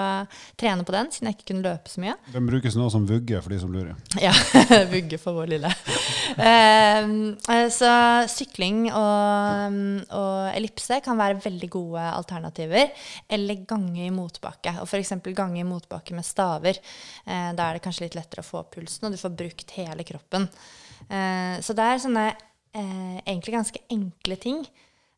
trene 0.59 0.85
på 0.87 0.95
den, 0.95 1.11
siden 1.13 1.31
jeg 1.31 1.39
ikke 1.39 1.49
kunne 1.51 1.65
løpe 1.67 1.91
så 1.91 2.03
mye. 2.03 2.15
Den 2.33 2.49
brukes 2.49 2.77
nå 2.79 2.87
som 2.93 3.07
vugge 3.09 3.41
for 3.43 3.53
de 3.53 3.61
som 3.61 3.73
lurer. 3.73 3.95
Ja, 4.21 4.33
vugge 4.93 5.19
for 5.21 5.37
vår 5.39 5.51
lille. 5.55 5.71
Ehm, 6.39 7.35
eh, 7.51 7.67
så 7.73 7.91
sykling 8.31 8.87
og, 8.91 9.79
og 10.15 10.55
ellipse 10.55 10.99
kan 11.05 11.19
være 11.19 11.41
veldig 11.43 11.69
gode 11.73 12.07
alternativer. 12.15 12.91
Eller 13.29 13.63
gange 13.67 14.05
i 14.05 14.13
motbakke. 14.13 14.77
Og 14.81 14.89
f.eks. 14.89 15.15
gange 15.35 15.61
i 15.61 15.67
motbakke 15.67 16.15
med 16.15 16.25
staver. 16.27 16.79
Eh, 17.25 17.51
da 17.55 17.69
er 17.69 17.77
det 17.77 17.83
kanskje 17.85 18.07
litt 18.07 18.17
lettere 18.17 18.43
å 18.43 18.47
få 18.47 18.63
pulsen, 18.85 19.07
og 19.09 19.15
du 19.15 19.21
får 19.21 19.37
brukt 19.41 19.77
hele 19.79 20.05
kroppen. 20.07 20.49
Eh, 21.09 21.61
så 21.65 21.75
det 21.75 21.85
er 21.85 22.03
sånne 22.03 22.27
eh, 22.29 23.17
egentlig 23.25 23.57
ganske 23.57 23.81
enkle 23.91 24.37
ting. 24.41 24.61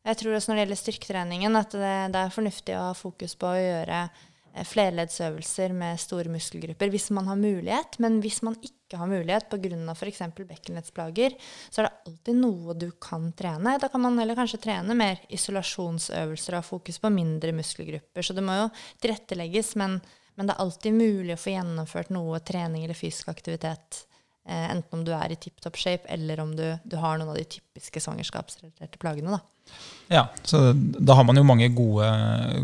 Jeg 0.08 0.22
tror 0.22 0.36
også 0.36 0.50
når 0.50 0.56
det 0.56 0.64
gjelder 0.64 0.80
styrketreningen, 0.80 1.60
at 1.60 1.76
det, 1.76 1.94
det 2.14 2.24
er 2.24 2.34
fornuftig 2.34 2.76
å 2.78 2.88
ha 2.90 2.96
fokus 2.96 3.34
på 3.38 3.50
å 3.50 3.60
gjøre 3.60 4.02
eh, 4.06 4.64
flerleddsøvelser 4.68 5.74
med 5.76 6.00
store 6.00 6.32
muskelgrupper 6.32 6.92
hvis 6.92 7.10
man 7.16 7.28
har 7.28 7.40
mulighet. 7.40 7.98
Men 8.02 8.20
hvis 8.24 8.40
man 8.46 8.56
ikke 8.62 9.00
har 9.00 9.10
mulighet 9.10 9.50
pga. 9.52 9.92
f.eks. 9.92 10.22
bekkenlettsplager, 10.38 11.36
så 11.68 11.82
er 11.82 11.88
det 11.88 12.08
alltid 12.08 12.40
noe 12.40 12.76
du 12.78 12.88
kan 13.02 13.28
trene. 13.36 13.76
Da 13.82 13.90
kan 13.92 14.04
man 14.06 14.16
heller 14.20 14.38
kanskje 14.38 14.62
trene 14.64 14.96
mer 14.96 15.20
isolasjonsøvelser 15.28 16.56
og 16.56 16.62
ha 16.62 16.70
fokus 16.70 17.02
på 17.02 17.12
mindre 17.12 17.52
muskelgrupper. 17.58 18.24
Så 18.24 18.36
det 18.38 18.46
må 18.46 18.56
jo 18.62 18.70
tilrettelegges, 19.02 19.74
men, 19.82 19.98
men 20.38 20.46
det 20.46 20.54
er 20.54 20.62
alltid 20.62 20.94
mulig 20.94 21.34
å 21.34 21.40
få 21.40 21.50
gjennomført 21.50 22.12
noe 22.14 22.38
trening 22.46 22.84
eller 22.84 22.94
fysisk 22.94 23.32
aktivitet. 23.32 24.04
Eh, 24.48 24.70
enten 24.70 25.00
om 25.00 25.04
du 25.04 25.10
er 25.12 25.34
i 25.34 25.36
tipp 25.36 25.58
topp 25.60 25.76
shape, 25.76 26.06
eller 26.14 26.38
om 26.40 26.52
du, 26.56 26.62
du, 26.84 26.94
har 26.96 27.18
noen 27.18 27.32
av 27.32 27.40
de 27.40 27.42
typiske 27.58 28.00
svangerskapsrelaterte 28.00 29.00
plagene. 29.02 29.34
da. 29.34 29.74
Ja, 30.14 30.22
så 30.46 30.72
da 30.72 31.18
har 31.18 31.26
man 31.26 31.36
jo 31.36 31.44
mange 31.44 31.66
gode, 31.74 32.06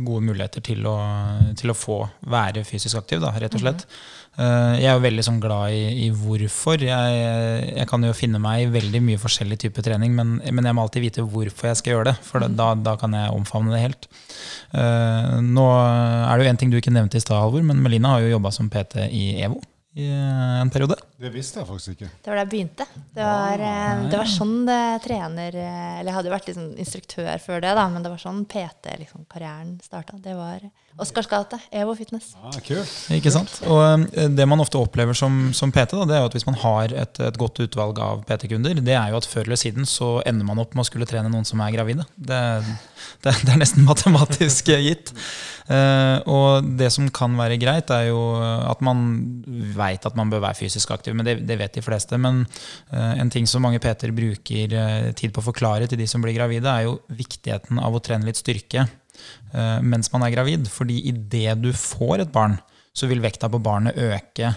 gode 0.06 0.22
muligheter 0.24 0.62
til 0.64 0.87
å, 0.88 0.94
til 1.58 1.74
å, 1.74 1.76
få 1.76 1.98
være 2.30 2.62
fysisk 2.64 3.02
aktiv, 3.02 3.20
da, 3.26 3.34
rett 3.37 3.58
og 3.58 3.66
slett. 3.66 3.84
Mm 3.84 3.90
-hmm. 3.90 4.23
Jeg 4.35 4.88
er 4.90 4.97
jo 4.97 5.03
veldig 5.05 5.23
sånn 5.23 5.40
glad 5.42 5.75
i, 5.77 6.07
i 6.07 6.09
hvorfor. 6.11 6.83
Jeg, 6.83 7.18
jeg, 7.68 7.87
kan 7.90 8.03
jo 8.03 8.14
finne 8.16 8.40
meg 8.42 8.64
i 8.64 8.70
veldig 8.75 9.03
mye 9.07 9.20
forskjellig 9.23 9.61
type 9.62 9.85
trening, 9.87 10.16
men, 10.16 10.40
men, 10.42 10.66
jeg 10.66 10.75
må 10.75 10.83
alltid 10.83 11.05
vite 11.05 11.27
hvorfor 11.27 11.70
jeg 11.70 11.79
skal 11.79 11.94
gjøre 11.94 12.09
det, 12.11 12.16
for 12.27 12.42
da, 12.42 12.73
da 12.75 12.97
kan 12.99 13.14
jeg 13.14 13.35
omfavne 13.37 13.75
det 13.77 13.85
helt. 13.85 14.09
Eh, 14.75 15.37
nå 15.44 15.68
er 15.77 16.35
det 16.35 16.49
jo 16.49 16.55
en 16.55 16.61
ting 16.64 16.75
du 16.75 16.81
ikke 16.81 16.94
nevnte 16.94 17.20
i 17.20 17.23
stad, 17.23 17.38
Halvor, 17.38 17.62
men 17.66 17.83
Melina 17.85 18.16
har 18.16 18.25
jo 18.25 18.35
jobba 18.35 18.51
som 18.55 18.73
PT 18.73 19.07
i 19.07 19.29
EVO 19.47 19.62
i 19.94 20.09
eh, 20.11 20.61
en 20.61 20.70
periode. 20.74 20.96
Det 21.22 21.30
visste 21.30 21.61
jeg 21.61 21.68
faktisk 21.68 21.92
ikke. 21.94 22.09
Det 22.18 22.30
var 22.30 22.40
da 22.40 22.42
jeg 22.42 22.50
begynte. 22.50 22.87
Det 23.14 23.22
var, 23.22 23.61
ah, 23.62 24.00
det 24.11 24.18
var 24.18 24.30
sånn 24.30 24.54
det 24.66 24.78
trener 25.04 25.54
eh, 25.54 26.00
Eller 26.00 26.11
jeg 26.11 26.16
hadde 26.16 26.30
jo 26.30 26.35
vært 26.35 26.48
liksom 26.50 26.72
instruktør 26.83 27.44
før 27.44 27.62
det, 27.62 27.74
da, 27.78 27.85
men 27.92 28.02
det 28.02 28.11
var 28.11 28.22
sånn 28.22 28.40
PT-karrieren 28.50 29.76
liksom, 29.76 29.87
starta. 29.87 30.18
Det 30.24 30.35
var 30.35 30.66
Oscars 30.98 31.30
gate, 31.30 31.59
EVO 31.74 31.94
Fitness. 31.98 32.33
Ah, 32.42 32.59
kult. 32.59 32.90
Ikke 33.14 33.30
sant? 33.35 33.54
Og 33.70 34.11
det 34.35 34.48
man 34.50 34.62
ofte 34.62 34.78
opplever 34.83 35.14
som, 35.18 35.48
som 35.54 35.70
PT, 35.74 35.94
da, 35.94 36.09
det 36.11 36.18
er 36.18 36.24
jo 36.24 36.30
at 36.33 36.37
hvis 36.38 36.48
man 36.50 36.59
har 36.62 36.94
et, 37.04 37.22
et 37.30 37.38
godt 37.38 37.62
utvalg 37.62 37.98
av 38.02 38.26
PT-kunder, 38.26 38.83
det 38.83 38.98
er 38.98 39.14
jo 39.14 39.18
at 39.22 39.30
før 39.30 39.46
eller 39.46 39.59
siden 39.62 39.87
så 39.90 40.16
ender 40.26 40.46
man 40.46 40.62
opp 40.62 40.74
med 40.74 40.83
å 40.83 40.90
skulle 40.90 41.07
trene 41.11 41.30
noen 41.30 41.46
som 41.46 41.62
er 41.62 41.74
gravide. 41.74 42.07
Det, 42.14 42.42
det, 43.22 43.35
det 43.46 43.54
er 43.54 43.62
nesten 43.62 43.87
matematisk 43.87 44.74
gitt. 44.74 45.14
Uh, 45.64 46.20
og 46.28 46.66
det 46.76 46.90
som 46.92 47.07
kan 47.14 47.35
være 47.38 47.57
greit, 47.62 47.90
er 47.94 48.11
jo 48.11 48.20
at 48.42 48.83
man 48.85 49.07
veit 49.85 50.09
at 50.09 50.16
man 50.18 50.33
bør 50.33 50.42
være 50.47 50.64
fysisk 50.64 50.94
aktiv, 50.97 51.14
men 51.16 51.29
det, 51.29 51.38
det 51.49 51.59
vet 51.61 51.77
de 51.77 51.85
fleste. 51.85 52.18
Men 52.20 52.42
uh, 52.92 53.14
en 53.14 53.33
ting 53.33 53.49
som 53.51 53.64
mange 53.64 53.83
Peter 53.85 54.12
bruker 54.14 54.75
uh, 54.75 55.12
tid 55.16 55.35
på 55.35 55.42
å 55.42 55.49
forklare 55.53 55.88
til 55.90 56.01
de 56.01 56.09
som 56.11 56.25
blir 56.25 56.37
gravide, 56.37 56.70
er 56.70 56.88
jo 56.88 56.99
viktigheten 57.14 57.81
av 57.83 57.94
å 57.94 58.03
trene 58.05 58.29
litt 58.29 58.40
styrke 58.40 58.88
mens 59.55 60.09
man 60.11 60.25
er 60.27 60.33
gravid. 60.35 60.64
Fordi 60.66 60.97
idet 61.07 61.53
du 61.62 61.68
får 61.79 62.25
et 62.25 62.33
barn, 62.35 62.57
så 62.90 63.07
vil 63.07 63.23
vekta 63.23 63.47
på 63.51 63.61
barnet 63.62 63.94
øke 63.94 64.49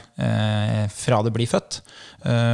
fra 0.89 1.19
det 1.21 1.33
blir 1.35 1.49
født. 1.51 1.77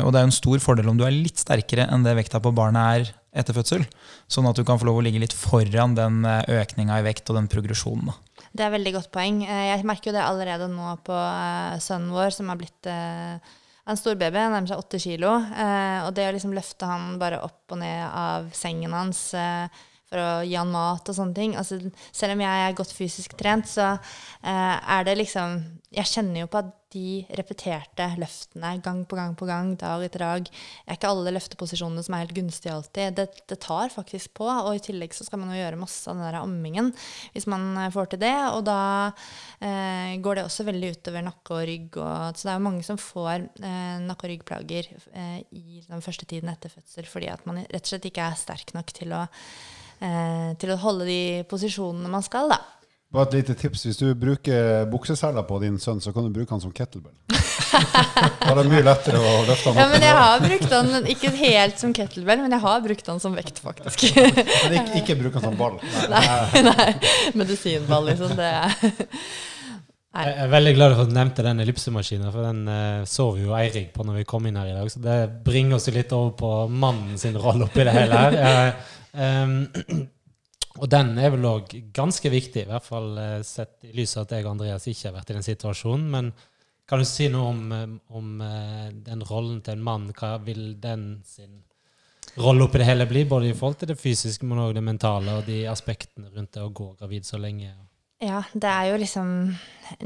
Og 0.03 0.09
det 0.11 0.19
er 0.19 0.27
en 0.27 0.35
stor 0.35 0.59
fordel 0.59 0.91
om 0.91 0.99
du 0.99 1.05
er 1.07 1.15
litt 1.15 1.39
sterkere 1.39 1.87
enn 1.87 2.03
det 2.03 2.17
vekta 2.19 2.43
på 2.43 2.51
barnet 2.55 2.83
er 2.83 3.13
etter 3.39 3.55
fødsel. 3.55 3.87
Sånn 4.27 4.49
at 4.51 4.59
du 4.59 4.65
kan 4.67 4.81
få 4.81 4.89
lov 4.89 4.99
å 4.99 5.05
ligge 5.07 5.23
litt 5.23 5.35
foran 5.37 5.95
den 5.95 6.27
økninga 6.27 6.99
i 6.99 7.07
vekt 7.07 7.31
og 7.31 7.39
den 7.39 7.47
progresjonen. 7.55 8.11
Det 8.53 8.61
er 8.61 8.69
et 8.69 8.75
veldig 8.77 8.93
godt 8.99 9.11
poeng. 9.13 9.41
Eh, 9.47 9.65
jeg 9.71 9.85
merker 9.89 10.11
jo 10.11 10.15
det 10.15 10.23
allerede 10.23 10.69
nå 10.69 10.93
på 11.05 11.13
uh, 11.17 11.79
sønnen 11.81 12.13
vår, 12.13 12.29
som 12.35 12.51
har 12.51 12.59
blitt 12.59 12.89
uh, 12.89 13.55
en 13.89 13.99
stor 13.99 14.15
baby, 14.15 14.37
han 14.37 14.53
nærmer 14.53 14.69
seg 14.69 14.83
åtte 14.83 15.01
kilo. 15.01 15.31
Og 15.33 16.11
det 16.15 16.29
å 16.29 16.35
liksom 16.35 16.53
løfte 16.55 16.87
han 16.87 17.17
bare 17.19 17.41
opp 17.43 17.73
og 17.73 17.81
ned 17.81 18.05
av 18.07 18.45
sengen 18.55 18.93
hans 18.95 19.25
for 20.13 20.21
å 20.21 20.29
gi 20.45 20.53
han 20.59 20.71
mat 20.73 21.09
og 21.09 21.17
sånne 21.17 21.37
ting 21.37 21.57
altså, 21.57 21.79
Selv 22.13 22.37
om 22.37 22.45
jeg 22.45 22.67
er 22.67 22.77
godt 22.77 22.93
fysisk 22.93 23.33
trent, 23.39 23.65
så 23.69 23.95
er 24.45 25.07
det 25.07 25.17
liksom 25.17 25.57
Jeg 25.93 26.11
kjenner 26.13 26.43
jo 26.43 26.51
på 26.53 26.61
at 26.61 26.71
de 26.93 27.23
repeterte 27.37 28.05
løftene 28.21 28.75
gang 28.83 29.03
på 29.09 29.17
gang 29.17 29.33
på 29.37 29.47
gang, 29.49 29.73
dag 29.79 30.03
etter 30.05 30.23
dag. 30.23 30.45
Det 30.45 30.91
er 30.91 30.97
ikke 30.97 31.11
alle 31.11 31.33
løfteposisjonene 31.33 32.03
som 32.05 32.15
er 32.15 32.23
helt 32.25 32.35
gunstige 32.37 32.75
alltid. 32.75 33.17
Det, 33.17 33.43
det, 33.49 33.59
tar 33.63 33.93
faktisk 33.93 34.33
på, 34.37 34.47
og 34.47 34.71
i 34.75 34.83
tillegg 34.83 35.15
så 35.15 35.25
skal 35.27 35.41
man 35.41 35.53
jo 35.53 35.59
gjøre 35.59 35.79
masse 35.79 36.05
av 36.09 36.17
den 36.17 36.25
der 36.27 36.39
ammingen 36.41 36.91
hvis 37.33 37.47
man 37.49 37.71
eh, 37.81 37.91
får 37.93 38.13
til 38.13 38.23
det. 38.25 38.35
Og 38.53 38.63
da 38.67 38.79
eh, 39.59 40.15
går 40.23 40.39
det 40.39 40.47
også 40.47 40.67
veldig 40.69 40.93
utover 40.97 41.25
nakke 41.25 41.57
og 41.57 41.67
rygg. 41.69 42.01
Og, 42.01 42.37
så 42.37 42.47
det 42.47 42.53
er 42.53 42.59
jo 42.59 42.67
mange 42.69 42.87
som 42.87 43.01
får 43.01 43.47
eh, 43.63 43.95
nakke- 44.03 44.27
og 44.27 44.35
ryggplager 44.35 44.91
eh, 45.13 45.39
i 45.55 45.83
den 45.87 46.03
første 46.05 46.29
tiden 46.29 46.51
etter 46.53 46.73
fødsel 46.73 47.09
fordi 47.09 47.31
at 47.33 47.47
man 47.49 47.63
rett 47.63 47.81
og 47.83 47.93
slett 47.93 48.11
ikke 48.11 48.27
er 48.27 48.39
sterk 48.39 48.75
nok 48.77 48.93
til 48.95 49.15
å, 49.15 49.25
eh, 49.25 49.81
til 50.59 50.73
å 50.73 50.79
holde 50.81 51.05
de 51.07 51.19
posisjonene 51.47 52.11
man 52.11 52.25
skal. 52.25 52.49
da. 52.51 52.59
Bare 53.13 53.29
et 53.29 53.35
lite 53.37 53.53
tips. 53.53 53.83
Hvis 53.85 53.99
du 53.99 54.07
bruker 54.17 54.87
bukseseler 54.89 55.45
på 55.45 55.59
din 55.61 55.75
sønn, 55.81 55.99
så 56.01 56.09
kan 56.15 56.25
du 56.25 56.33
bruke 56.33 56.49
han 56.49 56.61
som 56.63 56.73
kettlebell. 56.73 57.13
Da 57.73 58.51
er 58.51 58.59
det 58.59 58.69
mye 58.69 58.83
lettere 58.85 59.17
å 59.17 59.31
løfte 59.47 59.69
han 59.69 59.77
opp. 59.77 59.79
Ja, 59.79 59.85
men 59.89 60.03
jeg 60.05 60.15
har 60.17 60.41
brukt 60.43 60.73
han 60.73 61.07
ikke 61.09 61.31
helt 61.37 61.79
som 61.81 61.93
kettlebell, 61.95 62.41
men 62.43 62.53
jeg 62.53 62.61
har 62.63 62.81
brukt 62.83 63.09
han 63.09 63.21
som 63.21 63.37
vekt, 63.37 63.61
faktisk. 63.63 64.03
Men 64.17 64.75
ikke, 64.79 64.99
ikke 64.99 65.15
bruk 65.21 65.37
han 65.37 65.45
som 65.45 65.57
ball. 65.57 65.79
Nei, 66.11 66.21
nei, 66.53 66.63
nei. 66.69 66.87
medisinball, 67.41 68.11
liksom. 68.11 68.35
Det 68.37 68.51
Nei. 70.13 70.27
Jeg 70.27 70.43
er 70.43 70.49
veldig 70.51 70.73
glad 70.77 70.91
for 70.93 71.01
at 71.01 71.09
du 71.09 71.15
nevnte 71.17 71.43
den 71.45 71.61
ellipsemaskinen, 71.63 72.27
for 72.29 72.45
den 72.45 72.67
uh, 72.69 73.05
så 73.09 73.31
vi 73.33 73.47
jo 73.47 73.55
Eirik 73.57 73.87
på 73.95 74.05
når 74.05 74.19
vi 74.19 74.25
kom 74.29 74.45
inn 74.45 74.59
her 74.61 74.69
i 74.69 74.75
dag. 74.75 74.91
Så 74.93 75.01
det 75.01 75.15
bringer 75.45 75.79
oss 75.79 75.89
litt 75.93 76.13
over 76.13 76.35
på 76.37 76.51
mannen 76.69 77.17
sin 77.17 77.37
rolle 77.41 77.65
oppi 77.65 77.81
det 77.87 77.95
hele 77.97 78.19
her. 78.21 78.37
Jeg, 78.37 78.75
um, 79.13 79.67
Og 80.81 80.89
den 80.89 81.11
er 81.21 81.29
vel 81.35 81.45
òg 81.45 81.73
ganske 81.93 82.31
viktig, 82.33 82.63
i 82.63 82.69
hvert 82.69 82.85
fall 82.85 83.11
eh, 83.21 83.41
sett 83.45 83.85
i 83.85 83.91
lys 83.93 84.15
av 84.17 84.25
at 84.25 84.33
jeg 84.33 84.45
og 84.47 84.55
Andreas 84.55 84.87
ikke 84.89 85.11
har 85.11 85.19
vært 85.19 85.29
i 85.29 85.35
den 85.37 85.45
situasjonen. 85.45 86.07
Men 86.15 86.31
kan 86.89 87.01
du 87.01 87.05
si 87.05 87.27
noe 87.29 87.51
om, 87.51 87.59
eh, 87.75 87.93
om 88.17 88.41
eh, 88.41 88.87
den 89.05 89.21
rollen 89.29 89.61
til 89.61 89.77
en 89.77 89.85
mann? 89.85 90.09
Hva 90.17 90.39
vil 90.41 90.73
den 90.81 91.21
sin 91.29 91.61
rolle 92.41 92.65
oppi 92.65 92.81
det 92.81 92.89
hele 92.89 93.05
bli? 93.09 93.21
Både 93.29 93.51
i 93.51 93.57
forhold 93.57 93.83
til 93.83 93.93
det 93.93 93.99
fysiske, 94.01 94.49
men 94.49 94.63
òg 94.65 94.73
det 94.73 94.85
mentale 94.87 95.37
og 95.37 95.45
de 95.45 95.61
aspektene 95.69 96.33
rundt 96.33 96.55
det 96.57 96.65
å 96.65 96.73
gå 96.73 96.89
gravid 96.97 97.29
så 97.29 97.37
lenge. 97.37 97.69
Ja, 98.23 98.39
det 98.55 98.69
er 98.69 98.91
jo 98.91 98.99
liksom 99.01 99.31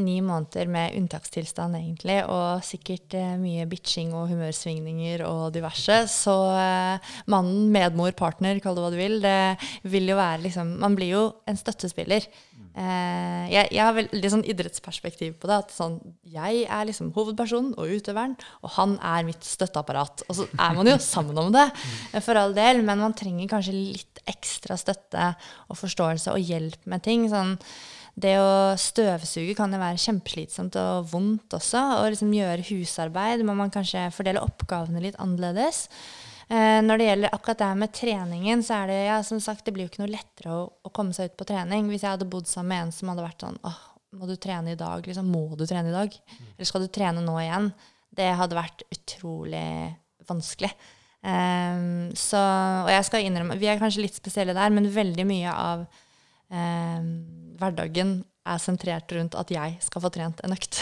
ni 0.02 0.18
måneder 0.26 0.70
med 0.72 0.96
unntakstilstand, 0.98 1.78
egentlig, 1.78 2.18
og 2.26 2.64
sikkert 2.66 3.14
eh, 3.18 3.36
mye 3.40 3.68
bitching 3.70 4.14
og 4.18 4.32
humørsvingninger 4.32 5.24
og 5.28 5.54
diverse. 5.56 6.00
Så 6.12 6.36
eh, 6.58 7.14
mannen, 7.30 7.68
medmor, 7.74 8.16
partner, 8.18 8.60
kall 8.64 8.78
det 8.78 8.84
hva 8.84 8.92
du 8.94 9.00
vil, 9.00 9.20
det 9.24 9.38
vil 9.88 10.10
jo 10.10 10.18
være 10.18 10.48
liksom 10.48 10.78
Man 10.82 10.98
blir 10.98 11.14
jo 11.14 11.24
en 11.48 11.60
støttespiller. 11.60 12.26
Eh, 12.78 13.44
jeg, 13.50 13.70
jeg, 13.74 13.82
har 13.82 13.96
veldig 13.96 14.32
sånn 14.34 14.46
idrettsperspektiv 14.50 15.38
på 15.42 15.50
det. 15.50 15.60
At 15.66 15.76
sånn, 15.76 16.00
jeg 16.26 16.64
er 16.66 16.88
liksom 16.90 17.14
hovedpersonen 17.16 17.76
og 17.78 17.94
utøveren, 18.00 18.34
og 18.64 18.74
han 18.80 18.98
er 18.98 19.28
mitt 19.30 19.46
støtteapparat. 19.46 20.26
Og 20.28 20.42
så 20.42 20.48
er 20.58 20.78
man 20.78 20.90
jo 20.90 20.98
sammen 21.06 21.38
om 21.42 21.54
det, 21.54 21.68
for 22.18 22.40
all 22.40 22.58
del, 22.58 22.82
men 22.86 23.06
man 23.06 23.16
trenger 23.18 23.54
kanskje 23.54 23.78
litt 23.78 24.24
ekstra 24.28 24.76
støtte 24.80 25.30
og 25.70 25.80
forståelse 25.80 26.34
og 26.34 26.50
hjelp 26.50 26.90
med 26.90 27.06
ting. 27.06 27.30
sånn 27.32 27.56
det 28.18 28.34
å 28.42 28.54
støvsuge 28.82 29.54
kan 29.58 29.74
jo 29.74 29.80
være 29.82 30.02
kjempeslitsomt 30.02 30.78
og 30.82 31.10
vondt 31.12 31.54
også. 31.54 31.82
Og 32.00 32.08
liksom 32.14 32.32
gjøre 32.34 32.66
husarbeid 32.72 33.44
må 33.46 33.54
man 33.58 33.74
kanskje 33.74 34.08
fordele 34.16 34.42
oppgavene 34.42 35.04
litt 35.04 35.20
annerledes. 35.22 35.84
Eh, 36.50 36.80
når 36.82 36.98
det 36.98 37.10
gjelder 37.10 37.36
akkurat 37.36 37.60
det 37.60 37.68
her 37.70 37.80
med 37.84 37.94
treningen, 37.94 38.64
så 38.66 38.80
er 38.80 38.90
det 38.90 38.98
ja, 39.04 39.20
som 39.28 39.42
sagt, 39.44 39.66
det 39.68 39.76
blir 39.76 39.86
jo 39.86 39.92
ikke 39.92 40.02
noe 40.02 40.16
lettere 40.16 40.56
å, 40.56 40.64
å, 40.66 40.94
komme 40.96 41.14
seg 41.14 41.30
ut 41.30 41.38
på 41.38 41.46
trening. 41.50 41.92
Hvis 41.92 42.08
jeg 42.08 42.16
hadde 42.16 42.30
bodd 42.32 42.50
sammen 42.50 42.74
med 42.74 42.88
en 42.88 42.96
som 42.96 43.12
hadde 43.12 43.26
vært 43.28 43.46
sånn 43.46 43.62
åh, 43.68 43.80
må 44.18 44.30
du 44.30 44.34
trene 44.42 44.74
i 44.74 44.80
dag? 44.80 45.06
Liksom, 45.06 45.30
må 45.30 45.44
du 45.60 45.66
trene 45.68 45.92
i 45.92 45.96
dag? 45.96 46.18
Eller 46.56 46.70
skal 46.70 46.86
du 46.86 46.90
trene 46.90 47.22
nå 47.22 47.36
igjen? 47.44 47.70
Det 48.18 48.32
hadde 48.40 48.58
vært 48.58 48.86
utrolig 48.96 49.68
vanskelig. 50.26 50.72
Um, 51.28 52.10
så, 52.16 52.40
og 52.86 52.92
jeg 52.94 53.06
skal 53.08 53.26
innrømme, 53.28 53.58
vi 53.60 53.68
er 53.70 53.82
kanskje 53.82 54.06
litt 54.06 54.18
spesielle 54.18 54.56
der, 54.56 54.72
men 54.74 54.88
veldig 54.94 55.26
mye 55.28 55.54
av 55.54 55.84
um, 56.48 57.12
hverdagen 57.60 58.18
er 58.48 58.60
sentrert 58.64 59.12
rundt 59.12 59.36
at 59.36 59.50
jeg 59.52 59.76
skal 59.84 60.04
få 60.04 60.12
trent 60.14 60.40
en 60.46 60.56
økt. 60.56 60.80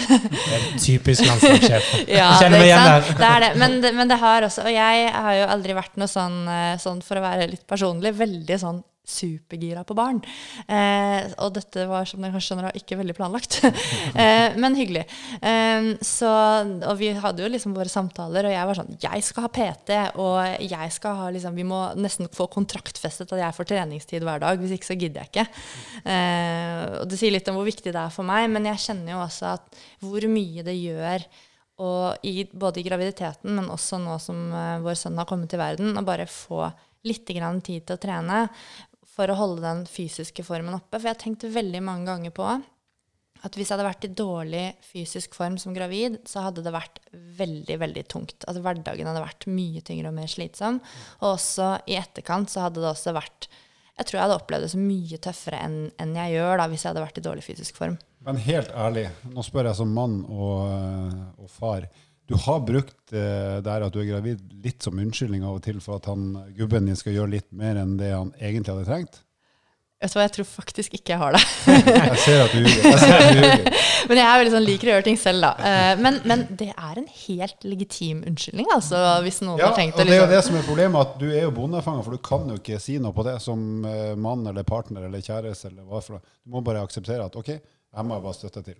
Typisk 0.83 1.25
landslagssjef. 1.25 1.87
Ja, 2.19 2.29
kjenner 2.39 2.59
meg 2.59 2.67
det, 2.67 2.67
igjen 2.69 2.89
der. 2.89 3.07
det 3.17 3.29
er 3.29 3.45
det. 3.45 3.51
Men, 3.61 3.77
det. 3.81 3.93
men 3.97 4.11
det 4.11 4.19
har 4.21 4.45
også 4.45 4.67
Og 4.67 4.73
jeg 4.73 5.07
har 5.15 5.37
jo 5.39 5.47
aldri 5.55 5.77
vært 5.77 5.97
noe 5.97 6.11
sånn, 6.11 6.37
eh, 6.51 6.75
sånn 6.81 7.01
for 7.05 7.19
å 7.19 7.23
være 7.25 7.47
litt 7.49 7.65
personlig, 7.69 8.13
veldig 8.19 8.59
sånn 8.61 8.83
supergira 9.05 9.83
på 9.87 9.95
barn. 9.97 10.19
Eh, 10.67 11.31
og 11.43 11.53
dette 11.55 11.85
var, 11.89 12.07
som 12.09 12.23
dere 12.23 12.33
kanskje 12.33 12.51
skjønner, 12.51 12.77
ikke 12.79 12.97
veldig 12.99 13.15
planlagt. 13.17 13.59
eh, 14.21 14.57
men 14.59 14.77
hyggelig. 14.77 15.05
Eh, 15.39 15.91
så, 16.05 16.31
og 16.89 16.99
vi 16.99 17.11
hadde 17.13 17.45
jo 17.45 17.51
liksom 17.53 17.75
våre 17.77 17.91
samtaler, 17.91 18.49
og 18.49 18.55
jeg 18.55 18.69
var 18.69 18.79
sånn 18.81 18.93
Jeg 19.05 19.25
skal 19.27 19.47
ha 19.47 19.53
PT, 19.55 20.01
og 20.21 20.65
jeg 20.65 20.93
skal 20.95 21.17
ha 21.19 21.31
liksom 21.33 21.57
Vi 21.57 21.67
må 21.67 21.81
nesten 21.99 22.29
få 22.33 22.49
kontraktfestet 22.51 23.31
at 23.31 23.43
jeg 23.45 23.57
får 23.57 23.71
treningstid 23.71 24.25
hver 24.25 24.43
dag. 24.43 24.61
Hvis 24.61 24.75
ikke 24.77 24.91
så 24.91 24.99
gidder 24.99 25.23
jeg 25.23 25.33
ikke. 25.33 25.47
Eh, 26.03 27.01
og 27.01 27.09
det 27.09 27.19
sier 27.21 27.35
litt 27.35 27.49
om 27.51 27.59
hvor 27.59 27.67
viktig 27.67 27.91
det 27.91 28.01
er 28.01 28.13
for 28.13 28.27
meg, 28.27 28.49
men 28.51 28.67
jeg 28.71 28.87
kjenner 28.89 29.15
jo 29.15 29.25
også 29.25 29.55
at 29.55 29.83
hvor 30.03 30.25
mye 30.31 30.65
det 30.65 30.77
gjør 30.77 31.27
og 31.83 32.23
i, 32.23 32.45
både 32.47 32.79
i 32.79 32.85
graviditeten, 32.85 33.51
men 33.57 33.71
også 33.71 33.99
nå 33.99 34.15
som 34.23 34.37
eh, 34.55 34.83
vår 34.83 34.95
sønn 34.99 35.17
har 35.19 35.27
kommet 35.27 35.51
til 35.51 35.59
verden, 35.59 35.95
å 35.97 36.05
bare 36.07 36.27
få 36.29 36.63
litt 37.05 37.27
grann 37.35 37.59
tid 37.65 37.85
til 37.85 37.97
å 37.97 38.01
trene 38.01 38.45
for 39.15 39.31
å 39.31 39.37
holde 39.39 39.63
den 39.63 39.83
fysiske 39.89 40.43
formen 40.45 40.75
oppe. 40.75 40.97
For 40.97 41.07
jeg 41.07 41.15
har 41.15 41.21
tenkt 41.21 41.47
veldig 41.47 41.81
mange 41.85 42.09
ganger 42.09 42.35
på 42.35 42.47
at 43.45 43.57
hvis 43.57 43.69
jeg 43.69 43.75
hadde 43.75 43.87
vært 43.87 44.07
i 44.07 44.13
dårlig 44.17 44.63
fysisk 44.85 45.35
form 45.37 45.57
som 45.61 45.75
gravid, 45.75 46.17
så 46.25 46.47
hadde 46.47 46.63
det 46.65 46.73
vært 46.73 46.97
veldig, 47.13 47.77
veldig 47.83 48.03
tungt. 48.09 48.45
At 48.49 48.57
hverdagen 48.57 49.05
hadde 49.09 49.21
vært 49.21 49.45
mye 49.51 49.83
tyngre 49.85 50.09
og 50.09 50.17
mer 50.17 50.31
slitsom. 50.31 50.79
Og 51.21 51.35
også 51.35 51.75
i 51.91 51.97
etterkant 51.99 52.51
så 52.51 52.65
hadde 52.65 52.81
det 52.81 52.91
også 52.91 53.15
vært 53.15 53.49
Jeg 53.95 54.09
tror 54.09 54.17
jeg 54.17 54.23
hadde 54.25 54.39
opplevd 54.41 54.65
det 54.65 54.71
så 54.73 54.79
mye 54.81 55.17
tøffere 55.23 55.59
enn 55.63 55.75
enn 56.03 56.17
jeg 56.19 56.33
gjør 56.33 56.57
da, 56.59 56.65
hvis 56.67 56.81
jeg 56.83 56.89
hadde 56.89 57.03
vært 57.05 57.19
i 57.21 57.25
dårlig 57.29 57.45
fysisk 57.45 57.77
form. 57.79 57.95
Men 58.25 58.41
helt 58.43 58.73
ærlig, 58.75 59.05
nå 59.29 59.43
spør 59.45 59.69
jeg 59.69 59.77
som 59.77 59.93
mann 59.95 60.17
og, 60.25 61.13
og 61.39 61.51
far. 61.53 61.85
Du 62.25 62.33
har 62.41 62.63
brukt 62.65 63.13
eh, 63.13 63.59
det 63.61 63.69
her 63.69 63.85
at 63.85 63.93
du 63.93 63.99
er 64.01 64.07
gravid 64.09 64.41
litt 64.63 64.81
som 64.81 64.97
unnskyldning 64.97 65.43
av 65.45 65.59
og 65.59 65.65
til 65.67 65.77
for 65.83 65.99
at 65.99 66.07
han, 66.09 66.31
gubben 66.57 66.87
din 66.89 66.97
skal 66.97 67.13
gjøre 67.13 67.35
litt 67.35 67.51
mer 67.53 67.77
enn 67.77 67.97
det 67.99 68.09
han 68.15 68.31
egentlig 68.39 68.73
hadde 68.73 68.87
trengt? 68.89 69.21
Vet 70.01 70.11
du 70.11 70.17
hva, 70.19 70.23
jeg 70.25 70.33
tror 70.35 70.47
faktisk 70.49 70.95
ikke 70.97 71.13
jeg 71.13 71.19
har 71.21 71.33
det. 71.37 71.39
Jeg 71.95 72.17
ser 72.25 72.41
at 72.43 72.51
du 72.51 72.65
ljuger. 72.65 73.69
Men 74.09 74.19
jeg 74.19 74.25
er 74.27 74.39
veldig 74.41 74.51
sånn, 74.53 74.65
liker 74.67 74.89
å 74.89 74.91
gjøre 74.91 75.05
ting 75.07 75.15
selv, 75.17 75.45
da. 75.45 75.51
Eh, 75.69 76.01
Men, 76.03 76.17
men 76.29 76.43
det 76.59 76.67
er 76.75 76.99
en 76.99 77.07
helt 77.23 77.63
legitim 77.65 78.19
unnskyldning, 78.27 78.67
altså, 78.75 78.99
hvis 79.25 79.39
noen 79.41 79.61
Ja, 79.63 79.71
har 79.71 79.79
tenkt 79.79 79.95
og 79.97 80.03
det 80.05 80.13
er 80.13 80.19
jo 80.19 80.27
liksom 80.27 80.35
det 80.35 80.41
som 80.49 80.57
er 80.59 80.67
problemet, 80.67 80.99
at 81.07 81.15
du 81.23 81.25
er 81.31 81.47
jo 81.47 81.53
bondefanger, 81.55 82.03
for 82.05 82.17
du 82.17 82.21
kan 82.27 82.51
jo 82.51 82.57
ikke 82.59 82.77
si 82.83 82.99
noe 83.01 83.15
på 83.17 83.25
det 83.25 83.37
som 83.41 83.63
eh, 83.89 84.11
mann 84.19 84.45
eller 84.51 84.67
partner 84.67 85.07
eller 85.07 85.23
kjæreste 85.25 85.71
eller 85.71 85.87
hva 85.87 86.03
for 86.05 86.17
noe. 86.19 86.27
Du 86.43 86.53
må 86.53 86.61
bare 86.67 86.83
akseptere 86.85 87.25
at 87.25 87.39
ok, 87.39 87.49
jeg 87.55 88.09
må 88.11 88.19
bare 88.27 88.37
støtte 88.37 88.65
til. 88.67 88.77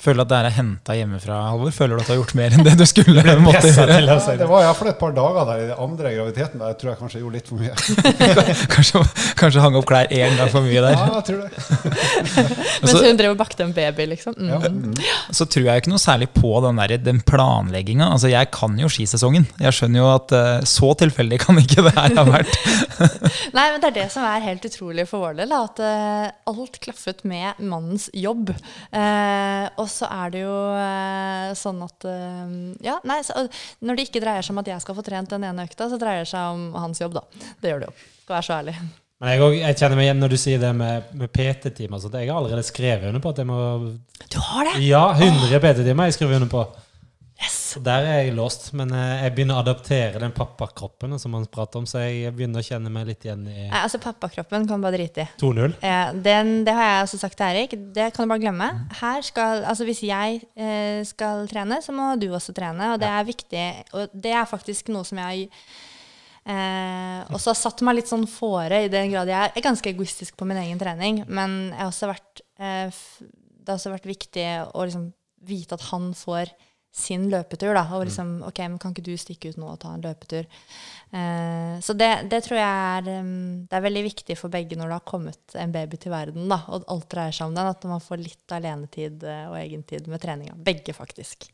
Føler 0.00 0.24
at 0.24 0.30
det 0.30 0.36
er 0.38 0.54
henta 0.56 0.94
hjemmefra, 0.96 1.38
Halvor? 1.50 1.72
Føler 1.76 1.98
du 1.98 2.02
at 2.02 2.08
du 2.08 2.12
har 2.14 2.18
gjort 2.22 2.34
mer 2.38 2.54
enn 2.56 2.64
det 2.64 2.72
du 2.80 2.84
skulle 2.88 3.20
måtte 3.44 3.60
Presset 3.60 3.82
gjøre? 3.84 4.06
Ja, 4.08 4.16
det. 4.16 4.36
det 4.40 4.46
var 4.48 4.64
iallfall 4.64 4.88
et 4.94 4.98
par 5.00 5.12
dager 5.16 5.48
der 5.50 5.60
i 5.60 5.66
den 5.68 5.82
andre 5.84 6.12
graviditeten 6.14 6.62
der 6.62 6.72
jeg 6.72 6.78
tror 6.80 6.90
jeg 6.90 6.98
kanskje 7.02 7.20
gjorde 7.20 7.36
litt 7.36 7.50
for 7.50 7.60
mye. 7.60 7.74
Kanskje, 8.74 9.02
kanskje 9.36 9.64
hang 9.64 9.76
opp 9.76 9.86
klær 9.88 10.08
én 10.08 10.38
gang 10.38 10.48
for 10.52 10.64
mye 10.64 10.80
der. 10.86 10.96
Ja, 10.96 11.18
jeg 11.18 11.26
tror 11.28 11.42
det. 11.44 11.50
Mens 12.84 13.04
hun 13.04 13.20
drev 13.20 13.34
og 13.34 13.40
bakte 13.42 13.66
en 13.66 13.74
baby, 13.76 14.06
liksom. 14.14 14.38
Mm. 14.38 14.50
Ja. 14.54 14.60
mm. 14.72 15.36
Så 15.36 15.46
tror 15.52 15.68
jeg 15.68 15.84
ikke 15.84 15.92
noe 15.92 16.02
særlig 16.02 16.30
på 16.32 16.54
den, 16.64 16.80
der, 16.80 16.96
den 17.04 17.20
planlegginga. 17.28 18.08
Altså, 18.16 18.32
jeg 18.32 18.50
kan 18.56 18.80
jo 18.80 18.88
skisesongen. 18.92 19.44
Jeg 19.60 19.76
skjønner 19.76 20.00
jo 20.00 20.08
at 20.14 20.34
eh, 20.36 20.64
så 20.68 20.94
tilfeldig 21.04 21.42
kan 21.44 21.60
ikke 21.60 21.84
det 21.90 21.94
her 21.98 22.16
ha 22.16 22.26
vært. 22.30 22.56
Nei, 23.56 23.68
men 23.68 23.84
det 23.84 23.92
er 23.92 23.98
det 24.00 24.08
som 24.16 24.24
er 24.28 24.48
helt 24.48 24.64
utrolig 24.64 25.06
for 25.10 25.28
vår 25.28 25.38
del, 25.42 25.54
at 25.60 25.84
eh, 25.84 26.32
alt 26.54 26.80
klaffet 26.84 27.24
med 27.28 27.60
mannens 27.60 28.08
jobb. 28.16 28.54
Eh, 28.94 29.73
og 29.80 29.88
så 29.90 30.08
er 30.10 30.34
det 30.34 30.42
jo 30.44 30.56
eh, 30.78 31.52
sånn 31.58 31.80
at 31.86 32.06
eh, 32.10 32.56
Ja, 32.86 32.98
nei, 33.08 33.20
så, 33.26 33.46
når 33.84 33.98
det 33.98 34.08
ikke 34.08 34.22
dreier 34.24 34.44
seg 34.44 34.54
om 34.56 34.62
at 34.62 34.70
jeg 34.72 34.84
skal 34.84 34.98
få 34.98 35.04
trent 35.06 35.32
den 35.32 35.46
ene 35.48 35.66
økta, 35.66 35.88
så 35.90 36.00
dreier 36.00 36.24
det 36.24 36.30
seg 36.32 36.56
om 36.56 36.68
hans 36.82 37.02
jobb, 37.02 37.16
da. 37.18 37.24
Det 37.62 37.72
gjør 37.72 37.84
det 37.84 37.90
jo. 37.90 37.96
Skal 38.24 38.38
være 38.38 38.46
så 38.48 38.56
ærlig. 38.58 38.76
Men 39.22 39.30
jeg, 39.30 39.42
også, 39.46 39.58
jeg 39.60 39.78
kjenner 39.80 39.98
meg 39.98 40.08
igjen 40.08 40.22
når 40.24 40.32
du 40.34 40.38
sier 40.40 40.62
det 40.62 40.72
med, 40.76 41.12
med 41.20 41.30
PT-timer. 41.32 42.08
Jeg 42.10 42.30
har 42.30 42.40
allerede 42.40 42.66
skrevet 42.66 43.08
under 43.10 43.22
på 43.24 43.30
at 43.34 43.40
jeg 43.40 43.48
må 43.48 43.60
Du 44.26 44.40
har 44.50 44.68
det! 44.68 44.74
Ja, 44.84 45.04
100 45.14 45.62
PT-timer 45.62 46.10
jeg 46.10 46.18
skrevet 46.18 46.40
under 46.40 46.50
på. 46.50 46.64
Yes! 47.44 47.76
Der 47.84 48.06
er 48.06 48.20
jeg 48.22 48.34
låst. 48.36 48.70
Men 48.76 48.92
eh, 48.94 49.24
jeg 49.24 49.34
begynner 49.36 49.58
å 49.58 49.62
adaptere 49.64 50.20
den 50.22 50.32
pappakroppen 50.34 51.16
som 51.20 51.34
man 51.34 51.44
prater 51.52 51.82
om, 51.82 51.86
så 51.88 52.00
jeg 52.04 52.32
begynner 52.36 52.62
å 52.62 52.66
kjenne 52.66 52.92
meg 52.92 53.08
litt 53.10 53.26
igjen 53.26 53.44
i 53.50 53.66
Nei, 53.66 53.80
altså 53.82 54.00
Pappakroppen 54.02 54.66
kan 54.70 54.84
bare 54.84 54.96
drite 54.96 55.26
i. 55.26 55.28
2-0. 55.42 55.76
Eh, 55.84 56.12
den, 56.24 56.52
det 56.66 56.74
har 56.76 56.88
jeg 56.88 57.06
også 57.08 57.20
sagt 57.24 57.38
til 57.40 57.50
Erik. 57.50 57.76
Det 57.96 58.10
kan 58.14 58.24
du 58.24 58.32
bare 58.32 58.44
glemme. 58.44 58.68
Her 59.00 59.26
skal, 59.26 59.64
altså 59.68 59.88
Hvis 59.88 60.04
jeg 60.06 60.40
eh, 60.56 61.00
skal 61.08 61.48
trene, 61.50 61.80
så 61.84 61.94
må 61.96 62.14
du 62.20 62.30
også 62.30 62.54
trene. 62.56 62.94
Og 62.94 63.02
det 63.02 63.10
er 63.10 63.28
viktig. 63.28 63.66
Og 63.98 64.14
det 64.26 64.36
er 64.36 64.48
faktisk 64.48 64.92
noe 64.94 65.04
som 65.08 65.20
jeg 65.26 65.48
eh, 65.50 67.20
også 67.28 67.52
har 67.52 67.60
satt 67.60 67.84
meg 67.84 68.00
litt 68.00 68.12
sånn 68.12 68.28
fore, 68.30 68.84
i 68.86 68.92
den 68.92 69.12
grad 69.12 69.32
jeg 69.32 69.52
er 69.52 69.68
ganske 69.68 69.92
egoistisk 69.92 70.38
på 70.40 70.48
min 70.48 70.62
egen 70.64 70.80
trening. 70.80 71.24
Men 71.28 71.74
har 71.76 71.92
vært, 72.14 72.46
eh, 72.56 72.88
det 73.20 73.68
har 73.68 73.80
også 73.80 73.92
vært 73.98 74.08
viktig 74.14 74.48
å 74.70 74.86
liksom 74.86 75.10
vite 75.44 75.76
at 75.76 75.90
han 75.90 76.14
får 76.16 76.54
sin 76.94 77.26
løpetur. 77.32 77.74
Da, 77.74 77.84
og 77.96 78.06
liksom, 78.06 78.36
ok, 78.46 78.60
men 78.68 78.78
Kan 78.82 78.94
ikke 78.94 79.06
du 79.08 79.14
stikke 79.18 79.50
ut 79.50 79.58
nå 79.60 79.72
og 79.72 79.80
ta 79.82 79.94
en 79.96 80.04
løpetur? 80.04 80.46
Eh, 81.14 81.74
så 81.82 81.96
det, 81.98 82.10
det 82.30 82.42
tror 82.46 82.60
jeg 82.60 82.88
er, 82.94 83.12
um, 83.20 83.66
det 83.66 83.78
er 83.78 83.86
veldig 83.88 84.04
viktig 84.06 84.38
for 84.38 84.54
begge 84.54 84.78
når 84.78 84.90
det 84.92 84.98
har 85.00 85.06
kommet 85.10 85.58
en 85.58 85.74
baby 85.74 85.98
til 86.00 86.14
verden. 86.14 86.48
Da, 86.50 86.62
og 86.70 86.86
alt 86.94 87.08
dreier 87.10 87.34
seg 87.34 87.50
om 87.50 87.58
den. 87.58 87.70
At 87.74 87.86
man 87.90 88.02
får 88.02 88.22
litt 88.22 88.56
alenetid 88.56 89.26
eh, 89.26 89.46
og 89.50 89.58
egentid 89.60 90.10
med 90.10 90.22
treninga. 90.22 90.54
Begge, 90.54 90.94
faktisk. 90.96 91.50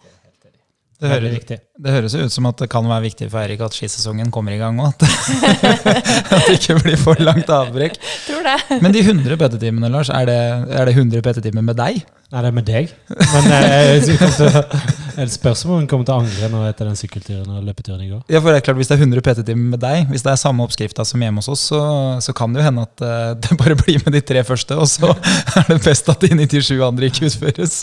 Det 1.00 1.08
høres, 1.08 1.36
det 1.80 1.92
høres 1.94 2.12
jo 2.12 2.26
ut 2.28 2.32
som 2.34 2.44
at 2.50 2.58
det 2.60 2.66
kan 2.68 2.84
være 2.84 3.06
viktig 3.06 3.30
for 3.32 3.40
Eirik 3.40 3.62
at 3.64 3.72
skisesongen 3.72 4.28
kommer 4.34 4.52
i 4.52 4.58
gang 4.60 4.76
òg. 4.84 4.90
At, 4.92 5.70
at 6.36 6.44
det 6.44 6.58
ikke 6.58 6.76
blir 6.82 6.98
for 7.00 7.22
langt 7.24 7.48
avbrekk. 7.48 7.96
Tror 8.26 8.44
det. 8.44 8.58
Men 8.84 8.92
de 8.92 9.00
100 9.06 9.38
PT-timene, 9.40 9.88
Lars, 9.88 10.12
er 10.12 10.28
det, 10.28 10.36
er 10.76 10.90
det 10.90 10.92
100 10.98 11.24
PT-timer 11.24 11.64
med 11.64 11.80
deg? 11.80 12.02
Nei, 12.04 12.42
det 12.44 12.50
er 12.50 12.56
med 12.58 12.68
deg. 12.68 12.92
Men 13.16 13.48
jeg, 13.48 14.02
jeg 14.12 14.50
å- 14.50 14.64
det 15.28 15.34
spørs 15.34 15.64
om 15.66 15.74
hun 15.74 15.86
kommer 15.90 16.06
til 16.06 16.14
å 16.14 16.22
angre 16.22 16.48
nå 16.52 16.62
etter 16.68 16.88
den 16.88 16.98
sykkelturen 16.98 17.48
og 17.52 17.64
løpeturen 17.66 18.02
i 18.04 18.08
går. 18.10 18.22
Ja, 18.32 18.40
for 18.40 18.50
det 18.50 18.60
er 18.60 18.64
klart, 18.66 18.78
Hvis 18.80 18.90
det 18.90 18.96
er 18.96 19.04
100 19.04 19.24
PT-timer 19.26 19.74
med 19.74 19.82
deg, 19.82 20.08
hvis 20.12 20.24
det 20.24 20.32
er 20.32 20.40
samme 20.40 20.64
oppskrifta 20.64 21.04
som 21.08 21.22
hjemme 21.24 21.42
hos 21.42 21.50
oss, 21.52 21.66
så, 21.72 21.80
så 22.24 22.34
kan 22.36 22.52
det 22.52 22.62
jo 22.62 22.66
hende 22.68 22.86
at 22.86 23.04
eh, 23.04 23.32
det 23.42 23.58
bare 23.60 23.76
blir 23.80 24.02
med 24.06 24.16
de 24.16 24.22
tre 24.24 24.44
første, 24.46 24.78
og 24.78 24.88
så 24.90 25.12
er 25.60 25.68
det 25.68 25.80
best 25.84 26.08
at 26.12 26.24
de 26.24 26.32
97 26.32 26.72
andre 26.86 27.10
ikke 27.10 27.28
utføres. 27.28 27.82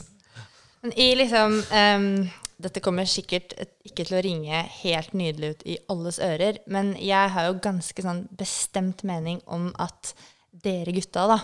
Men 0.85 0.93
i 0.97 1.07
liksom 1.19 1.57
um, 1.61 2.09
Dette 2.57 2.81
kommer 2.81 3.05
sikkert 3.05 3.53
ikke 3.85 4.01
til 4.07 4.17
å 4.17 4.23
ringe 4.25 4.63
helt 4.79 5.11
nydelig 5.13 5.51
ut 5.53 5.67
i 5.69 5.75
alles 5.93 6.17
ører, 6.23 6.57
men 6.65 6.95
jeg 6.97 7.33
har 7.35 7.51
jo 7.51 7.59
ganske 7.61 8.01
sånn 8.01 8.23
bestemt 8.39 9.03
mening 9.05 9.43
om 9.45 9.69
at 9.77 10.15
dere 10.65 10.95
gutta, 10.95 11.27
da, 11.29 11.37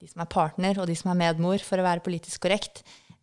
de 0.00 0.08
som 0.10 0.20
er 0.20 0.28
partner, 0.32 0.76
og 0.76 0.90
de 0.90 0.96
som 0.98 1.14
er 1.14 1.22
medmor, 1.22 1.64
for 1.64 1.80
å 1.80 1.86
være 1.86 2.04
politisk 2.04 2.44
korrekt 2.44 2.82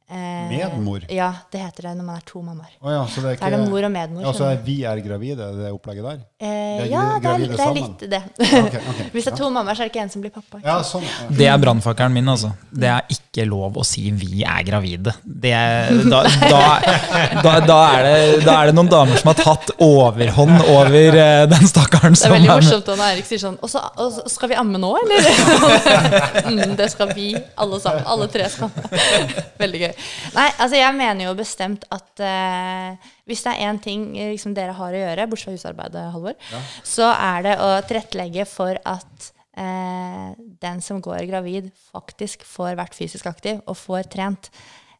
eh, 0.09 0.49
Medmor? 0.51 1.05
Ja, 1.11 1.33
det 1.51 1.61
heter 1.61 1.89
det 1.89 1.93
når 1.99 2.07
man 2.07 2.15
er 2.19 2.25
to 2.27 2.41
mammaer. 2.41 2.73
Oh, 2.81 2.91
ja, 2.93 3.03
så 3.11 3.21
det 3.23 3.33
er 3.35 3.39
Da 3.41 3.49
er 3.49 3.55
det 3.57 3.69
mor 3.69 3.83
og 3.87 3.91
medmor. 3.91 4.23
ja, 4.23 4.33
så 4.33 4.47
er 4.51 4.61
vi 4.63 4.77
er 4.87 5.01
gravide, 5.05 5.49
det 5.57 5.71
opplegget 5.73 6.07
der? 6.07 6.21
Eh, 6.39 6.47
er 6.83 6.85
ja, 6.91 7.03
det 7.21 7.31
er, 7.31 7.45
det 7.49 7.65
er 7.65 7.73
litt 7.75 8.05
det. 8.11 8.21
okay, 8.39 8.81
okay, 8.81 9.09
Hvis 9.13 9.27
det 9.27 9.33
er 9.33 9.39
to 9.41 9.49
mammaer, 9.49 9.75
så 9.75 9.83
er 9.83 9.89
det 9.89 9.95
ikke 9.95 10.03
en 10.05 10.13
som 10.13 10.23
blir 10.23 10.33
pappa. 10.35 10.61
Ja, 10.63 10.77
sånn. 10.85 11.05
Ja. 11.07 11.29
Det 11.41 11.49
er 11.51 11.61
brannfakkelen 11.61 12.13
min, 12.17 12.29
altså. 12.33 12.53
Det 12.71 12.91
er 12.93 13.07
ikke 13.13 13.45
lov 13.49 13.77
å 13.77 13.83
si 13.85 14.09
'vi 14.11 14.43
er 14.47 14.63
gravide'. 14.65 15.13
Det 15.23 15.51
er, 15.53 15.91
da, 16.09 16.23
da, 16.25 16.61
da, 17.43 17.53
da, 17.65 17.77
er 17.97 18.07
det, 18.07 18.45
da 18.45 18.55
er 18.61 18.71
det 18.71 18.75
noen 18.77 18.89
damer 18.89 19.19
som 19.19 19.31
har 19.33 19.39
tatt 19.41 19.71
overhånd 19.83 20.63
over 20.73 21.17
uh, 21.17 21.45
den 21.49 21.67
stakkaren 21.69 22.15
Det 22.15 22.21
er 22.21 22.23
som 22.23 22.33
veldig 22.33 22.49
er 22.49 22.55
med. 22.55 22.63
morsomt 22.63 22.91
når 22.93 23.03
Erik 23.11 23.29
sier 23.29 23.41
sånn 23.41 23.57
og 23.61 23.69
så 23.69 23.81
skal 24.31 24.51
vi 24.51 24.57
amme 24.59 24.79
nå, 24.81 24.89
eller? 25.01 25.27
mm, 26.49 26.75
det 26.79 26.89
skal 26.93 27.11
vi, 27.17 27.31
alle 27.57 27.79
sammen. 27.83 28.05
Alle 28.07 28.27
tre 28.31 28.47
skal 28.53 28.69
amme. 28.69 29.01
Veldig 29.63 29.81
gøy. 29.81 29.93
Nei, 30.35 30.47
altså 30.57 30.77
jeg 30.79 30.95
mener 30.97 31.27
jo 31.27 31.35
bestemt 31.37 31.85
at 31.93 32.23
uh, 32.23 33.09
hvis 33.29 33.43
det 33.45 33.53
er 33.53 33.69
én 33.69 33.79
ting 33.83 34.09
eh, 34.17 34.33
liksom, 34.35 34.55
dere 34.57 34.75
har 34.77 34.93
å 34.93 35.01
gjøre, 35.01 35.27
bortsett 35.29 35.49
fra 35.51 35.55
husarbeidet, 35.57 36.05
Halvor, 36.13 36.37
så 36.85 37.09
er 37.13 37.47
det 37.47 37.55
å 37.63 37.69
tilrettelegge 37.87 38.47
for 38.49 38.79
at 38.87 39.29
uh, 39.59 40.33
den 40.63 40.83
som 40.85 41.01
går 41.03 41.25
gravid, 41.29 41.71
faktisk 41.93 42.45
får 42.47 42.77
vært 42.79 42.97
fysisk 42.97 43.29
aktiv 43.29 43.61
og 43.65 43.79
får 43.79 44.11
trent. 44.13 44.51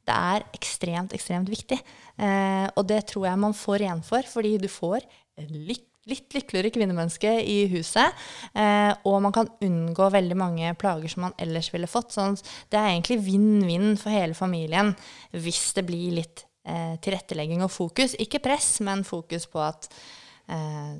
Det 0.07 0.15
er 0.15 0.47
ekstremt, 0.55 1.15
ekstremt 1.15 1.51
viktig. 1.51 1.79
Uh, 2.17 2.67
og 2.75 2.87
det 2.89 3.03
tror 3.11 3.29
jeg 3.29 3.43
man 3.43 3.57
får 3.57 3.85
igjen 3.85 4.05
for, 4.05 4.27
fordi 4.31 4.55
du 4.61 4.69
får 4.71 5.05
lyk 5.45 5.86
litt 6.07 6.35
lykkeligere 6.35 6.71
kvinnemenneske 6.75 7.31
i 7.43 7.57
huset. 7.71 8.15
Eh, 8.57 8.91
og 9.07 9.19
man 9.25 9.35
kan 9.35 9.51
unngå 9.63 10.09
veldig 10.13 10.37
mange 10.39 10.73
plager 10.79 11.11
som 11.11 11.27
man 11.27 11.37
ellers 11.41 11.69
ville 11.73 11.89
fått. 11.91 12.15
Sånn, 12.15 12.37
det 12.71 12.79
er 12.79 12.91
egentlig 12.93 13.19
vinn-vinn 13.27 13.95
for 13.99 14.13
hele 14.13 14.37
familien 14.37 14.93
hvis 15.35 15.73
det 15.77 15.85
blir 15.87 16.17
litt 16.19 16.45
eh, 16.67 16.95
tilrettelegging 17.03 17.63
og 17.65 17.73
fokus. 17.73 18.17
Ikke 18.23 18.43
press, 18.43 18.77
men 18.85 19.05
fokus 19.07 19.47
på 19.51 19.63
at 19.63 19.89
eh, 20.51 20.97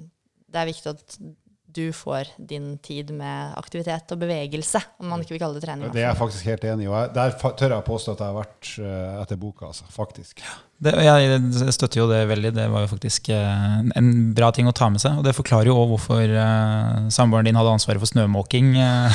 det 0.48 0.62
er 0.62 0.72
viktig 0.72 0.94
at 0.94 1.20
du 1.68 1.92
får 1.94 2.30
din 2.40 2.78
tid 2.82 3.12
med 3.14 3.54
aktivitet 3.60 4.12
og 4.14 4.20
bevegelse, 4.22 4.80
om 5.02 5.10
man 5.12 5.22
ikke 5.22 5.34
vil 5.36 5.42
kalle 5.44 5.60
det 5.60 5.64
trening. 5.66 5.92
Det 5.94 6.00
er 6.02 6.08
jeg 6.08 6.18
faktisk 6.18 6.46
helt 6.48 6.64
enig 6.64 6.86
i. 6.86 6.88
og 6.88 6.96
jeg- 6.96 7.14
Der 7.14 7.30
tør 7.60 7.74
jeg 7.76 7.84
påstå 7.86 8.12
at 8.14 8.20
jeg 8.24 8.28
har 8.28 8.38
vært 8.38 8.70
eh, 8.80 9.22
etter 9.22 9.36
boka, 9.38 9.66
altså. 9.68 9.84
Faktisk. 9.92 10.42
Det, 10.80 10.94
jeg 10.94 11.42
støtter 11.74 12.00
jo 12.02 12.08
det 12.08 12.28
veldig. 12.30 12.54
Det 12.54 12.70
var 12.70 12.82
jo 12.86 12.88
faktisk 12.88 13.30
eh, 13.30 13.82
en 14.00 14.34
bra 14.34 14.52
ting 14.52 14.68
å 14.68 14.72
ta 14.74 14.90
med 14.90 15.02
seg. 15.02 15.18
Og 15.20 15.24
det 15.28 15.36
forklarer 15.36 15.66
jo 15.72 15.76
òg 15.76 15.90
hvorfor 15.96 16.24
uh, 16.24 17.10
samboeren 17.10 17.46
din 17.50 17.56
hadde 17.58 17.74
ansvaret 17.76 18.00
for 18.00 18.08
snømåking 18.10 18.76
eh, 18.78 19.12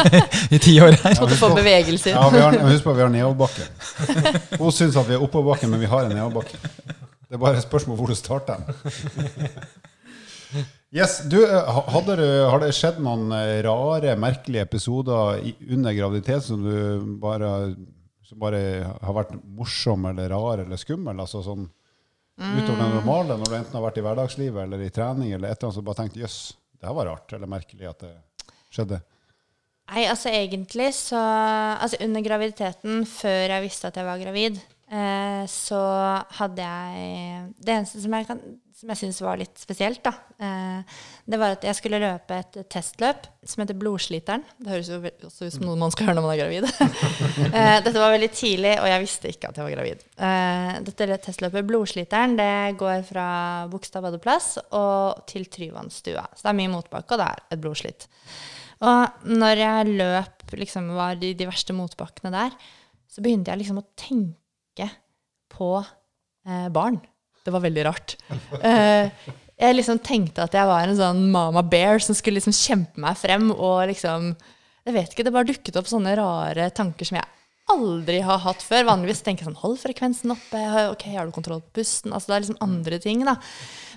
i 0.56 0.58
ti 0.62 0.78
år 0.80 0.94
her. 1.02 1.18
Måtte 1.20 1.36
få 1.40 1.50
bevegelser. 1.56 2.10
Ja, 2.14 2.28
har, 2.30 2.58
husk 2.70 2.84
på 2.84 2.90
at 2.94 3.00
vi 3.00 3.02
har 3.02 3.10
nedoverbakke. 3.12 3.64
Hun 4.60 4.72
syns 4.72 4.96
at 4.96 5.08
vi 5.08 5.14
er 5.18 5.22
oppoverbakke, 5.24 5.66
men 5.72 5.80
vi 5.80 5.86
har 5.90 6.04
en 6.06 6.14
nedoverbakke. 6.14 6.56
Det 7.26 7.34
er 7.34 7.42
bare 7.42 7.56
et 7.58 7.66
spørsmål 7.66 7.96
hvor 7.98 8.06
du 8.12 8.14
starter. 8.14 8.62
Yes, 10.94 11.18
du, 11.26 11.40
eh, 11.44 11.90
du, 12.06 12.22
Har 12.46 12.62
det 12.62 12.72
skjedd 12.76 13.00
noen 13.02 13.32
eh, 13.34 13.58
rare, 13.66 14.14
merkelige 14.20 14.66
episoder 14.68 15.42
under 15.74 15.96
graviditet 15.96 16.46
som 16.46 16.62
du 16.62 17.16
bare, 17.22 17.50
som 18.26 18.38
bare 18.42 18.60
har 18.86 19.16
vært 19.16 19.34
morsom 19.42 20.06
eller 20.12 20.30
rar 20.30 20.62
eller 20.62 20.80
skummel? 20.80 21.18
Altså 21.20 21.42
sånn 21.46 21.66
utover 22.36 22.82
det 22.82 22.92
normale, 22.92 23.36
når 23.40 23.48
du 23.48 23.56
enten 23.56 23.76
har 23.78 23.84
vært 23.86 23.98
i 23.98 24.04
hverdagslivet 24.04 24.62
eller 24.66 24.82
i 24.84 24.92
trening, 24.92 25.30
eller 25.32 25.48
et 25.48 25.56
eller 25.56 25.70
annet 25.70 25.78
som 25.78 25.84
bare 25.86 26.02
tenkte 26.02 26.20
jøss, 26.20 26.40
det 26.76 26.88
her 26.88 26.96
var 26.98 27.08
rart 27.08 27.32
eller 27.32 27.48
merkelig 27.48 27.88
at 27.88 28.02
det 28.04 28.12
skjedde? 28.76 29.00
Nei, 29.86 30.02
altså 30.10 30.32
egentlig 30.34 30.90
så 30.98 31.18
Altså 31.76 32.00
under 32.02 32.24
graviditeten, 32.24 33.04
før 33.06 33.52
jeg 33.54 33.62
visste 33.62 33.90
at 33.90 33.98
jeg 34.00 34.06
var 34.08 34.18
gravid, 34.20 34.58
eh, 34.90 35.42
så 35.50 35.80
hadde 36.40 36.66
jeg 36.66 37.52
Det 37.60 37.74
eneste 37.74 38.02
som 38.02 38.16
jeg, 38.18 38.26
kan, 38.26 38.40
som 38.76 38.90
jeg 38.92 39.00
syns 39.00 39.22
var 39.24 39.38
litt 39.40 39.56
spesielt, 39.56 40.02
da, 40.04 40.10
eh, 40.36 40.96
det 41.24 41.38
var 41.40 41.54
at 41.54 41.62
jeg 41.64 41.78
skulle 41.78 42.00
løpe 42.02 42.36
et 42.36 42.58
testløp 42.68 43.24
som 43.40 43.62
heter 43.62 43.78
Blodsliteren. 43.80 44.44
Det 44.60 44.68
høres 44.68 44.90
jo 44.92 44.98
også 45.00 45.48
ut 45.48 45.54
som 45.54 45.64
noe 45.64 45.78
man 45.80 45.94
skal 45.94 46.10
høre 46.10 46.18
når 46.18 46.26
man 46.26 46.34
er 46.34 46.42
gravid. 46.42 46.66
eh, 47.56 47.78
dette 47.86 47.94
var 47.96 48.12
veldig 48.12 48.28
tidlig, 48.36 48.74
og 48.82 48.90
jeg 48.90 49.04
visste 49.06 49.32
ikke 49.32 49.48
at 49.48 49.60
jeg 49.60 49.64
var 49.64 49.74
gravid. 49.78 50.04
Eh, 50.28 50.74
dette 50.90 51.18
testløpet 51.24 51.70
Blodsliteren 51.70 52.36
det 52.36 52.50
går 52.82 53.00
fra 53.08 53.30
Bogstad 53.72 54.04
badeplass 54.04 54.52
og 54.66 55.24
til 55.32 55.48
Tryvannsstua. 55.56 56.28
Så 56.36 56.44
det 56.44 56.52
er 56.52 56.60
mye 56.60 56.74
motbakke, 56.76 57.16
og 57.16 57.24
det 57.24 57.32
er 57.32 57.56
et 57.56 57.64
blodslitt. 57.64 58.08
Og 58.84 59.26
når 59.40 59.64
jeg 59.64 59.96
løp, 59.96 60.48
liksom 60.60 60.92
var 61.00 61.16
i 61.24 61.32
de 61.32 61.48
verste 61.48 61.72
motbakkene 61.72 62.34
der, 62.34 62.60
så 63.08 63.24
begynte 63.24 63.54
jeg 63.54 63.64
liksom 63.64 63.80
å 63.80 63.88
tenke 63.96 64.92
på 65.56 65.78
eh, 65.80 66.68
barn. 66.68 67.00
Det 67.46 67.54
var 67.54 67.62
veldig 67.64 67.84
rart. 67.86 68.16
Eh, 68.60 69.08
jeg 69.56 69.76
liksom 69.78 70.02
tenkte 70.04 70.44
at 70.44 70.54
jeg 70.56 70.68
var 70.68 70.84
en 70.84 70.98
sånn 70.98 71.22
mama 71.32 71.62
bear 71.64 72.02
som 72.02 72.16
skulle 72.16 72.40
liksom 72.40 72.54
kjempe 72.56 73.00
meg 73.00 73.16
frem 73.16 73.48
og 73.54 73.86
liksom 73.88 74.34
Jeg 74.86 74.94
vet 74.94 75.14
ikke, 75.14 75.24
det 75.26 75.32
bare 75.34 75.48
dukket 75.48 75.78
opp 75.80 75.88
sånne 75.90 76.12
rare 76.18 76.68
tanker 76.76 77.08
som 77.08 77.16
jeg 77.18 77.26
aldri 77.72 78.20
har 78.22 78.38
hatt 78.44 78.62
før. 78.62 78.84
Vanligvis 78.86 79.24
tenker 79.26 79.42
jeg 79.42 79.50
sånn 79.50 79.62
Hold 79.64 79.80
frekvensen 79.82 80.34
oppe. 80.34 80.60
Ok, 80.92 81.08
har 81.14 81.26
du 81.26 81.34
kontroll 81.34 81.62
på 81.64 81.80
pusten? 81.80 82.14
Altså 82.14 82.30
det 82.30 82.36
er 82.36 82.44
liksom 82.44 82.60
andre 82.62 83.00
ting, 83.02 83.24
da. 83.26 83.34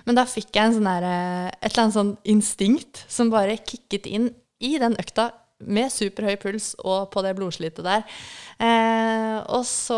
Men 0.08 0.18
da 0.18 0.26
fikk 0.26 0.50
jeg 0.56 0.64
en 0.64 0.78
sånn 0.78 0.88
der, 0.90 1.06
eh, 1.06 1.52
et 1.60 1.70
eller 1.70 1.84
annet 1.84 1.98
sånn 1.98 2.14
instinkt 2.34 3.04
som 3.06 3.30
bare 3.30 3.60
kicket 3.60 4.08
inn 4.10 4.32
i 4.60 4.74
den 4.82 4.96
økta 5.00 5.30
med 5.66 5.92
superhøy 5.92 6.36
puls 6.40 6.72
og 6.84 7.10
på 7.12 7.22
det 7.24 7.34
blodslitet 7.38 7.84
der. 7.84 8.06
Eh, 8.60 9.38
og 9.56 9.62
så, 9.64 9.96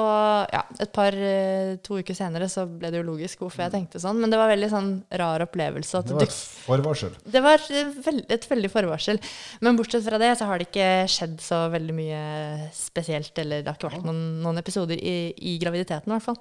ja, 0.53 0.61
et 0.79 0.93
par, 0.95 1.15
eh, 1.17 1.75
to 1.83 1.97
uker 1.99 2.15
senere 2.15 2.47
så 2.51 2.63
ble 2.71 2.93
det 2.93 3.01
jo 3.01 3.07
logisk 3.09 3.41
hvorfor 3.43 3.65
jeg 3.65 3.75
tenkte 3.75 3.99
sånn. 4.03 4.21
Men 4.23 4.31
det 4.31 4.39
var 4.39 4.53
veldig 4.53 4.69
sånn 4.71 4.91
rar 5.19 5.43
opplevelse. 5.43 5.99
At 5.99 6.07
Det 6.07 6.15
var 6.15 6.29
et 6.29 6.37
forvarsel. 6.63 7.17
det 7.27 7.43
var 7.43 7.65
eh, 7.75 8.21
et 8.37 8.47
veldig 8.51 8.71
forvarsel. 8.71 9.19
Men 9.61 9.79
bortsett 9.79 10.07
fra 10.07 10.21
det 10.23 10.31
så 10.39 10.47
har 10.47 10.63
det 10.63 10.69
ikke 10.71 10.91
skjedd 11.11 11.41
så 11.43 11.65
veldig 11.73 11.97
mye 11.97 12.23
spesielt. 12.77 13.35
Eller 13.43 13.65
det 13.65 13.73
har 13.73 13.81
ikke 13.81 13.91
vært 13.97 14.07
noen, 14.07 14.23
noen 14.45 14.63
episoder 14.63 14.95
i, 15.01 15.33
i 15.35 15.57
graviditeten 15.63 16.13
i 16.13 16.17
hvert 16.17 16.29
fall. 16.31 16.39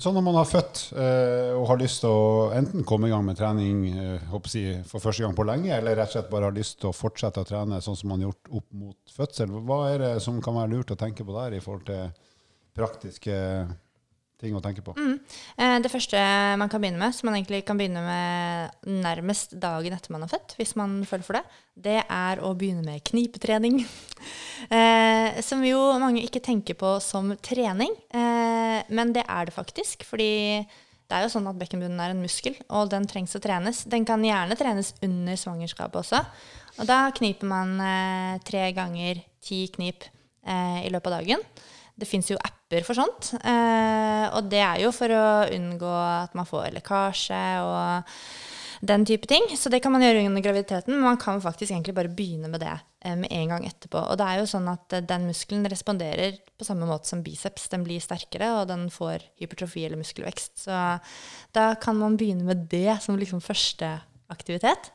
Så 0.00 0.14
når 0.14 0.24
man 0.24 0.40
har 0.40 0.48
født 0.48 0.86
eh, 0.96 1.52
og 1.52 1.68
har 1.72 1.82
lyst 1.82 2.00
til 2.04 2.14
å 2.16 2.48
enten 2.56 2.86
komme 2.88 3.10
i 3.10 3.12
gang 3.12 3.26
med 3.28 3.36
trening 3.36 3.84
eh, 3.92 4.38
jeg, 4.54 4.80
for 4.88 5.04
første 5.04 5.24
gang 5.26 5.36
på 5.36 5.44
lenge, 5.44 5.74
eller 5.76 5.98
rett 6.00 6.14
og 6.14 6.16
slett 6.16 6.32
bare 6.32 6.48
har 6.48 6.56
lyst 6.56 6.80
til 6.80 6.92
å 6.92 6.96
fortsette 6.96 7.44
å 7.44 7.48
trene 7.48 7.82
sånn 7.84 7.98
som 7.98 8.12
man 8.12 8.22
har 8.22 8.30
gjort 8.30 8.57
opp 8.58 8.70
mot 8.76 9.12
fødsel, 9.14 9.52
hva 9.66 9.82
er 9.92 10.00
det 10.04 10.14
som 10.24 10.40
kan 10.44 10.56
være 10.58 10.72
lurt 10.76 10.94
å 10.94 10.98
tenke 10.98 11.26
på 11.26 11.36
der 11.36 11.58
i 11.58 11.62
forhold 11.64 11.86
til 11.88 12.08
praktiske 12.76 13.36
ting 14.38 14.54
å 14.54 14.62
tenke 14.62 14.84
på? 14.86 14.94
Mm. 14.94 15.16
Det 15.82 15.90
første 15.90 16.18
man 16.60 16.70
kan 16.70 16.82
begynne 16.82 17.00
med, 17.00 17.14
som 17.16 17.28
man 17.28 17.38
egentlig 17.38 17.64
kan 17.66 17.78
begynne 17.80 18.02
med 18.04 18.90
nærmest 19.02 19.56
dagen 19.58 19.96
etter 19.96 20.14
man 20.14 20.24
har 20.24 20.30
født, 20.30 20.54
hvis 20.60 20.76
man 20.78 21.00
føler 21.08 21.26
for 21.26 21.38
det, 21.38 21.62
det 21.88 21.96
er 22.04 22.42
å 22.44 22.52
begynne 22.58 22.86
med 22.86 23.04
knipetrening. 23.06 23.82
Eh, 24.58 25.36
som 25.46 25.60
jo 25.62 25.78
mange 26.02 26.24
ikke 26.26 26.42
tenker 26.42 26.74
på 26.76 26.88
som 27.00 27.30
trening, 27.46 27.92
eh, 28.10 28.80
men 28.90 29.12
det 29.14 29.22
er 29.22 29.46
det 29.46 29.54
faktisk. 29.54 30.02
Fordi 30.04 30.66
det 31.08 31.16
er 31.16 31.24
jo 31.24 31.30
sånn 31.32 31.46
at 31.48 31.56
bekkenbunnen 31.56 32.00
er 32.04 32.12
en 32.12 32.20
muskel, 32.20 32.56
og 32.68 32.90
den 32.92 33.06
trengs 33.08 33.32
å 33.38 33.40
trenes. 33.40 33.86
Den 33.88 34.04
kan 34.08 34.20
gjerne 34.24 34.58
trenes 34.60 34.92
under 35.06 35.38
svangerskapet 35.40 36.02
også. 36.02 36.20
Og 36.78 36.86
da 36.86 37.08
kniper 37.14 37.50
man 37.50 37.78
eh, 37.82 38.38
tre 38.46 38.68
ganger 38.76 39.22
ti 39.42 39.64
knip 39.74 40.06
eh, 40.46 40.84
i 40.86 40.92
løpet 40.92 41.10
av 41.10 41.18
dagen. 41.18 41.42
Det 41.98 42.06
fins 42.06 42.30
jo 42.30 42.38
apper 42.38 42.84
for 42.86 42.98
sånt. 42.98 43.32
Eh, 43.42 44.26
og 44.30 44.50
det 44.50 44.62
er 44.62 44.84
jo 44.84 44.92
for 44.94 45.10
å 45.10 45.26
unngå 45.54 45.94
at 46.24 46.36
man 46.38 46.46
får 46.46 46.70
lekkasje 46.76 47.42
og 47.64 48.14
den 48.80 49.04
type 49.08 49.26
ting. 49.26 49.48
Så 49.58 49.70
det 49.72 49.80
kan 49.82 49.92
man 49.92 50.04
gjøre 50.04 50.22
under 50.28 50.44
graviditeten, 50.44 50.94
men 50.94 51.06
man 51.06 51.18
kan 51.20 51.40
faktisk 51.42 51.72
egentlig 51.72 51.96
bare 51.96 52.12
begynne 52.12 52.50
med 52.52 52.62
det 52.62 52.76
eh, 53.02 53.16
med 53.18 53.32
en 53.34 53.54
gang 53.54 53.66
etterpå. 53.66 53.98
Og 53.98 54.18
det 54.20 54.28
er 54.28 54.42
jo 54.42 54.50
sånn 54.52 54.70
at 54.70 54.94
eh, 54.94 55.04
den 55.08 55.26
muskelen 55.30 55.66
responderer 55.70 56.38
på 56.58 56.66
samme 56.68 56.86
måte 56.88 57.10
som 57.10 57.24
biceps. 57.26 57.66
Den 57.72 57.86
blir 57.86 58.02
sterkere, 58.04 58.52
og 58.60 58.70
den 58.70 58.86
får 58.94 59.26
hypertrofi 59.42 59.86
eller 59.86 60.00
muskelvekst. 60.00 60.54
Så 60.68 60.78
da 61.56 61.68
kan 61.82 61.98
man 61.98 62.18
begynne 62.20 62.46
med 62.46 62.68
det 62.70 63.00
som 63.04 63.18
liksom 63.18 63.42
første 63.44 63.96
aktivitet. 64.30 64.92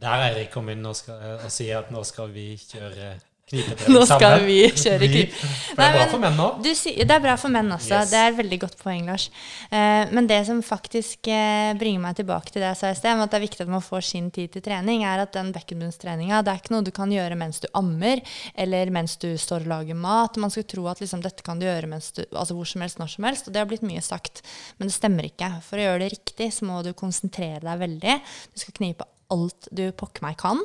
Der 0.00 0.16
er 0.16 0.26
Eirik 0.32 0.50
kom 0.54 0.68
inn 0.72 0.84
og, 0.86 0.96
skal, 0.98 1.38
og 1.38 1.52
sier 1.52 1.84
at 1.84 1.92
nå 1.94 2.02
skal 2.06 2.32
vi 2.34 2.52
kjøre 2.58 3.14
knipetrening 3.50 3.94
Nå 3.94 4.04
skal 4.08 4.22
sammen. 4.22 4.46
vi 4.48 4.56
kjøre 4.72 5.08
knip. 5.10 5.34
Det 5.74 5.84
er 5.84 5.96
bra 5.96 6.04
for 6.08 6.22
menn 6.22 6.38
òg. 6.40 6.62
Det 6.64 7.04
er 7.04 7.22
bra 7.22 7.34
for 7.40 7.52
menn 7.52 7.72
også. 7.74 7.98
Yes. 7.98 8.12
Det 8.12 8.20
er 8.20 8.30
et 8.30 8.38
veldig 8.38 8.58
godt 8.62 8.76
poeng, 8.80 9.04
Lars. 9.10 9.26
Eh, 9.68 10.12
men 10.16 10.28
det 10.30 10.40
som 10.48 10.62
faktisk 10.64 11.28
eh, 11.32 11.74
bringer 11.80 12.02
meg 12.06 12.18
tilbake 12.20 12.52
til 12.52 12.62
det 12.64 12.70
jeg 12.70 12.80
sa 12.80 12.92
i 12.92 12.98
sted, 12.98 13.12
om 13.12 13.24
at 13.24 13.32
det 13.32 13.40
er 13.40 13.44
viktig 13.44 13.66
at 13.66 13.72
man 13.74 13.84
får 13.84 14.06
sin 14.08 14.30
tid 14.34 14.54
til 14.54 14.64
trening, 14.64 15.04
er 15.08 15.24
at 15.26 15.34
den 15.36 15.52
bekkenbunnstreninga 15.54 16.42
det 16.44 16.54
er 16.54 16.62
ikke 16.62 16.74
noe 16.76 16.86
du 16.86 16.92
kan 16.96 17.12
gjøre 17.12 17.38
mens 17.40 17.60
du 17.62 17.68
ammer, 17.76 18.22
eller 18.56 18.92
mens 18.94 19.18
du 19.20 19.30
står 19.40 19.66
og 19.66 19.72
lager 19.76 19.98
mat. 19.98 20.40
Man 20.40 20.52
skal 20.54 20.68
tro 20.70 20.88
at 20.92 21.04
liksom, 21.04 21.24
dette 21.24 21.44
kan 21.46 21.60
du 21.60 21.68
gjøre 21.68 21.90
mens 21.90 22.12
du, 22.16 22.24
altså 22.32 22.56
hvor 22.56 22.68
som 22.68 22.84
helst, 22.86 23.00
når 23.02 23.16
som 23.16 23.28
helst. 23.28 23.48
Og 23.48 23.56
det 23.56 23.62
har 23.62 23.70
blitt 23.70 23.86
mye 23.86 24.04
sagt, 24.04 24.44
men 24.78 24.88
det 24.88 24.96
stemmer 24.96 25.28
ikke. 25.28 25.52
For 25.68 25.80
å 25.80 25.88
gjøre 25.88 26.06
det 26.06 26.14
riktig 26.16 26.52
så 26.56 26.68
må 26.68 26.80
du 26.86 26.94
konsentrere 26.96 27.60
deg 27.64 27.84
veldig. 27.84 28.22
Du 28.54 28.64
skal 28.64 28.80
knipe 28.80 29.08
alt 29.32 29.68
du 29.72 29.86
pokker 29.96 30.24
meg 30.26 30.38
kan. 30.40 30.60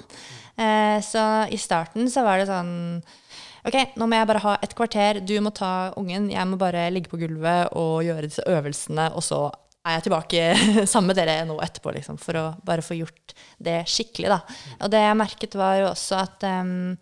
Eh, 0.60 1.00
så 1.06 1.26
i 1.52 1.60
starten 1.60 2.10
så 2.12 2.26
var 2.28 2.42
det 2.42 2.50
sånn 2.52 2.74
Ok, 3.68 3.76
nå 4.00 4.06
må 4.08 4.16
jeg 4.16 4.28
bare 4.30 4.40
ha 4.40 4.52
et 4.64 4.72
kvarter. 4.74 5.18
Du 5.20 5.34
må 5.44 5.52
ta 5.52 5.92
ungen. 6.00 6.30
Jeg 6.32 6.48
må 6.48 6.56
bare 6.58 6.86
ligge 6.96 7.12
på 7.12 7.20
gulvet 7.20 7.74
og 7.78 8.06
gjøre 8.08 8.30
disse 8.30 8.46
øvelsene. 8.48 9.10
Og 9.20 9.26
så 9.26 9.42
er 9.84 9.98
jeg 9.98 10.06
tilbake 10.08 10.44
sammen 10.92 11.12
med 11.12 11.20
dere 11.20 11.46
nå 11.48 11.58
etterpå, 11.64 11.94
liksom, 11.96 12.20
for 12.22 12.40
å 12.40 12.46
bare 12.66 12.84
få 12.86 12.98
gjort 13.00 13.34
det 13.62 13.82
skikkelig. 13.90 14.30
Da. 14.32 14.40
Og 14.86 14.94
det 14.94 15.02
jeg 15.04 15.20
merket, 15.20 15.58
var 15.60 15.80
jo 15.80 15.90
også 15.90 16.20
at 16.20 16.46
um, 16.48 16.96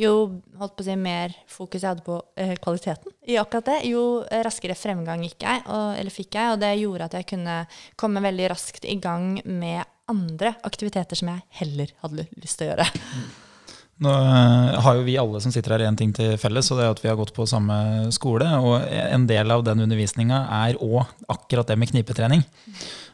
jo 0.00 0.12
holdt 0.58 0.76
på 0.76 0.84
å 0.84 0.88
si, 0.88 0.96
mer 0.98 1.34
fokus 1.50 1.82
jeg 1.82 1.92
hadde 1.92 2.06
på 2.06 2.18
eh, 2.40 2.54
kvaliteten 2.62 3.14
i 3.30 3.38
akkurat 3.40 3.70
det, 3.70 3.76
jo 3.88 4.02
raskere 4.44 4.76
fremgang 4.76 5.22
gikk 5.24 5.46
jeg, 5.46 5.62
og, 5.70 5.94
eller 5.96 6.14
fikk 6.14 6.36
jeg. 6.36 6.54
Og 6.54 6.62
det 6.62 6.72
gjorde 6.80 7.08
at 7.08 7.18
jeg 7.20 7.28
kunne 7.30 7.58
komme 8.00 8.24
veldig 8.24 8.50
raskt 8.52 8.88
i 8.90 8.98
gang 9.02 9.38
med 9.46 9.82
andre 10.10 10.54
aktiviteter 10.66 11.18
som 11.18 11.32
jeg 11.32 11.44
heller 11.60 11.94
hadde 12.04 12.28
lyst 12.40 12.60
til 12.60 12.68
å 12.68 12.74
gjøre. 12.74 12.88
Nå 14.02 14.10
eh, 14.10 14.72
har 14.82 14.98
jo 14.98 15.04
vi 15.06 15.14
alle 15.20 15.38
som 15.42 15.52
sitter 15.54 15.76
her 15.76 15.84
én 15.86 15.96
ting 15.98 16.10
til 16.16 16.34
felles, 16.40 16.66
og 16.72 16.80
det 16.80 16.86
er 16.86 16.94
at 16.96 17.02
vi 17.04 17.10
har 17.10 17.18
gått 17.18 17.34
på 17.36 17.46
samme 17.46 17.76
skole. 18.14 18.48
Og 18.58 18.82
en 18.90 19.26
del 19.30 19.54
av 19.54 19.62
den 19.66 19.84
undervisninga 19.84 20.40
er 20.66 20.80
òg 20.82 21.04
akkurat 21.30 21.70
det 21.70 21.78
med 21.78 21.92
knipetrening. 21.92 22.42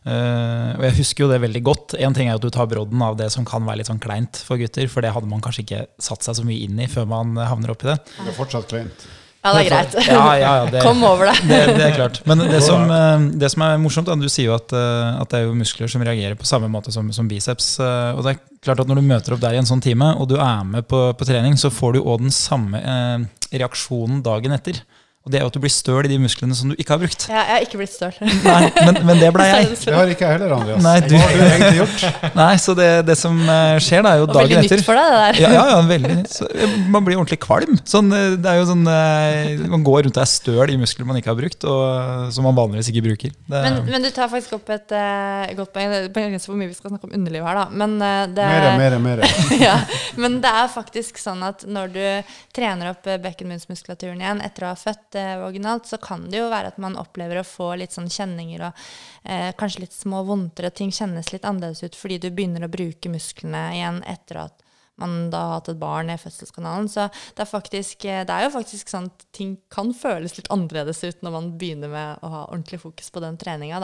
Eh, 0.09 0.71
og 0.79 0.87
jeg 0.89 0.97
husker 1.03 1.27
jo 1.27 1.31
det 1.35 1.43
veldig 1.45 1.65
godt. 1.69 1.99
Én 2.01 2.17
ting 2.17 2.31
er 2.31 2.41
at 2.41 2.45
du 2.45 2.49
tar 2.55 2.71
brodden 2.71 3.05
av 3.05 3.19
det 3.21 3.29
som 3.35 3.45
kan 3.49 3.67
være 3.69 3.83
litt 3.83 3.93
sånn 3.93 4.01
kleint 4.01 4.41
for 4.47 4.61
gutter, 4.61 4.89
for 4.89 5.05
det 5.05 5.13
hadde 5.13 5.29
man 5.29 5.45
kanskje 5.45 5.67
ikke 5.67 5.87
satt 6.01 6.25
seg 6.25 6.41
så 6.41 6.49
mye 6.49 6.65
inn 6.65 6.81
i 6.81 6.89
før 6.91 7.09
man 7.13 7.37
havner 7.37 7.77
oppi 7.77 7.91
det. 7.93 8.01
Det 8.17 8.33
er 8.33 8.41
fortsatt 8.41 8.73
kleint. 8.73 9.09
Ja, 9.41 9.53
det 9.57 9.61
er 9.63 9.69
greit. 9.71 9.95
Ja, 10.05 10.25
ja, 10.37 10.49
ja, 10.61 10.65
det, 10.69 10.83
Kom 10.87 11.01
over 11.09 11.31
det. 11.31 11.37
det, 11.49 11.61
det 11.79 11.85
er 11.87 11.95
klart. 11.97 12.19
Men 12.29 12.43
det 12.51 12.61
som, 12.65 12.83
eh, 12.93 13.23
det 13.41 13.49
som 13.55 13.63
er 13.65 13.79
morsomt, 13.81 14.11
da, 14.11 14.17
du 14.21 14.29
sier 14.29 14.51
jo 14.51 14.57
at, 14.59 14.75
eh, 14.77 15.21
at 15.23 15.31
det 15.33 15.39
er 15.41 15.47
jo 15.47 15.55
muskler 15.57 15.89
som 15.89 16.05
reagerer 16.05 16.37
på 16.37 16.49
samme 16.49 16.69
måte 16.69 16.93
som, 16.93 17.09
som 17.17 17.29
biceps. 17.31 17.71
eh, 17.81 18.11
Og 18.19 18.21
det 18.27 18.35
er 18.35 18.41
klart 18.61 18.83
at 18.85 18.91
når 18.91 19.01
du 19.01 19.07
møter 19.09 19.33
opp 19.37 19.41
der 19.41 19.57
i 19.57 19.61
en 19.63 19.69
sånn 19.71 19.81
time, 19.81 20.11
og 20.21 20.29
du 20.29 20.37
er 20.37 20.65
med 20.69 20.85
på, 20.91 21.01
på 21.17 21.29
trening, 21.29 21.57
så 21.57 21.73
får 21.73 21.97
du 21.97 22.03
òg 22.05 22.27
den 22.27 22.35
samme 22.37 22.83
eh, 22.85 23.25
reaksjonen 23.57 24.21
dagen 24.27 24.53
etter. 24.53 24.83
Og 25.21 25.29
det 25.29 25.37
er 25.37 25.43
jo 25.45 25.51
at 25.51 25.57
du 25.57 25.61
blir 25.61 25.69
støl 25.73 26.07
i 26.07 26.09
de 26.09 26.17
musklene 26.17 26.55
som 26.57 26.71
du 26.73 26.79
ikke 26.81 26.95
har 26.95 27.01
brukt. 27.03 27.27
Ja, 27.29 27.43
jeg 27.45 27.53
har 27.53 27.65
ikke 27.67 27.77
blitt 27.83 27.93
støl. 27.93 28.15
Nei, 28.25 28.71
men, 28.87 28.99
men 29.05 29.19
det 29.21 29.29
ble 29.35 29.45
jeg. 29.51 29.67
Det 29.85 29.93
har 29.93 30.09
ikke 30.15 30.25
jeg 30.25 30.39
heller, 30.39 30.55
Andreas. 30.57 30.81
Nei, 30.87 30.95
du- 31.05 31.13
Hva 31.13 31.27
har 31.27 31.35
du 31.37 31.43
egentlig 31.45 31.81
gjort? 31.83 32.05
Nei, 32.41 32.55
Så 32.65 32.75
det, 32.79 32.87
det 33.05 33.17
som 33.21 33.37
eh, 33.45 33.75
skjer, 33.85 34.01
da, 34.07 34.15
er 34.17 34.23
jo 34.23 34.29
dagen 34.31 34.41
etter 34.41 34.57
veldig 34.57 34.71
etter 34.71 34.81
nytt 34.81 34.87
for 34.87 34.97
deg, 34.97 35.11
det 35.13 35.19
der. 35.21 35.41
ja, 35.45 35.51
ja, 35.59 35.65
ja, 35.75 35.83
veldig. 35.91 36.17
Så, 36.33 36.49
eh, 36.57 36.73
man 36.97 37.05
blir 37.05 37.19
ordentlig 37.21 37.37
kvalm. 37.45 37.77
Sånn, 37.93 38.09
eh, 38.17 38.39
det 38.41 38.49
er 38.55 38.63
jo 38.63 38.71
sånn, 38.71 38.87
Man 39.75 39.85
går 39.91 40.07
rundt 40.09 40.17
og 40.17 40.25
er 40.25 40.31
støl 40.33 40.73
i 40.73 40.79
muskler 40.81 41.09
man 41.11 41.21
ikke 41.21 41.31
har 41.35 41.39
brukt, 41.43 41.69
og 41.69 42.33
som 42.33 42.49
man 42.49 42.57
vanligvis 42.57 42.89
ikke 42.95 43.05
bruker. 43.11 43.37
Det, 43.37 43.61
Men, 43.67 43.79
men 43.93 44.09
du 44.09 44.09
tar 44.17 44.33
faktisk 44.33 44.57
opp 44.57 44.73
et 44.73 44.97
uh, 44.97 45.45
godt 45.61 45.75
poeng. 45.77 45.93
Det 45.93 46.01
er 46.01 46.09
begrenset 46.17 46.49
hvor 46.49 46.57
mye 46.63 46.73
vi 46.73 46.79
skal 46.79 46.95
snakke 46.95 47.11
om 47.11 47.15
underliv 47.21 47.45
her, 47.45 47.61
da. 47.61 47.67
Men, 47.85 47.99
uh, 48.01 48.25
det, 48.25 48.49
Mere, 48.57 48.73
mere, 48.81 49.03
mere. 49.05 49.31
ja, 49.69 49.77
men 50.17 50.41
det 50.41 50.57
er 50.65 50.73
faktisk 50.73 51.21
sånn 51.21 51.45
at 51.45 51.69
når 51.69 51.93
du 51.93 52.03
trener 52.57 52.95
opp 52.95 53.05
bekkenmunnsmuskulaturen 53.21 54.25
igjen 54.25 54.41
etter 54.49 54.65
å 54.65 54.73
ha 54.73 54.81
født 54.81 55.10
eh, 55.19 55.37
vaginalt, 55.41 55.89
så 55.91 55.99
kan 56.03 56.29
det 56.31 56.41
jo 56.41 56.49
være 56.53 56.73
at 56.73 56.81
man 56.83 56.99
opplever 57.01 57.41
å 57.41 57.47
få 57.47 57.73
litt 57.81 57.97
sånn 57.97 58.11
kjenninger 58.11 58.67
og 58.69 58.83
eh, 59.25 59.51
kanskje 59.59 59.87
litt 59.87 59.97
små 59.97 60.25
vondter, 60.29 60.69
og 60.69 60.77
ting 60.79 60.93
kjennes 60.95 61.33
litt 61.35 61.47
annerledes 61.49 61.85
ut 61.85 61.99
fordi 61.99 62.21
du 62.23 62.31
begynner 62.31 62.67
å 62.67 62.73
bruke 62.73 63.13
musklene 63.13 63.71
igjen 63.79 64.03
etter 64.09 64.45
at 64.47 64.67
man 65.01 65.31
da 65.33 65.39
har 65.47 65.55
hatt 65.55 65.71
et 65.73 65.79
barn 65.81 66.11
i 66.13 66.19
fødselskanalen. 66.21 66.89
Så 66.93 67.07
det 67.09 67.45
er, 67.45 67.49
faktisk, 67.49 68.05
eh, 68.05 68.23
det 68.29 68.35
er 68.35 68.47
jo 68.47 68.55
faktisk 68.55 68.93
sånn 68.93 69.09
at 69.09 69.25
ting 69.37 69.55
kan 69.73 69.95
føles 69.97 70.37
litt 70.37 70.51
annerledes 70.53 71.03
ut 71.07 71.25
når 71.25 71.37
man 71.37 71.51
begynner 71.61 71.93
med 71.93 72.25
å 72.27 72.33
ha 72.35 72.43
ordentlig 72.51 72.83
fokus 72.83 73.09
på 73.11 73.23
den 73.25 73.39
treninga. 73.41 73.81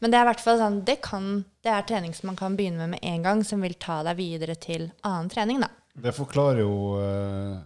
Men 0.00 0.12
det 0.12 0.18
er 0.18 0.24
i 0.24 0.30
hvert 0.30 0.44
fall 0.44 0.60
sånn, 0.62 0.80
det, 0.88 0.98
kan, 1.04 1.44
det 1.66 1.74
er 1.74 1.86
trening 1.88 2.16
som 2.16 2.32
man 2.32 2.40
kan 2.40 2.56
begynne 2.56 2.86
med 2.86 2.96
med 2.96 3.04
en 3.04 3.22
gang, 3.22 3.44
som 3.44 3.60
vil 3.60 3.74
ta 3.74 4.02
deg 4.06 4.16
videre 4.16 4.54
til 4.54 4.90
annen 5.02 5.28
trening. 5.32 5.60
da. 5.60 5.68
Det 5.96 6.12
forklarer 6.16 6.60
jo 6.60 6.96
eh, 7.00 7.56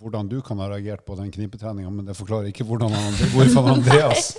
hvordan 0.00 0.28
du 0.30 0.38
kan 0.44 0.60
ha 0.62 0.68
reagert 0.70 1.04
på 1.04 1.16
den 1.18 1.30
knipetreninga, 1.32 1.90
men 1.92 2.06
det 2.08 2.16
forklarer 2.16 2.48
ikke 2.50 2.64
hvordan 2.68 2.92
han, 2.96 3.18
hvorfor 3.34 3.68
Andreas 3.74 4.30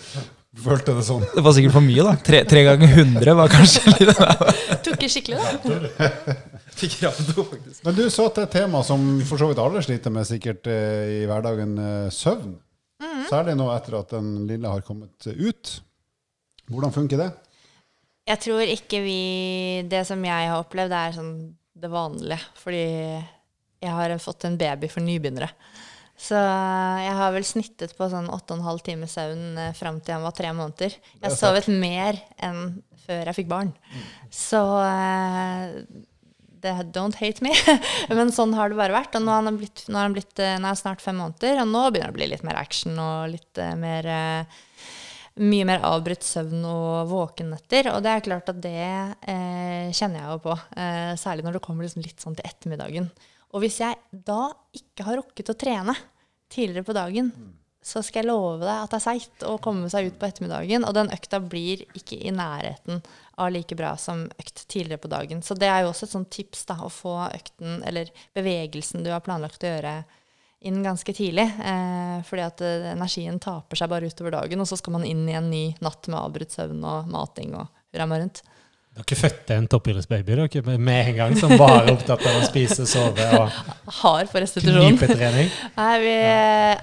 følte 0.62 0.95
det 0.97 1.03
sånn. 1.07 1.24
det 1.32 1.43
var 1.45 1.53
sikkert 1.55 1.76
for 1.78 1.86
mye, 1.86 2.05
da. 2.07 2.16
Tre, 2.28 2.41
tre 2.49 2.64
ganger 2.68 2.95
100 3.03 3.36
var 3.38 3.51
kanskje 3.51 3.93
litt 3.93 4.24
Tok 4.88 5.05
i 5.05 5.12
skikkelig, 5.12 5.38
da. 5.38 6.09
Fikk 6.82 6.97
faktisk. 7.05 7.84
Men 7.86 7.95
du 7.95 8.03
så 8.09 8.26
til 8.34 8.47
et 8.47 8.55
tema 8.55 8.82
som 8.88 9.05
for 9.30 9.41
så 9.41 9.51
vidt 9.51 9.62
alle 9.62 9.84
sliter 9.86 10.14
med 10.14 10.28
sikkert 10.28 10.68
eh, 10.72 11.22
i 11.22 11.24
hverdagen, 11.30 11.78
eh, 11.78 12.09
søvn. 12.16 12.57
Særlig 13.30 13.55
nå 13.57 13.70
etter 13.74 13.95
at 14.01 14.12
den 14.14 14.34
lille 14.49 14.70
har 14.70 14.84
kommet 14.86 15.30
ut. 15.30 15.72
Hvordan 16.72 16.93
funker 16.95 17.22
det? 17.22 17.30
Jeg 18.30 18.39
tror 18.43 18.70
ikke 18.70 18.99
vi 19.03 19.22
Det 19.89 20.03
som 20.07 20.22
jeg 20.26 20.49
har 20.51 20.62
opplevd, 20.62 20.93
er 20.93 21.16
sånn 21.16 21.34
det 21.82 21.89
vanlige. 21.91 22.41
Fordi 22.62 22.84
jeg 23.82 23.94
har 23.98 24.14
fått 24.22 24.46
en 24.48 24.60
baby 24.60 24.90
for 24.92 25.04
nybegynnere. 25.06 25.50
Så 26.22 26.38
jeg 26.38 27.16
har 27.18 27.34
vel 27.34 27.46
snittet 27.48 27.96
på 27.98 28.06
sånn 28.12 28.30
åtte 28.30 28.54
og 28.54 28.60
en 28.60 28.68
halv 28.68 28.84
time 28.86 29.08
søvn 29.10 29.58
eh, 29.58 29.74
fram 29.74 29.98
til 30.04 30.20
han 30.20 30.28
var 30.28 30.36
tre 30.38 30.52
måneder. 30.54 30.94
Jeg 31.18 31.26
har 31.26 31.34
sovet 31.34 31.70
mer 31.72 32.20
enn 32.38 32.82
før 33.08 33.32
jeg 33.32 33.40
fikk 33.40 33.50
barn. 33.50 33.72
Så 34.30 34.62
eh, 34.86 35.80
det, 36.62 36.76
don't 36.94 37.18
hate 37.18 37.42
me. 37.42 37.56
Men 38.18 38.30
sånn 38.36 38.54
har 38.54 38.70
det 38.70 38.78
bare 38.78 39.00
vært. 39.00 39.18
Og 39.18 39.26
nå 39.26 39.34
er 39.34 39.50
han, 39.50 39.58
blitt, 39.58 39.88
nå 39.90 39.98
er 39.98 40.06
han, 40.06 40.18
blitt, 40.20 40.36
eh, 40.38 40.60
nå 40.60 40.68
er 40.68 40.76
han 40.76 40.82
snart 40.84 41.02
fem 41.02 41.18
måneder, 41.18 41.64
og 41.64 41.74
nå 41.74 41.88
begynner 41.90 42.14
det 42.14 42.14
å 42.14 42.20
bli 42.20 42.30
litt 42.36 42.46
mer 42.46 42.62
action 42.62 43.02
og 43.02 43.32
litt 43.34 43.66
mer 43.82 44.12
mye 45.40 45.66
mer 45.68 45.84
avbrutt 45.88 46.26
søvn 46.28 46.64
og 46.68 47.12
våkennetter. 47.12 47.92
Og 47.96 48.02
det 48.04 48.14
er 48.14 48.26
klart 48.26 48.50
at 48.52 48.60
det 48.64 48.78
eh, 48.82 49.92
kjenner 49.96 50.22
jeg 50.22 50.34
jo 50.34 50.40
på. 50.44 50.56
Eh, 50.76 51.14
særlig 51.20 51.46
når 51.46 51.58
det 51.58 51.64
kommer 51.66 51.88
liksom 51.88 52.04
litt 52.06 52.24
sånn 52.24 52.36
til 52.38 52.48
ettermiddagen. 52.48 53.08
Og 53.52 53.64
hvis 53.64 53.82
jeg 53.82 53.97
da 54.12 54.52
ikke 54.76 55.08
har 55.08 55.20
rukket 55.20 55.52
å 55.52 55.58
trene 55.60 55.95
tidligere 56.52 56.88
på 56.88 56.95
dagen, 56.95 57.32
så 57.82 58.04
skal 58.06 58.22
jeg 58.22 58.30
love 58.30 58.62
deg 58.62 58.84
at 58.84 58.91
det 58.91 58.97
er 58.99 59.04
seigt 59.04 59.43
å 59.47 59.56
komme 59.62 59.89
seg 59.89 60.12
ut 60.12 60.18
på 60.22 60.28
ettermiddagen. 60.28 60.86
Og 60.86 60.93
den 60.95 61.10
økta 61.14 61.41
blir 61.41 61.82
ikke 61.97 62.20
i 62.22 62.34
nærheten 62.36 63.02
av 63.41 63.49
like 63.54 63.76
bra 63.78 63.95
som 63.97 64.28
økt 64.39 64.68
tidligere 64.70 65.02
på 65.02 65.10
dagen. 65.12 65.41
Så 65.41 65.58
det 65.58 65.72
er 65.72 65.82
jo 65.82 65.89
også 65.89 66.06
et 66.06 66.14
sånt 66.14 66.32
tips 66.34 66.68
da, 66.70 66.78
å 66.86 66.91
få 66.93 67.16
økten, 67.32 67.82
eller 67.88 68.12
bevegelsen 68.38 69.02
du 69.06 69.10
har 69.14 69.24
planlagt 69.26 69.66
å 69.66 69.74
gjøre, 69.74 69.95
inn 70.70 70.84
ganske 70.86 71.14
tidlig. 71.18 71.47
Eh, 71.58 72.20
fordi 72.28 72.45
at 72.45 72.62
eh, 72.62 72.91
energien 72.93 73.41
taper 73.41 73.80
seg 73.80 73.89
bare 73.89 74.12
utover 74.12 74.36
dagen, 74.38 74.62
og 74.62 74.70
så 74.70 74.78
skal 74.78 74.99
man 74.99 75.08
inn 75.08 75.26
i 75.26 75.38
en 75.39 75.49
ny 75.49 75.64
natt 75.82 76.06
med 76.12 76.22
avbrutt 76.22 76.54
søvn 76.54 76.86
og 76.86 77.10
mating 77.10 77.56
og 77.58 77.66
hurra 77.89 78.06
meg 78.12 78.22
rundt. 78.28 78.43
Dere 78.92 79.16
fødte 79.16 79.56
en 79.56 79.68
toppidrettsbaby 79.72 80.36
dere, 80.36 80.74
med 80.76 81.10
en 81.14 81.16
gang, 81.16 81.36
som 81.39 81.54
bare 81.56 81.86
er 81.86 81.94
opptatt 81.94 82.26
av 82.28 82.42
å 82.42 82.44
spise, 82.44 82.84
sove 82.89 83.28
og 83.38 83.54
Har 84.02 84.28
for 84.28 84.44
restitusjon. 84.44 84.98
knipetrening. 84.98 85.48
Nei, 85.80 85.94
vi, 86.04 86.16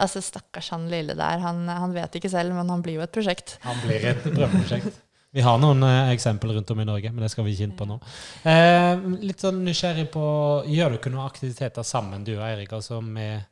altså 0.00 0.22
Stakkars 0.24 0.70
han 0.72 0.86
lille 0.88 1.12
der. 1.18 1.42
Han, 1.44 1.66
han 1.68 1.92
vet 1.92 2.16
ikke 2.16 2.30
selv, 2.32 2.56
men 2.56 2.72
han 2.72 2.80
blir 2.84 2.96
jo 2.96 3.04
et 3.04 3.12
prosjekt. 3.12 3.58
Han 3.66 3.76
blir 3.84 4.08
et 4.14 4.24
drømmeprosjekt. 4.24 5.04
Vi 5.36 5.44
har 5.44 5.60
noen 5.60 5.84
eh, 5.84 6.14
eksempler 6.14 6.56
rundt 6.56 6.70
om 6.72 6.80
i 6.80 6.88
Norge, 6.88 7.12
men 7.12 7.20
det 7.26 7.28
skal 7.34 7.44
vi 7.44 7.52
ikke 7.52 7.66
inn 7.68 7.76
på 7.76 7.84
nå. 7.90 8.00
Eh, 8.48 9.04
litt 9.28 9.44
sånn 9.44 9.60
nysgjerrig 9.66 10.08
på 10.14 10.24
Gjør 10.64 10.96
dere 10.96 11.12
noen 11.12 11.28
aktiviteter 11.28 11.84
sammen, 11.84 12.24
du 12.24 12.38
og 12.38 12.46
Eirik, 12.48 12.72
altså 12.72 13.02
med, 13.04 13.44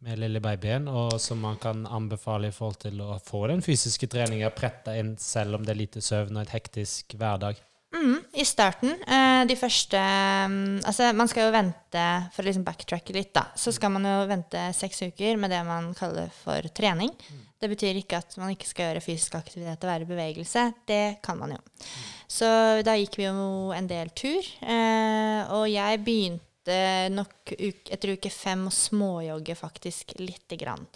med 0.00 0.22
lille 0.24 0.40
babyen, 0.40 0.88
og 0.88 1.18
som 1.20 1.44
man 1.44 1.60
kan 1.60 1.84
anbefale 1.84 2.48
i 2.48 2.56
forhold 2.56 2.80
til 2.88 3.04
å 3.04 3.18
få 3.20 3.44
den 3.52 3.60
fysiske 3.60 4.08
treninga 4.08 4.48
pretta 4.56 4.96
inn, 4.96 5.18
selv 5.20 5.60
om 5.60 5.68
det 5.68 5.76
er 5.76 5.82
lite 5.84 6.00
søvn 6.00 6.40
og 6.40 6.46
et 6.46 6.56
hektisk 6.56 7.12
hverdag? 7.20 7.60
Mm, 7.90 8.20
I 8.32 8.44
starten, 8.46 8.92
eh, 9.02 9.44
de 9.50 9.56
første 9.58 9.98
mm, 9.98 10.82
Altså, 10.86 11.08
man 11.16 11.28
skal 11.28 11.48
jo 11.48 11.54
vente, 11.54 12.04
for 12.30 12.44
å 12.44 12.46
liksom 12.46 12.62
backtracke 12.66 13.14
litt, 13.16 13.32
da, 13.34 13.48
så 13.58 13.72
skal 13.74 13.90
man 13.96 14.06
jo 14.06 14.28
vente 14.30 14.62
seks 14.78 15.02
uker 15.08 15.40
med 15.40 15.50
det 15.50 15.58
man 15.66 15.90
kaller 15.98 16.30
for 16.42 16.70
trening. 16.76 17.10
Det 17.60 17.68
betyr 17.68 17.98
ikke 17.98 18.20
at 18.22 18.36
man 18.40 18.54
ikke 18.54 18.68
skal 18.70 18.88
gjøre 18.88 19.02
fysisk 19.04 19.34
aktivitet 19.36 19.82
og 19.82 19.90
være 19.90 20.06
i 20.06 20.08
bevegelse. 20.08 20.62
Det 20.88 21.02
kan 21.24 21.36
man 21.42 21.56
jo. 21.56 21.58
Så 22.30 22.48
da 22.86 22.94
gikk 22.96 23.18
vi 23.18 23.26
jo 23.26 23.74
en 23.74 23.90
del 23.90 24.14
tur, 24.16 24.38
eh, 24.62 25.50
og 25.50 25.66
jeg 25.68 26.04
begynte 26.06 26.78
nok 27.10 27.56
uke, 27.56 27.90
etter 27.90 28.14
uke 28.14 28.30
fem 28.30 28.68
å 28.70 28.72
småjogge 28.72 29.58
faktisk 29.58 30.14
lite 30.22 30.56
grann. 30.60 30.86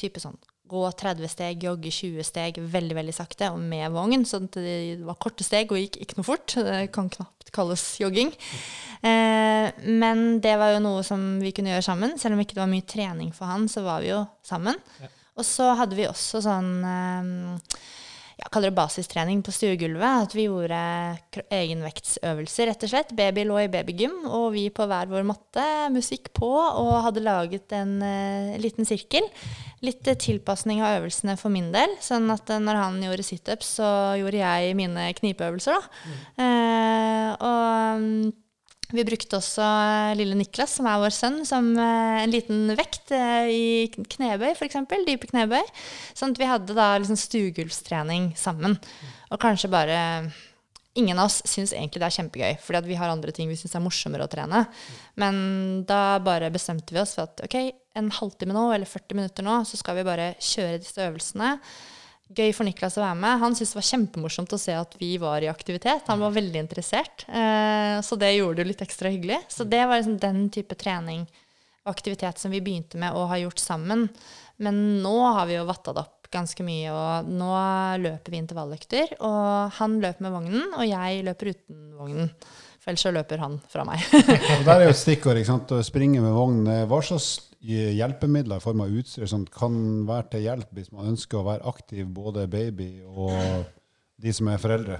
Type 0.00 0.22
sånn 0.22 0.40
gå 0.70 0.82
30 1.02 1.30
steg, 1.32 1.64
jogge 1.66 1.92
20 1.92 2.26
steg 2.26 2.60
veldig 2.72 2.96
veldig 3.00 3.14
sakte 3.16 3.50
og 3.54 3.60
med 3.62 3.90
vogn. 3.94 4.24
Så 4.28 4.42
det 4.54 5.00
var 5.06 5.18
korte 5.20 5.46
steg 5.46 5.72
og 5.72 5.80
gikk 5.82 6.00
ikke 6.04 6.20
noe 6.20 6.28
fort. 6.28 6.54
Det 6.54 6.82
kan 6.94 7.10
knapt 7.12 7.50
kalles 7.54 7.84
jogging. 8.00 8.32
Eh, 9.02 9.66
men 9.86 10.26
det 10.44 10.56
var 10.60 10.74
jo 10.74 10.82
noe 10.84 11.04
som 11.06 11.22
vi 11.42 11.54
kunne 11.56 11.74
gjøre 11.74 11.86
sammen. 11.86 12.18
Selv 12.20 12.36
om 12.36 12.44
ikke 12.44 12.58
det 12.58 12.64
var 12.64 12.72
mye 12.72 12.86
trening 12.86 13.32
for 13.36 13.50
han, 13.50 13.66
så 13.70 13.84
var 13.86 14.04
vi 14.04 14.12
jo 14.12 14.22
sammen. 14.46 14.78
Og 15.38 15.46
så 15.46 15.70
hadde 15.78 15.96
vi 15.98 16.08
også 16.08 16.42
sånn 16.44 16.70
eh, 16.84 17.90
ja, 18.40 18.48
kaller 18.48 18.70
det 18.70 18.78
basistrening 18.78 19.42
på 19.44 19.52
stuegulvet. 19.52 20.24
At 20.24 20.34
vi 20.36 20.46
gjorde 20.46 20.78
egenvektsøvelser, 21.52 22.70
rett 22.70 22.86
og 22.86 22.92
slett. 22.92 23.12
Baby 23.16 23.44
lå 23.44 23.58
i 23.60 23.70
babygym, 23.72 24.22
og 24.24 24.54
vi 24.54 24.68
på 24.72 24.86
hver 24.88 25.10
vår 25.10 25.26
matte, 25.28 25.66
musikk 25.92 26.32
på, 26.36 26.48
og 26.48 26.92
hadde 27.04 27.24
laget 27.26 27.74
en 27.76 27.98
uh, 28.00 28.56
liten 28.62 28.88
sirkel. 28.88 29.26
Litt 29.84 30.08
eh, 30.08 30.18
tilpasning 30.20 30.82
av 30.84 30.98
øvelsene 30.98 31.36
for 31.40 31.52
min 31.52 31.70
del. 31.72 31.92
Sånn 32.04 32.28
at 32.32 32.48
eh, 32.52 32.60
når 32.60 32.80
han 32.80 33.00
gjorde 33.04 33.28
situps, 33.28 33.76
så 33.80 33.90
gjorde 34.20 34.40
jeg 34.40 34.76
mine 34.78 35.08
knipeøvelser, 35.20 35.76
da. 35.76 36.16
Eh, 36.44 37.28
og 37.36 38.02
mm, 38.04 38.32
vi 38.94 39.04
brukte 39.06 39.38
også 39.38 39.62
eh, 39.64 40.12
lille 40.18 40.36
Niklas, 40.38 40.74
som 40.78 40.88
er 40.90 41.00
vår 41.02 41.14
sønn, 41.14 41.40
som 41.48 41.70
eh, 41.78 42.18
en 42.24 42.32
liten 42.34 42.72
vekt 42.78 43.12
eh, 43.16 43.48
i 43.52 43.64
kn- 43.94 44.08
knebøy, 44.16 44.52
f.eks. 44.56 44.78
Dype 45.06 45.30
knebøy. 45.30 45.62
Sånn 46.16 46.34
at 46.34 46.40
vi 46.42 46.48
hadde 46.50 46.76
da 46.76 46.92
liksom 46.98 47.18
stuegulvstrening 47.20 48.32
sammen. 48.40 48.78
Og 49.30 49.42
kanskje 49.42 49.72
bare 49.72 49.98
Ingen 50.98 51.20
av 51.22 51.28
oss 51.28 51.36
syns 51.46 51.70
egentlig 51.70 52.00
det 52.02 52.06
er 52.08 52.14
kjempegøy, 52.16 52.56
fordi 52.64 52.78
at 52.80 52.86
vi 52.88 52.96
har 52.98 53.12
andre 53.12 53.30
ting 53.30 53.46
vi 53.46 53.54
syns 53.54 53.76
er 53.78 53.82
morsommere 53.84 54.24
å 54.26 54.30
trene. 54.32 54.64
Men 55.22 55.36
da 55.86 56.18
bare 56.18 56.48
bestemte 56.50 56.90
vi 56.90 56.98
oss 56.98 57.12
for 57.14 57.28
at 57.28 57.44
ok, 57.46 57.54
en 57.94 58.08
halvtime 58.16 58.56
nå, 58.56 58.64
eller 58.74 58.90
40 58.90 59.14
minutter 59.20 59.46
nå, 59.46 59.60
så 59.70 59.78
skal 59.78 60.00
vi 60.00 60.04
bare 60.08 60.32
kjøre 60.42 60.80
disse 60.82 61.06
øvelsene. 61.06 61.52
Gøy 62.30 62.52
for 62.54 62.62
Niklas 62.66 62.94
å 62.94 63.02
være 63.02 63.18
med. 63.18 63.40
Han 63.42 63.56
syntes 63.58 63.72
det 63.74 63.80
var 63.80 63.88
kjempemorsomt 63.88 64.52
å 64.54 64.60
se 64.60 64.74
at 64.78 64.92
vi 65.00 65.16
var 65.18 65.42
i 65.42 65.50
aktivitet. 65.50 66.06
Han 66.06 66.22
var 66.22 66.36
veldig 66.36 66.60
interessert, 66.62 67.24
eh, 67.26 67.98
så 68.06 68.18
det 68.20 68.36
gjorde 68.36 68.62
det 68.62 68.68
litt 68.70 68.84
ekstra 68.84 69.10
hyggelig. 69.10 69.40
Så 69.50 69.66
det 69.66 69.82
var 69.82 69.98
liksom 69.98 70.20
den 70.22 70.44
type 70.54 70.78
trening 70.78 71.24
og 71.82 71.90
aktivitet 71.90 72.38
som 72.38 72.54
vi 72.54 72.62
begynte 72.62 73.00
med 73.00 73.16
og 73.18 73.32
har 73.32 73.42
gjort 73.42 73.62
sammen. 73.62 74.06
Men 74.62 75.02
nå 75.02 75.16
har 75.26 75.48
vi 75.50 75.56
jo 75.56 75.66
vatta 75.66 75.94
det 75.96 76.04
opp 76.04 76.30
ganske 76.30 76.62
mye, 76.62 76.94
og 76.94 77.30
nå 77.34 77.50
løper 78.04 78.30
vi 78.30 78.42
intervalløkter. 78.44 79.16
Og 79.26 79.78
han 79.80 79.98
løper 80.02 80.26
med 80.26 80.36
vognen, 80.36 80.66
og 80.76 80.86
jeg 80.86 81.24
løper 81.26 81.54
uten 81.54 81.86
vognen. 81.98 82.30
For 82.80 82.92
ellers 82.92 83.02
så 83.04 83.12
løper 83.12 83.42
han 83.42 83.58
fra 83.68 83.84
meg. 83.84 84.00
Og 84.56 84.62
der 84.64 84.74
er 84.78 84.86
jo 84.86 84.94
et 84.94 85.00
stikkord. 85.00 85.36
ikke 85.36 85.50
sant? 85.52 85.72
Å 85.76 85.82
springe 85.84 86.22
med 86.24 86.32
vogn. 86.32 86.62
Eh, 86.64 86.86
Hva 86.88 87.02
slags 87.04 87.34
hjelpemidler 87.60 88.56
i 88.56 88.64
form 88.64 88.80
av 88.86 88.94
utstyr 88.96 89.28
som 89.28 89.42
kan 89.52 89.74
være 90.08 90.30
til 90.32 90.46
hjelp 90.46 90.70
hvis 90.78 90.88
man 90.96 91.10
ønsker 91.12 91.42
å 91.42 91.44
være 91.50 91.68
aktiv, 91.68 92.06
både 92.08 92.46
baby 92.48 93.02
og 93.04 93.36
de 94.20 94.32
som 94.32 94.48
er 94.48 94.62
foreldre? 94.62 94.96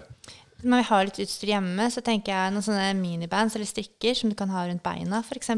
Når 0.60 0.82
vi 0.82 0.88
har 0.90 1.06
litt 1.08 1.18
utstyr 1.24 1.54
hjemme, 1.54 1.86
så 1.88 2.02
tenker 2.04 2.34
jeg 2.34 2.52
noen 2.52 2.64
sånne 2.66 2.90
minibands 2.98 3.54
eller 3.56 3.64
strikker 3.64 4.12
som 4.18 4.28
du 4.28 4.36
kan 4.36 4.50
ha 4.52 4.66
rundt 4.68 4.84
beina, 4.84 5.22
f.eks. 5.24 5.48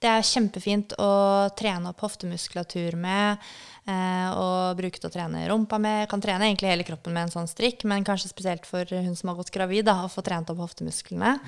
Det 0.00 0.08
er 0.08 0.24
kjempefint 0.24 0.94
å 0.96 1.10
trene 1.58 1.92
opp 1.92 2.00
hoftemuskulatur 2.00 2.96
med. 2.96 3.44
Eh, 3.82 4.30
og 4.38 4.78
bruke 4.78 5.00
til 5.00 5.10
å 5.10 5.12
trene 5.12 5.42
rumpa 5.50 5.78
med. 5.82 6.06
Kan 6.10 6.22
trene 6.22 6.46
egentlig 6.46 6.70
hele 6.70 6.86
kroppen 6.86 7.14
med 7.14 7.26
en 7.26 7.36
sånn 7.36 7.50
strikk, 7.50 7.82
men 7.90 8.06
kanskje 8.06 8.30
spesielt 8.30 8.66
for 8.68 8.86
hun 8.86 9.16
som 9.18 9.32
har 9.32 9.40
gått 9.40 9.54
gravid, 9.54 9.88
da, 9.90 10.04
å 10.04 10.12
få 10.12 10.22
trent 10.22 10.52
opp 10.52 10.62
hoftemusklene. 10.62 11.38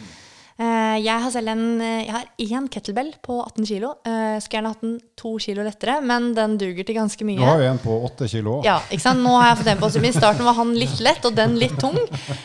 Eh, 0.55 0.97
jeg 1.03 1.19
har 1.19 1.33
selv 1.35 1.51
en 1.51 1.63
Jeg 1.83 2.13
har 2.15 2.27
én 2.39 2.67
kettlebell 2.71 3.09
på 3.23 3.41
18 3.43 3.67
kg. 3.67 3.87
Skulle 4.43 4.59
gjerne 4.59 4.75
hatt 4.75 4.83
den 4.83 4.99
to 5.19 5.37
kilo 5.43 5.63
lettere, 5.67 6.01
men 6.03 6.33
den 6.35 6.59
duger 6.59 6.87
til 6.87 6.99
ganske 6.99 7.27
mye. 7.27 7.39
Du 7.39 7.47
har 7.47 7.63
jo 7.63 7.71
en 7.71 7.83
på 7.87 7.97
åtte 8.11 8.29
kilo 8.31 8.59
òg. 8.59 8.67
Ja, 8.67 8.77
ikke 8.91 9.07
sant? 9.07 9.23
Nå 9.23 9.35
har 9.39 9.53
jeg 9.53 9.63
fått 9.63 9.71
den 9.71 9.83
på 9.83 9.91
I 10.11 10.15
starten 10.19 10.47
var 10.47 10.59
han 10.59 10.75
litt 10.79 11.01
lett, 11.07 11.27
og 11.27 11.39
den 11.39 11.59
litt 11.63 11.79
tung. 11.79 11.99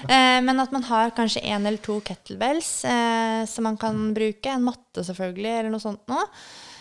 Eh, 0.10 0.40
men 0.42 0.58
at 0.62 0.72
man 0.74 0.86
har 0.86 1.12
kanskje 1.18 1.42
én 1.46 1.66
eller 1.66 1.82
to 1.82 2.00
kettlebells 2.06 2.84
eh, 2.86 3.46
som 3.50 3.66
man 3.66 3.78
kan 3.78 4.10
bruke. 4.14 4.50
En 4.50 4.66
matte 4.66 5.06
selvfølgelig, 5.06 5.54
eller 5.60 5.74
noe 5.74 5.82
sånt 5.84 6.02
noe. 6.10 6.26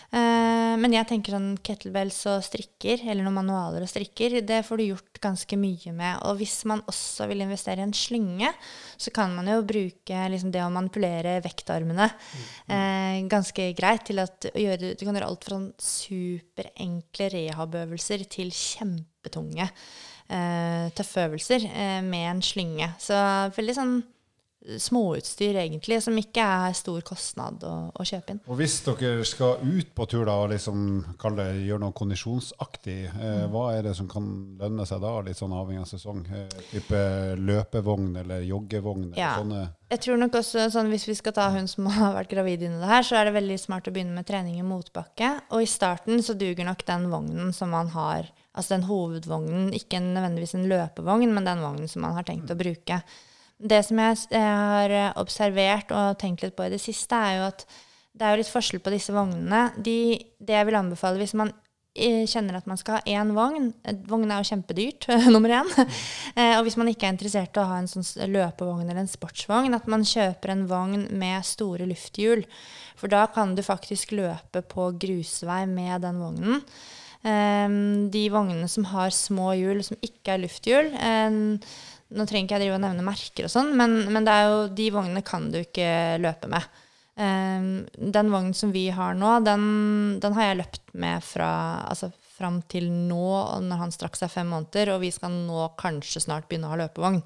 Eh, 0.08 0.74
men 0.80 0.94
jeg 0.94 1.04
tenker 1.10 1.34
sånn 1.34 1.50
kettlebells 1.64 2.16
og 2.30 2.40
strikker, 2.46 3.02
eller 3.04 3.26
noen 3.26 3.36
manualer 3.42 3.84
og 3.84 3.90
strikker, 3.90 4.38
det 4.46 4.62
får 4.64 4.80
du 4.80 4.84
gjort 4.86 5.20
ganske 5.20 5.58
mye 5.60 5.92
med. 5.92 6.22
Og 6.24 6.38
hvis 6.40 6.56
man 6.70 6.80
også 6.88 7.26
vil 7.28 7.44
investere 7.44 7.82
i 7.82 7.86
en 7.86 7.92
slynge, 7.96 8.54
så 8.96 9.12
kan 9.14 9.34
man 9.36 9.50
jo 9.52 9.60
bruke 9.68 10.24
liksom 10.32 10.52
det 10.54 10.64
å 10.64 10.72
manipulere 10.72 11.38
vektarmene 11.44 12.08
eh, 12.08 13.20
ganske 13.28 13.70
greit 13.76 14.06
til 14.08 14.24
at 14.24 14.48
gjøre, 14.54 14.94
du 14.96 15.04
kan 15.04 15.18
gjøre 15.18 15.28
alt 15.28 15.44
fra 15.44 15.58
sånn 15.58 15.72
superenkle 15.76 17.32
rehabøvelser 17.36 18.24
til 18.32 18.54
kjempetunge 18.54 19.68
eh, 19.68 20.88
tøffe 20.96 21.28
øvelser 21.28 21.68
med 22.06 22.30
en 22.32 22.44
slynge. 22.44 22.94
Så 23.02 23.18
veldig 23.58 23.76
sånn 23.76 23.98
småutstyr, 24.76 25.56
egentlig, 25.62 26.00
som 26.04 26.16
ikke 26.18 26.44
er 26.44 26.76
stor 26.76 27.00
kostnad 27.06 27.64
å, 27.64 27.74
å, 27.94 28.06
kjøpe 28.06 28.34
inn. 28.34 28.40
Og 28.46 28.58
Hvis 28.60 28.78
dere 28.84 29.24
skal 29.28 29.62
ut 29.64 29.94
på 29.96 30.06
tur 30.10 30.26
da, 30.28 30.36
og 30.42 30.52
liksom, 30.52 30.84
det, 31.38 31.48
gjøre 31.64 31.82
noe 31.86 31.96
kondisjonsaktig, 31.96 32.98
eh, 33.08 33.38
mm. 33.44 33.54
hva 33.54 33.64
er 33.76 33.88
det 33.88 33.94
som 33.98 34.10
kan 34.10 34.28
lønne 34.60 34.86
seg 34.88 35.00
da, 35.04 35.14
litt 35.24 35.40
sånn 35.40 35.56
avhengig 35.56 35.86
av 35.86 35.90
sesong? 35.92 36.24
Eh, 36.28 36.58
type 36.72 37.02
løpevogn 37.40 38.10
eller 38.24 38.44
joggevogn? 38.46 39.12
Ja. 39.14 39.34
Eller 39.34 39.44
sånne? 39.44 39.62
Jeg 39.88 40.02
tror 40.04 40.18
nok 40.20 40.34
også, 40.42 40.66
sånn, 40.68 40.90
Hvis 40.92 41.06
vi 41.08 41.16
skal 41.16 41.32
ta 41.36 41.46
hun 41.54 41.70
som 41.70 41.88
har 41.98 42.16
vært 42.18 42.34
gravid 42.34 42.66
inni 42.66 42.82
det 42.82 42.90
her, 42.90 43.06
så 43.06 43.20
er 43.20 43.28
det 43.28 43.38
veldig 43.38 43.60
smart 43.62 43.88
å 43.88 43.94
begynne 43.94 44.16
med 44.18 44.28
trening 44.28 44.58
i 44.60 44.66
motbakke. 44.66 45.32
Og 45.56 45.64
i 45.64 45.70
starten 45.70 46.20
så 46.24 46.36
duger 46.36 46.68
nok 46.68 46.84
den 46.88 47.08
vognen 47.12 47.54
som 47.56 47.72
man 47.72 47.88
har, 47.94 48.28
altså 48.52 48.76
den 48.76 48.88
hovedvognen, 48.90 49.72
ikke 49.76 50.02
nødvendigvis 50.04 50.58
en 50.58 50.68
løpevogn, 50.68 51.32
men 51.32 51.48
den 51.48 51.64
vognen 51.64 51.88
som 51.88 52.04
man 52.04 52.18
har 52.18 52.28
tenkt 52.28 52.52
å 52.52 52.58
bruke. 52.58 53.00
Det 53.58 53.80
som 53.82 53.98
jeg, 53.98 54.18
har 54.38 54.92
eh, 54.94 55.14
observert 55.18 55.90
og 55.90 56.18
tenkt 56.20 56.44
litt 56.44 56.54
på 56.56 56.68
i 56.68 56.72
det 56.72 56.80
siste, 56.82 57.18
er 57.18 57.40
jo 57.40 57.46
at 57.50 57.64
det 58.18 58.26
er 58.26 58.34
jo 58.34 58.42
litt 58.42 58.52
forskjell 58.52 58.82
på 58.82 58.92
disse 58.94 59.14
vognene. 59.14 59.68
De, 59.82 60.18
det 60.38 60.54
jeg 60.54 60.68
vil 60.68 60.78
anbefale 60.78 61.18
hvis 61.18 61.34
man 61.38 61.50
eh, 61.98 62.22
kjenner 62.30 62.58
at 62.58 62.68
man 62.70 62.78
skal 62.78 62.98
ha 62.98 63.16
én 63.18 63.32
vogn 63.34 63.72
Vogn 64.10 64.30
er 64.30 64.42
jo 64.42 64.50
kjempedyrt, 64.52 65.08
nummer 65.34 65.56
én. 65.58 65.72
Eh, 66.38 66.54
og 66.54 66.68
hvis 66.68 66.78
man 66.78 66.90
ikke 66.92 67.08
er 67.08 67.16
interessert 67.16 67.58
i 67.58 67.62
å 67.62 67.66
ha 67.66 67.80
en 67.82 67.90
sånn 67.90 68.06
løpevogn 68.30 68.86
eller 68.86 69.02
en 69.02 69.10
sportsvogn, 69.10 69.74
at 69.74 69.90
man 69.90 70.06
kjøper 70.06 70.54
en 70.54 70.64
vogn 70.70 71.08
med 71.18 71.46
store 71.46 71.88
lufthjul. 71.90 72.46
For 72.98 73.10
da 73.10 73.26
kan 73.34 73.58
du 73.58 73.64
faktisk 73.66 74.14
løpe 74.14 74.62
på 74.70 74.92
grusvei 75.02 75.64
med 75.70 76.06
den 76.06 76.22
vognen. 76.22 76.62
De 77.18 78.20
vognene 78.30 78.68
som 78.70 78.86
har 78.92 79.10
små 79.14 79.50
hjul, 79.58 79.82
som 79.82 79.98
ikke 80.06 80.36
er 80.36 80.42
lufthjul 80.44 80.92
nå 82.08 82.24
trenger 82.24 82.46
ikke 82.46 82.56
jeg 82.56 82.64
drive 82.64 82.76
og 82.78 82.84
nevne 82.84 83.06
merker 83.06 83.48
og 83.48 83.52
sånn, 83.52 83.74
men, 83.76 83.98
men, 84.08 84.24
det 84.26 84.34
er 84.34 84.46
jo, 84.48 84.60
de 84.80 84.86
vognene 84.94 85.24
kan 85.26 85.50
du 85.52 85.58
ikke 85.60 85.88
løpe 86.22 86.50
med. 86.50 86.84
Um, 87.18 87.68
den 87.98 88.30
vognen 88.30 88.54
som 88.54 88.70
vi 88.70 88.86
har 88.94 89.16
nå, 89.18 89.32
den, 89.42 89.64
den 90.22 90.36
har 90.36 90.50
jeg 90.50 90.60
løpt 90.60 90.92
med 91.02 91.24
fra 91.26 91.50
altså, 91.90 92.12
fram 92.38 92.60
til 92.70 92.86
nå, 92.92 93.28
når 93.66 93.82
han 93.82 93.94
straks 93.94 94.22
er 94.22 94.32
fem 94.32 94.48
måneder, 94.54 94.94
og 94.94 95.02
vi 95.02 95.10
skal 95.14 95.34
nå 95.34 95.72
kanskje 95.80 96.22
snart 96.24 96.46
begynne 96.48 96.70
å 96.70 96.76
ha 96.76 96.80
løpevogn. 96.84 97.20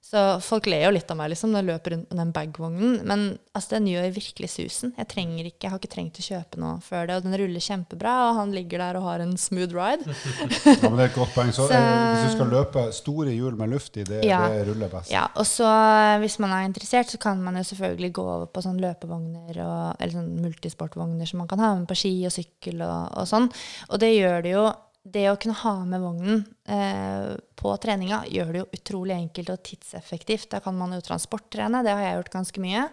Så 0.00 0.20
folk 0.40 0.64
ler 0.66 0.86
jo 0.86 0.94
litt 0.96 1.10
av 1.12 1.18
meg 1.20 1.28
liksom, 1.30 1.52
når 1.52 1.60
jeg 1.60 1.68
løper 1.68 1.92
rundt 1.94 2.08
med 2.08 2.18
den 2.18 2.30
bagvognen. 2.34 2.94
Men 3.06 3.24
altså, 3.52 3.76
den 3.76 3.90
gjør 3.90 4.08
virkelig 4.16 4.48
susen. 4.54 4.94
Jeg, 4.96 5.06
ikke, 5.12 5.66
jeg 5.66 5.70
har 5.70 5.78
ikke 5.78 5.90
trengt 5.92 6.18
å 6.18 6.24
kjøpe 6.24 6.60
noe 6.62 6.80
før 6.82 7.06
det. 7.06 7.18
Og 7.20 7.26
den 7.28 7.36
ruller 7.38 7.62
kjempebra, 7.62 8.14
og 8.30 8.40
han 8.40 8.54
ligger 8.56 8.82
der 8.82 8.98
og 8.98 9.06
har 9.06 9.22
en 9.22 9.36
smooth 9.38 9.76
ride. 9.76 10.08
ja, 10.08 10.74
men 10.88 10.96
det 10.96 11.04
er 11.04 11.12
et 11.12 11.20
godt 11.20 11.36
poeng. 11.36 11.52
Så, 11.54 11.68
så 11.70 11.76
eh, 11.76 12.00
hvis 12.16 12.32
du 12.32 12.36
skal 12.38 12.52
løpe 12.56 12.86
store 12.96 13.36
hjul 13.36 13.60
med 13.60 13.74
luft 13.76 14.00
i, 14.00 14.08
det, 14.08 14.24
ja, 14.26 14.40
det 14.50 14.66
ruller 14.72 14.90
best. 14.96 15.12
Ja, 15.12 15.28
og 15.36 15.46
så 15.46 15.68
eh, 15.68 16.16
hvis 16.24 16.40
man 16.42 16.56
er 16.56 16.66
interessert, 16.66 17.12
så 17.12 17.20
kan 17.20 17.44
man 17.44 17.60
jo 17.60 17.68
selvfølgelig 17.70 18.14
gå 18.16 18.28
over 18.34 18.50
på 18.50 18.64
sånn 18.64 18.80
løpevogner 18.82 19.62
og, 19.66 19.80
eller 20.00 20.16
sånn 20.16 20.32
multisportvogner 20.40 21.28
som 21.28 21.44
man 21.44 21.52
kan 21.52 21.62
ha 21.62 21.74
med 21.76 21.86
på 21.90 22.00
ski 22.02 22.16
og 22.24 22.34
sykkel 22.34 22.80
og, 22.82 23.18
og 23.20 23.28
sånn. 23.28 23.52
Og 23.92 24.00
det 24.00 24.14
gjør 24.16 24.48
det 24.48 24.56
jo 24.56 24.70
det 25.02 25.24
å 25.30 25.38
kunne 25.40 25.56
ha 25.62 25.72
med 25.88 26.02
vognen 26.02 26.42
eh, 26.68 27.32
på 27.56 27.72
treninga 27.80 28.22
gjør 28.28 28.52
det 28.52 28.60
jo 28.60 28.68
utrolig 28.76 29.16
enkelt 29.16 29.52
og 29.54 29.62
tidseffektivt. 29.64 30.50
Da 30.52 30.60
kan 30.64 30.76
man 30.76 30.92
jo 30.96 31.00
transporttrene. 31.04 31.82
Det 31.86 31.94
har 31.94 32.04
jeg 32.04 32.18
gjort 32.18 32.34
ganske 32.34 32.64
mye. 32.64 32.84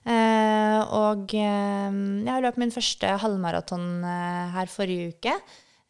Eh, 0.00 0.78
og 0.96 1.32
eh, 1.36 1.96
jeg 2.28 2.44
løp 2.44 2.60
min 2.60 2.72
første 2.74 3.16
halvmaraton 3.24 3.88
eh, 4.04 4.54
her 4.56 4.72
forrige 4.72 5.14
uke. 5.16 5.36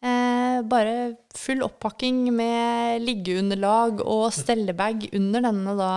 Eh, 0.01 0.61
bare 0.65 1.15
full 1.37 1.61
oppakking 1.61 2.23
med 2.33 3.03
liggeunderlag 3.05 3.99
og 4.01 4.31
stellebag 4.33 5.03
under 5.13 5.43
denne 5.45 5.75
da 5.77 5.91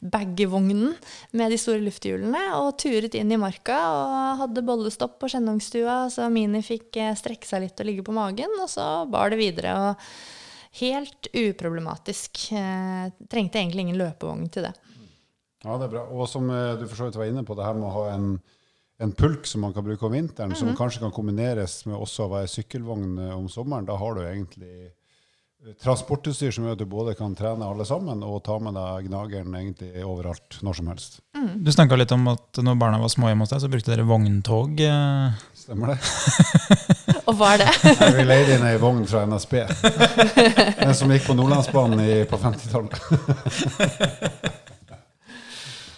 bagvognen 0.00 0.94
med 1.36 1.52
de 1.52 1.58
store 1.60 1.82
lufthjulene, 1.84 2.46
og 2.56 2.78
turet 2.80 3.12
inn 3.18 3.34
i 3.34 3.40
marka 3.40 3.76
og 3.92 4.38
hadde 4.40 4.64
bollestopp 4.64 5.18
på 5.20 5.28
Skjennungstua, 5.34 6.06
så 6.14 6.30
Mini 6.32 6.62
fikk 6.64 6.96
eh, 6.96 7.12
strekke 7.18 7.48
seg 7.48 7.66
litt 7.66 7.84
og 7.84 7.90
ligge 7.90 8.06
på 8.06 8.16
magen, 8.16 8.56
og 8.62 8.72
så 8.72 8.86
bar 9.12 9.34
det 9.34 9.42
videre. 9.42 9.76
og 9.76 10.72
Helt 10.80 11.28
uproblematisk. 11.36 12.46
Eh, 12.56 13.12
trengte 13.28 13.60
egentlig 13.60 13.84
ingen 13.84 14.00
løpevogn 14.00 14.48
til 14.48 14.64
det. 14.64 14.72
Ja, 15.62 15.76
det 15.76 15.90
er 15.90 15.92
bra. 15.92 16.06
Og 16.08 16.24
som 16.30 16.48
eh, 16.48 16.78
du 16.80 16.86
for 16.86 16.96
så 16.96 17.10
vidt 17.10 17.20
var 17.20 17.28
inne 17.28 17.44
på, 17.44 17.56
det 17.58 17.68
her 17.68 17.76
med 17.76 17.90
å 17.90 17.96
ha 17.98 18.06
en 18.14 18.30
en 19.02 19.12
pulk 19.12 19.46
som 19.46 19.60
man 19.60 19.74
kan 19.74 19.84
bruke 19.84 20.06
om 20.06 20.12
vinteren, 20.12 20.48
mm 20.48 20.54
-hmm. 20.54 20.58
som 20.58 20.68
mhm. 20.68 20.76
kanskje 20.76 21.00
kan 21.00 21.10
kombineres 21.10 21.86
med 21.86 21.96
også 21.96 22.24
å 22.24 22.28
være 22.28 22.48
sykkelvogn 22.48 23.18
eh, 23.18 23.38
om 23.38 23.48
sommeren. 23.48 23.84
Da 23.84 23.96
har 23.96 24.14
du 24.14 24.20
egentlig 24.20 24.86
eh, 24.86 24.92
transportutstyr 25.82 26.50
som 26.50 26.64
gjør 26.64 26.72
at 26.72 26.78
du 26.78 26.84
både 26.84 27.14
kan 27.14 27.34
trene 27.34 27.66
alle 27.66 27.84
sammen 27.84 28.22
og 28.22 28.44
ta 28.44 28.58
med 28.58 28.74
deg 28.74 29.08
gnageren 29.08 29.54
egentlig 29.54 30.04
overalt, 30.04 30.62
når 30.62 30.72
som 30.72 30.86
helst. 30.86 31.20
Mm. 31.36 31.64
Du 31.64 31.72
snakka 31.72 31.96
litt 31.96 32.12
om 32.12 32.28
at 32.28 32.58
når 32.62 32.74
barna 32.74 32.98
var 32.98 33.08
små 33.08 33.28
hjemme 33.28 33.42
hos 33.42 33.50
deg, 33.50 33.60
så 33.60 33.68
brukte 33.68 33.90
dere 33.90 34.06
vogntog. 34.06 34.80
Eh. 34.80 35.30
Stemmer 35.54 35.86
det. 35.86 35.98
og 37.26 37.34
hva 37.34 37.54
er 37.54 37.58
det? 37.58 37.70
Vi 38.16 38.24
leide 38.24 38.56
inn 38.56 38.66
ei 38.66 38.78
vogn 38.78 39.06
fra 39.06 39.26
NSB. 39.26 39.52
Den 40.86 40.94
som 40.94 41.10
gikk 41.10 41.26
på 41.26 41.34
Nordlandsbanen 41.34 42.26
på 42.30 42.36
50-tallet. 42.38 44.52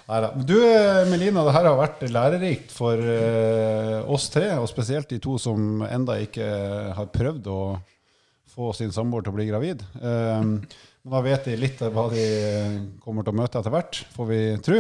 Neida. 0.05 0.35
Du 0.37 0.59
Melina, 1.09 1.47
det 1.47 1.55
her 1.57 1.67
har 1.71 1.79
vært 1.79 2.03
lærerikt 2.13 2.73
for 2.75 3.01
uh, 3.01 4.05
oss 4.13 4.29
tre, 4.33 4.51
og 4.61 4.69
spesielt 4.69 5.09
de 5.09 5.21
to 5.23 5.39
som 5.41 5.81
enda 5.87 6.19
ikke 6.21 6.49
har 6.99 7.09
prøvd 7.15 7.49
å 7.49 7.61
få 8.55 8.75
sin 8.77 8.93
samboer 8.95 9.25
til 9.25 9.33
å 9.33 9.39
bli 9.39 9.49
gravid. 9.49 9.81
Um, 9.97 10.61
men 11.05 11.17
da 11.17 11.25
vet 11.25 11.49
de 11.49 11.57
litt 11.59 11.81
hva 11.81 12.07
de 12.13 12.29
kommer 13.03 13.25
til 13.25 13.33
å 13.35 13.41
møte 13.41 13.61
etter 13.61 13.73
hvert, 13.73 14.05
får 14.15 14.31
vi 14.31 14.45
tro. 14.69 14.79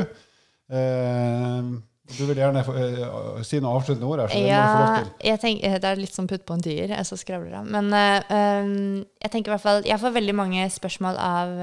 Uh, 0.68 1.74
du 2.14 2.22
vil 2.28 2.44
gjerne 2.44 2.60
uh, 2.60 3.42
si 3.48 3.64
noe 3.64 3.80
avsluttende 3.80 4.12
ord 4.12 4.26
her. 4.26 4.38
ja, 4.44 5.02
jeg 5.24 5.40
tenker, 5.40 5.80
Det 5.80 5.88
er 5.88 6.00
litt 6.04 6.16
som 6.16 6.28
putt 6.28 6.44
på 6.44 6.56
en 6.56 6.64
tier, 6.64 6.92
så 7.08 7.16
skravler 7.16 7.62
jeg. 7.62 7.72
Men 7.72 7.88
um, 7.96 9.04
jeg 9.24 9.32
tenker 9.32 9.48
i 9.48 9.56
hvert 9.56 9.64
fall 9.64 9.86
Jeg 9.88 10.00
får 10.04 10.18
veldig 10.20 10.36
mange 10.36 10.68
spørsmål 10.72 11.16
av 11.16 11.60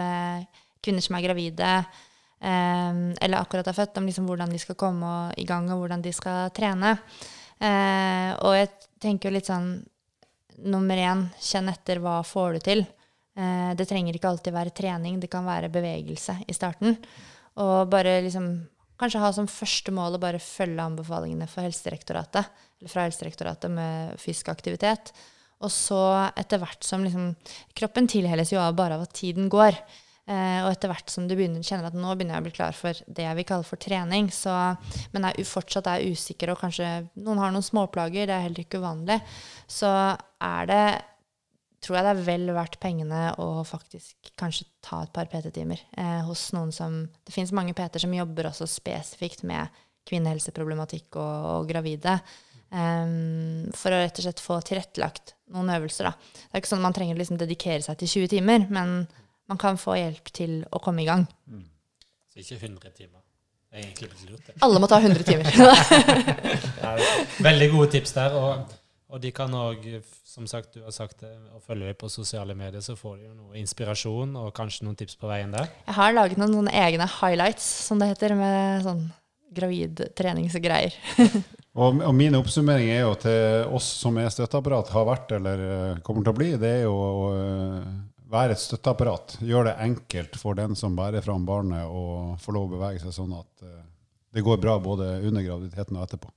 kvinner 0.82 1.06
som 1.06 1.18
er 1.18 1.30
gravide 1.30 1.76
eller 2.42 3.38
akkurat 3.38 3.68
har 3.70 3.76
født, 3.78 4.00
om 4.02 4.08
liksom 4.10 4.26
hvordan 4.26 4.50
de 4.50 4.58
skal 4.58 4.78
komme 4.80 5.10
i 5.38 5.46
gang, 5.46 5.68
og 5.70 5.84
hvordan 5.84 6.02
de 6.02 6.14
skal 6.16 6.50
trene. 6.58 6.96
Uh, 7.62 8.34
og 8.42 8.56
jeg 8.58 8.70
tenker 9.02 9.30
jo 9.30 9.38
litt 9.38 9.50
sånn 9.50 9.74
Nummer 10.62 11.00
én, 11.00 11.24
kjenn 11.42 11.72
etter 11.72 11.98
hva 12.02 12.20
får 12.26 12.58
du 12.58 12.60
til. 12.66 12.82
Uh, 13.38 13.72
det 13.78 13.88
trenger 13.90 14.14
ikke 14.14 14.30
alltid 14.30 14.54
være 14.54 14.74
trening, 14.78 15.16
det 15.22 15.30
kan 15.32 15.46
være 15.48 15.72
bevegelse 15.74 16.36
i 16.46 16.54
starten. 16.54 16.98
Og 17.62 17.90
bare 17.90 18.20
liksom 18.22 18.52
kanskje 19.02 19.22
ha 19.24 19.32
som 19.34 19.50
første 19.50 19.94
mål 19.96 20.20
å 20.20 20.22
bare 20.22 20.42
følge 20.44 20.84
anbefalingene 20.84 21.48
for 21.50 21.66
Helsedirektoratet, 21.66 22.52
fra 22.86 23.08
Helsedirektoratet 23.08 23.74
med 23.74 24.22
fysisk 24.22 24.52
aktivitet. 24.54 25.10
Og 25.66 25.74
så 25.74 26.02
etter 26.38 26.62
hvert 26.62 26.86
som 26.86 27.06
liksom 27.06 27.32
Kroppen 27.78 28.10
tilhelles 28.10 28.54
jo 28.54 28.62
av 28.62 28.78
bare 28.78 29.00
av 29.00 29.08
at 29.08 29.18
tiden 29.18 29.50
går. 29.50 29.78
Uh, 30.30 30.62
og 30.64 30.70
etter 30.70 30.92
hvert 30.92 31.10
som 31.12 31.26
du 31.28 31.34
begynner, 31.34 31.64
kjenner 31.66 31.90
at 31.90 31.96
nå 31.98 32.14
begynner 32.14 32.38
jeg 32.38 32.44
å 32.44 32.46
bli 32.46 32.54
klar 32.56 32.76
for 32.78 32.98
det 33.10 33.26
jeg 33.26 33.38
vil 33.40 33.48
kalle 33.50 33.68
for 33.68 33.82
trening, 33.82 34.30
så, 34.32 34.54
men 35.16 35.26
er 35.28 35.40
fortsatt 35.50 35.90
er 35.90 36.06
usikker, 36.08 36.54
og 36.54 36.62
kanskje 36.62 36.90
noen 37.18 37.42
har 37.42 37.56
noen 37.56 37.66
småplager, 37.66 38.30
det 38.30 38.36
er 38.36 38.46
heller 38.46 38.64
ikke 38.64 38.84
uvanlig, 38.84 39.18
så 39.66 39.90
er 40.46 40.70
det 40.70 40.84
tror 41.82 41.98
jeg 41.98 42.06
det 42.06 42.12
er 42.12 42.26
vel 42.28 42.52
verdt 42.54 42.78
pengene 42.82 43.22
å 43.42 43.64
faktisk 43.66 44.32
kanskje 44.40 44.68
ta 44.86 45.02
et 45.02 45.14
par 45.16 45.30
PT-timer 45.32 45.82
eh, 45.98 46.20
hos 46.28 46.52
noen 46.54 46.70
som 46.76 47.00
Det 47.26 47.34
fins 47.34 47.54
mange 47.58 47.74
PT-er 47.78 48.04
som 48.04 48.14
jobber 48.14 48.52
også 48.52 48.68
spesifikt 48.70 49.42
med 49.50 49.82
kvinnehelseproblematikk 50.10 51.18
og, 51.18 51.48
og 51.56 51.70
gravide. 51.70 52.20
Um, 52.72 53.68
for 53.76 53.92
å 53.92 53.98
rett 54.00 54.16
og 54.22 54.24
slett 54.24 54.40
få 54.40 54.56
tilrettelagt 54.64 55.34
noen 55.52 55.74
øvelser. 55.74 56.08
Da. 56.08 56.14
Det 56.46 56.54
er 56.54 56.62
ikke 56.62 56.72
sånn 56.72 56.80
at 56.80 56.88
Man 56.88 56.96
trenger 56.96 57.18
å 57.18 57.20
liksom 57.20 57.40
dedikere 57.42 57.84
seg 57.84 57.98
til 58.00 58.14
20 58.14 58.32
timer, 58.38 58.68
men 58.72 58.94
man 59.52 59.60
kan 59.60 59.80
få 59.80 59.98
hjelp 60.00 60.32
til 60.32 60.62
å 60.72 60.80
komme 60.84 61.04
i 61.04 61.10
gang. 61.10 61.28
Så 62.32 62.40
ikke 62.40 62.62
100 62.62 62.94
timer. 62.96 63.20
Jeg 63.72 63.80
er 63.80 63.88
egentlig 63.88 64.10
blitt 64.12 64.30
lurt. 64.32 64.52
Alle 64.64 64.80
må 64.84 64.88
ta 64.92 65.00
100 65.00 65.24
timer. 65.28 65.48
Veldig 67.48 67.68
gode 67.72 67.90
tips 67.94 68.16
der. 68.16 68.36
Og, 68.36 68.74
og 69.12 69.22
de 69.24 69.32
kan 69.36 69.52
òg, 69.56 69.86
som 70.28 70.48
sagt, 70.48 70.76
du 70.76 70.84
har 70.84 70.96
sagt 70.96 71.24
det, 71.24 71.32
å 71.56 71.60
følge 71.64 71.88
deg 71.88 71.98
på 72.00 72.10
sosiale 72.12 72.56
medier, 72.56 72.84
så 72.84 72.98
får 73.00 73.18
de 73.20 73.30
jo 73.30 73.34
noe 73.36 73.60
inspirasjon 73.60 74.36
og 74.40 74.52
kanskje 74.56 74.88
noen 74.88 75.00
tips 75.00 75.20
på 75.20 75.32
veien 75.32 75.56
der. 75.56 75.72
Jeg 75.88 75.98
har 76.00 76.16
laget 76.16 76.40
noen 76.40 76.56
noen 76.56 76.72
egne 76.72 77.08
highlights, 77.20 77.68
som 77.88 78.00
det 78.00 78.12
heter, 78.12 78.36
med 78.40 78.86
sånn 78.88 79.10
gravidtreningsgreier. 79.56 80.96
Og, 81.72 82.02
og 82.04 82.12
min 82.12 82.36
oppsummering 82.36 82.90
er 82.92 83.06
jo 83.06 83.12
til 83.16 83.70
oss 83.78 83.86
som 84.02 84.18
er 84.20 84.26
støtteapparat, 84.34 84.90
har 84.92 85.06
vært 85.08 85.30
eller 85.38 85.62
eh, 85.64 86.00
kommer 86.04 86.26
til 86.26 86.34
å 86.34 86.36
bli, 86.36 86.50
det 86.60 86.68
er 86.68 86.82
jo 86.84 86.92
å 86.92 87.30
eh, 87.32 87.86
være 88.32 88.56
et 88.56 88.64
støtteapparat. 88.64 89.38
Gjør 89.44 89.70
det 89.70 89.80
enkelt 89.84 90.38
for 90.40 90.58
den 90.58 90.76
som 90.80 90.96
bærer 90.96 91.24
fram 91.26 91.46
barnet, 91.48 91.88
å 91.88 92.38
få 92.42 92.56
lov 92.56 92.70
å 92.70 92.78
bevege 92.78 93.04
seg 93.04 93.16
sånn 93.16 93.34
at 93.36 93.66
eh, 93.66 93.82
det 94.32 94.46
går 94.46 94.62
bra 94.62 94.78
både 94.80 95.18
under 95.28 95.44
graviditeten 95.44 95.98
og 96.00 96.06
etterpå. 96.06 96.32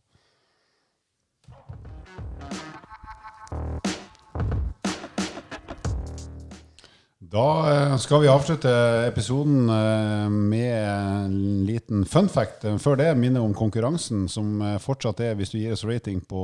Da 7.35 7.47
eh, 7.71 7.95
skal 8.03 8.25
vi 8.25 8.31
avslutte 8.31 8.73
episoden 9.07 9.71
eh, 9.71 10.27
med 10.35 10.75
en 10.89 11.39
liten 11.69 12.03
fun 12.11 12.31
fact. 12.31 12.67
Før 12.83 12.99
det 12.99 13.13
minner 13.21 13.47
om 13.47 13.55
konkurransen, 13.55 14.27
som 14.31 14.59
fortsatt 14.83 15.23
er 15.23 15.39
hvis 15.39 15.55
du 15.55 15.61
gir 15.61 15.79
oss 15.79 15.87
rating 15.87 16.19
på 16.27 16.43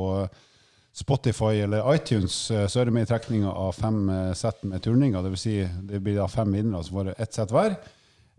Spotify 0.97 1.63
eller 1.65 1.87
iTunes, 1.95 2.35
så 2.51 2.81
er 2.81 2.89
det 2.89 2.93
med 2.95 3.07
i 3.07 3.09
trekninga 3.11 3.53
av 3.53 3.77
fem 3.79 4.11
sett 4.35 4.65
med 4.67 4.83
turninger. 4.83 5.23
Dvs. 5.23 5.45
Si 5.45 5.55
det 5.87 6.01
blir 6.03 6.19
da 6.19 6.27
fem 6.29 6.51
vinnere 6.53 6.83
som 6.85 6.99
får 6.99 7.13
ett 7.15 7.37
sett 7.37 7.55
hver. 7.55 7.77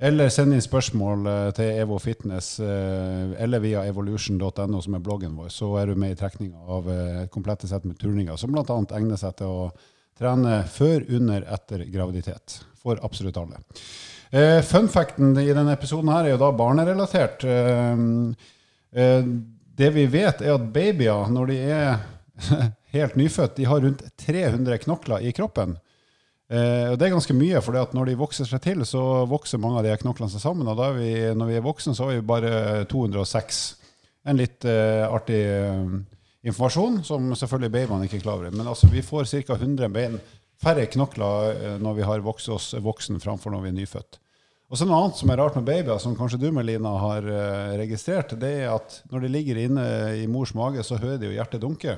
Eller 0.02 0.30
send 0.34 0.54
inn 0.54 0.64
spørsmål 0.66 1.30
til 1.56 1.80
Evo 1.80 1.96
Fitness 2.02 2.58
eller 2.60 3.64
via 3.64 3.86
evolution.no, 3.88 4.82
som 4.84 4.98
er 4.98 5.06
bloggen 5.06 5.38
vår. 5.40 5.48
Så 5.54 5.72
er 5.80 5.88
du 5.88 5.96
med 5.96 6.12
i 6.12 6.20
trekninga 6.20 6.60
av 6.76 6.92
et 6.92 7.32
komplette 7.32 7.72
sett 7.72 7.88
med 7.88 8.00
turninger, 8.02 8.36
som 8.36 8.52
bl.a. 8.52 8.80
egner 8.98 9.22
seg 9.22 9.40
til 9.40 9.48
å 9.48 9.72
trene 10.22 10.62
før, 10.70 11.06
under, 11.10 11.46
etter 11.54 11.86
graviditet. 11.90 12.60
For 12.82 13.00
absolutt 13.06 13.38
alle. 13.42 13.62
Fun 14.32 14.64
Funfacten 14.64 15.34
i 15.42 15.50
denne 15.52 15.74
episoden 15.76 16.10
her 16.14 16.26
er 16.26 16.36
jo 16.36 16.42
da 16.42 16.52
barnerelatert. 16.56 17.44
Eh, 17.44 18.04
eh, 18.96 19.26
det 19.82 19.90
vi 19.96 20.06
vet, 20.08 20.44
er 20.46 20.56
at 20.56 20.70
babyer, 20.72 21.28
når 21.34 21.52
de 21.52 21.58
er 21.76 21.90
helt 22.96 23.16
nyfødt, 23.20 23.56
de 23.58 23.68
har 23.70 23.82
rundt 23.84 24.04
300 24.22 24.84
knokler 24.86 25.26
i 25.28 25.34
kroppen. 25.36 25.78
Eh, 26.52 26.92
og 26.92 26.98
Det 27.00 27.08
er 27.08 27.14
ganske 27.16 27.36
mye, 27.38 27.62
for 27.64 27.96
når 27.96 28.12
de 28.12 28.20
vokser 28.20 28.50
seg 28.50 28.64
til, 28.66 28.86
så 28.88 29.26
vokser 29.30 29.62
mange 29.62 29.80
av 29.80 29.88
de 29.88 29.98
knoklene 30.04 30.32
seg 30.34 30.44
sammen. 30.44 30.68
Og 30.68 30.80
da 30.80 30.90
er 30.92 30.98
vi, 31.00 31.12
når 31.38 31.52
vi 31.52 31.60
er 31.60 31.68
voksne, 31.68 31.96
så 31.96 32.08
har 32.08 32.18
vi 32.18 32.26
bare 32.34 32.84
206. 32.92 33.62
En 34.32 34.38
litt 34.38 34.68
eh, 34.68 35.06
artig 35.08 35.42
eh, 35.48 35.96
informasjon, 36.46 37.02
som 37.08 37.32
selvfølgelig 37.38 37.74
babyene 37.78 38.10
ikke 38.10 38.20
er 38.20 38.26
klar 38.26 38.42
over. 38.42 38.54
Men 38.54 38.68
altså, 38.68 38.90
vi 38.92 39.06
får 39.06 39.30
ca. 39.32 39.58
100 39.58 39.94
bein 39.94 40.20
færre 40.62 40.86
knokler 40.92 41.56
eh, 41.56 41.78
når 41.82 41.98
vi 41.98 42.10
har 42.10 42.26
vokst 42.26 42.52
oss 42.54 42.74
voksen 42.78 43.22
framfor 43.24 43.54
når 43.54 43.66
vi 43.66 43.72
er 43.72 43.80
nyfødt. 43.80 44.20
Og 44.72 44.80
så 44.80 44.86
Noe 44.88 45.02
annet 45.02 45.20
som 45.20 45.32
er 45.34 45.42
rart 45.42 45.58
med 45.58 45.66
babyer, 45.68 45.98
som 46.00 46.16
kanskje 46.16 46.40
du 46.40 46.46
Melina, 46.56 46.94
har 46.96 47.26
uh, 47.28 47.74
registrert, 47.76 48.38
det 48.40 48.52
er 48.62 48.70
at 48.72 49.02
når 49.12 49.26
de 49.26 49.32
ligger 49.34 49.58
inne 49.60 49.84
i 50.16 50.30
mors 50.32 50.54
mage, 50.56 50.80
så 50.88 50.96
hører 50.96 51.18
de 51.20 51.28
jo 51.28 51.34
hjertet 51.36 51.60
dunke. 51.60 51.98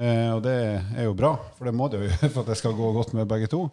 Uh, 0.00 0.36
og 0.38 0.44
det 0.46 0.56
er 0.96 1.04
jo 1.04 1.16
bra, 1.16 1.34
for 1.58 1.68
det 1.68 1.76
må 1.76 1.90
det 1.92 2.00
jo 2.00 2.06
gjøre 2.10 2.30
for 2.30 2.42
at 2.42 2.52
det 2.54 2.60
skal 2.60 2.76
gå 2.78 2.92
godt 2.96 3.16
med 3.18 3.28
begge 3.28 3.50
to. 3.52 3.66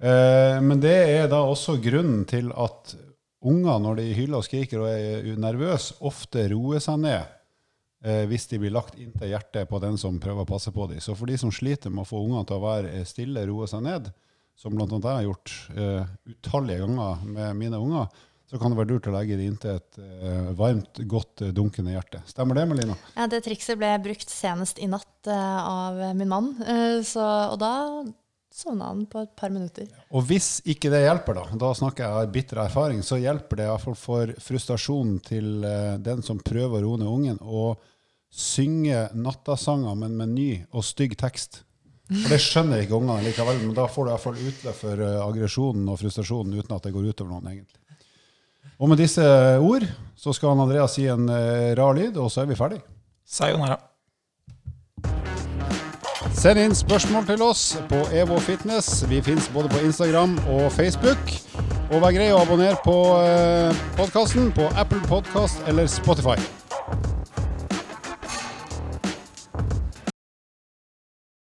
Eh, 0.00 0.58
men 0.64 0.80
det 0.80 0.96
er 0.96 1.26
da 1.28 1.42
også 1.44 1.76
grunnen 1.82 2.24
til 2.28 2.48
at 2.56 2.94
unger, 3.44 3.76
når 3.84 4.00
de 4.00 4.06
hyler 4.16 4.38
og 4.38 4.46
skriker 4.46 4.80
og 4.80 4.88
er 4.88 5.28
nervøse, 5.40 5.98
ofte 6.08 6.46
roer 6.52 6.80
seg 6.80 7.02
ned 7.02 7.20
eh, 8.04 8.24
hvis 8.30 8.48
de 8.48 8.60
blir 8.62 8.72
lagt 8.72 8.96
inntil 9.00 9.34
hjertet 9.34 9.68
på 9.68 9.80
den 9.82 10.00
som 10.00 10.20
prøver 10.22 10.46
å 10.46 10.48
passe 10.48 10.72
på 10.72 10.88
dem. 10.88 11.02
Så 11.04 11.16
for 11.18 11.28
de 11.28 11.36
som 11.40 11.52
sliter 11.52 11.92
med 11.92 12.06
å 12.06 12.08
få 12.08 12.22
ungene 12.24 12.46
til 12.48 12.56
å 12.56 12.64
være 12.64 13.04
stille, 13.08 13.44
roe 13.50 13.68
seg 13.68 13.84
ned, 13.84 14.08
som 14.56 14.72
bl.a. 14.76 14.88
jeg 14.88 15.04
har 15.04 15.28
gjort 15.28 15.54
eh, 15.76 16.16
utallige 16.32 16.86
ganger 16.86 17.28
med 17.36 17.60
mine 17.60 17.80
unger, 17.80 18.24
så 18.50 18.58
kan 18.58 18.72
det 18.72 18.80
være 18.80 18.90
lurt 18.90 19.06
å 19.06 19.12
legge 19.14 19.36
det 19.38 19.44
inntil 19.46 19.76
et 19.78 19.98
uh, 20.02 20.48
varmt, 20.58 20.98
godt 21.06 21.44
uh, 21.44 21.52
dunkende 21.54 21.92
hjerte. 21.94 22.18
Stemmer 22.26 22.58
det, 22.58 22.64
Melina? 22.66 22.96
Ja, 23.14 23.28
Det 23.30 23.44
trikset 23.46 23.78
ble 23.78 23.92
brukt 24.02 24.32
senest 24.32 24.80
i 24.82 24.88
natt 24.90 25.30
uh, 25.30 25.60
av 25.60 26.00
min 26.18 26.30
mann, 26.30 26.56
så, 27.06 27.26
og 27.52 27.60
da 27.62 27.74
sovna 28.50 28.88
han 28.90 29.04
på 29.06 29.22
et 29.22 29.30
par 29.38 29.52
minutter. 29.54 29.86
Og 30.10 30.26
hvis 30.26 30.56
ikke 30.66 30.90
det 30.90 31.04
hjelper, 31.04 31.38
da, 31.38 31.60
da 31.62 31.70
snakker 31.78 32.02
jeg 32.02 32.24
av 32.24 32.34
bitter 32.34 32.62
erfaring, 32.64 33.04
så 33.06 33.20
hjelper 33.22 33.60
det 33.60 33.68
i 33.68 33.70
hvert 33.70 33.84
fall 33.84 33.98
for 34.00 34.34
frustrasjonen 34.42 35.20
til 35.22 35.62
den 36.02 36.26
som 36.26 36.42
prøver 36.42 36.82
å 36.82 36.88
roe 36.88 36.98
ned 36.98 37.10
ungen, 37.12 37.38
å 37.46 37.76
synge 38.34 39.06
nattasanger, 39.14 39.94
men 39.98 40.16
med 40.18 40.34
ny 40.34 40.48
og 40.74 40.82
stygg 40.86 41.14
tekst. 41.20 41.62
For 42.10 42.34
det 42.34 42.40
skjønner 42.42 42.82
ikke 42.82 42.98
ungene 42.98 43.22
likevel, 43.28 43.62
men 43.62 43.76
da 43.78 43.86
får 43.86 44.08
du 44.08 44.10
i 44.10 44.14
hvert 44.16 44.26
fall 44.26 44.42
utløp 44.50 44.80
for 44.80 45.04
aggresjonen 45.28 45.92
og 45.92 46.00
frustrasjonen 46.02 46.58
uten 46.58 46.74
at 46.74 46.88
det 46.88 46.94
går 46.96 47.12
utover 47.12 47.30
noen, 47.36 47.52
egentlig. 47.54 47.79
Og 48.80 48.88
med 48.88 49.00
disse 49.00 49.22
ord 49.60 49.84
så 50.16 50.32
skal 50.36 50.54
han 50.54 50.64
Andreas 50.64 50.96
si 50.96 51.04
en 51.08 51.28
eh, 51.28 51.72
rar 51.76 51.96
lyd, 51.96 52.16
og 52.16 52.30
så 52.32 52.42
er 52.42 52.50
vi 52.50 52.56
ferdig. 52.56 52.80
Sayonara. 53.28 53.76
Send 56.36 56.60
inn 56.62 56.76
spørsmål 56.76 57.26
til 57.28 57.42
oss 57.44 57.64
på 57.90 57.98
Evo 58.16 58.38
Fitness. 58.40 59.02
Vi 59.10 59.20
fins 59.24 59.50
både 59.52 59.68
på 59.72 59.82
Instagram 59.84 60.38
og 60.48 60.70
Facebook. 60.72 61.34
Og 61.90 62.00
vær 62.00 62.14
grei 62.16 62.30
å 62.32 62.40
abonnere 62.40 62.78
på 62.84 62.96
podkasten 63.98 64.52
på 64.56 64.70
Apple 64.78 65.02
Podkast 65.10 65.60
eller 65.68 65.90
Spotify. 65.90 66.38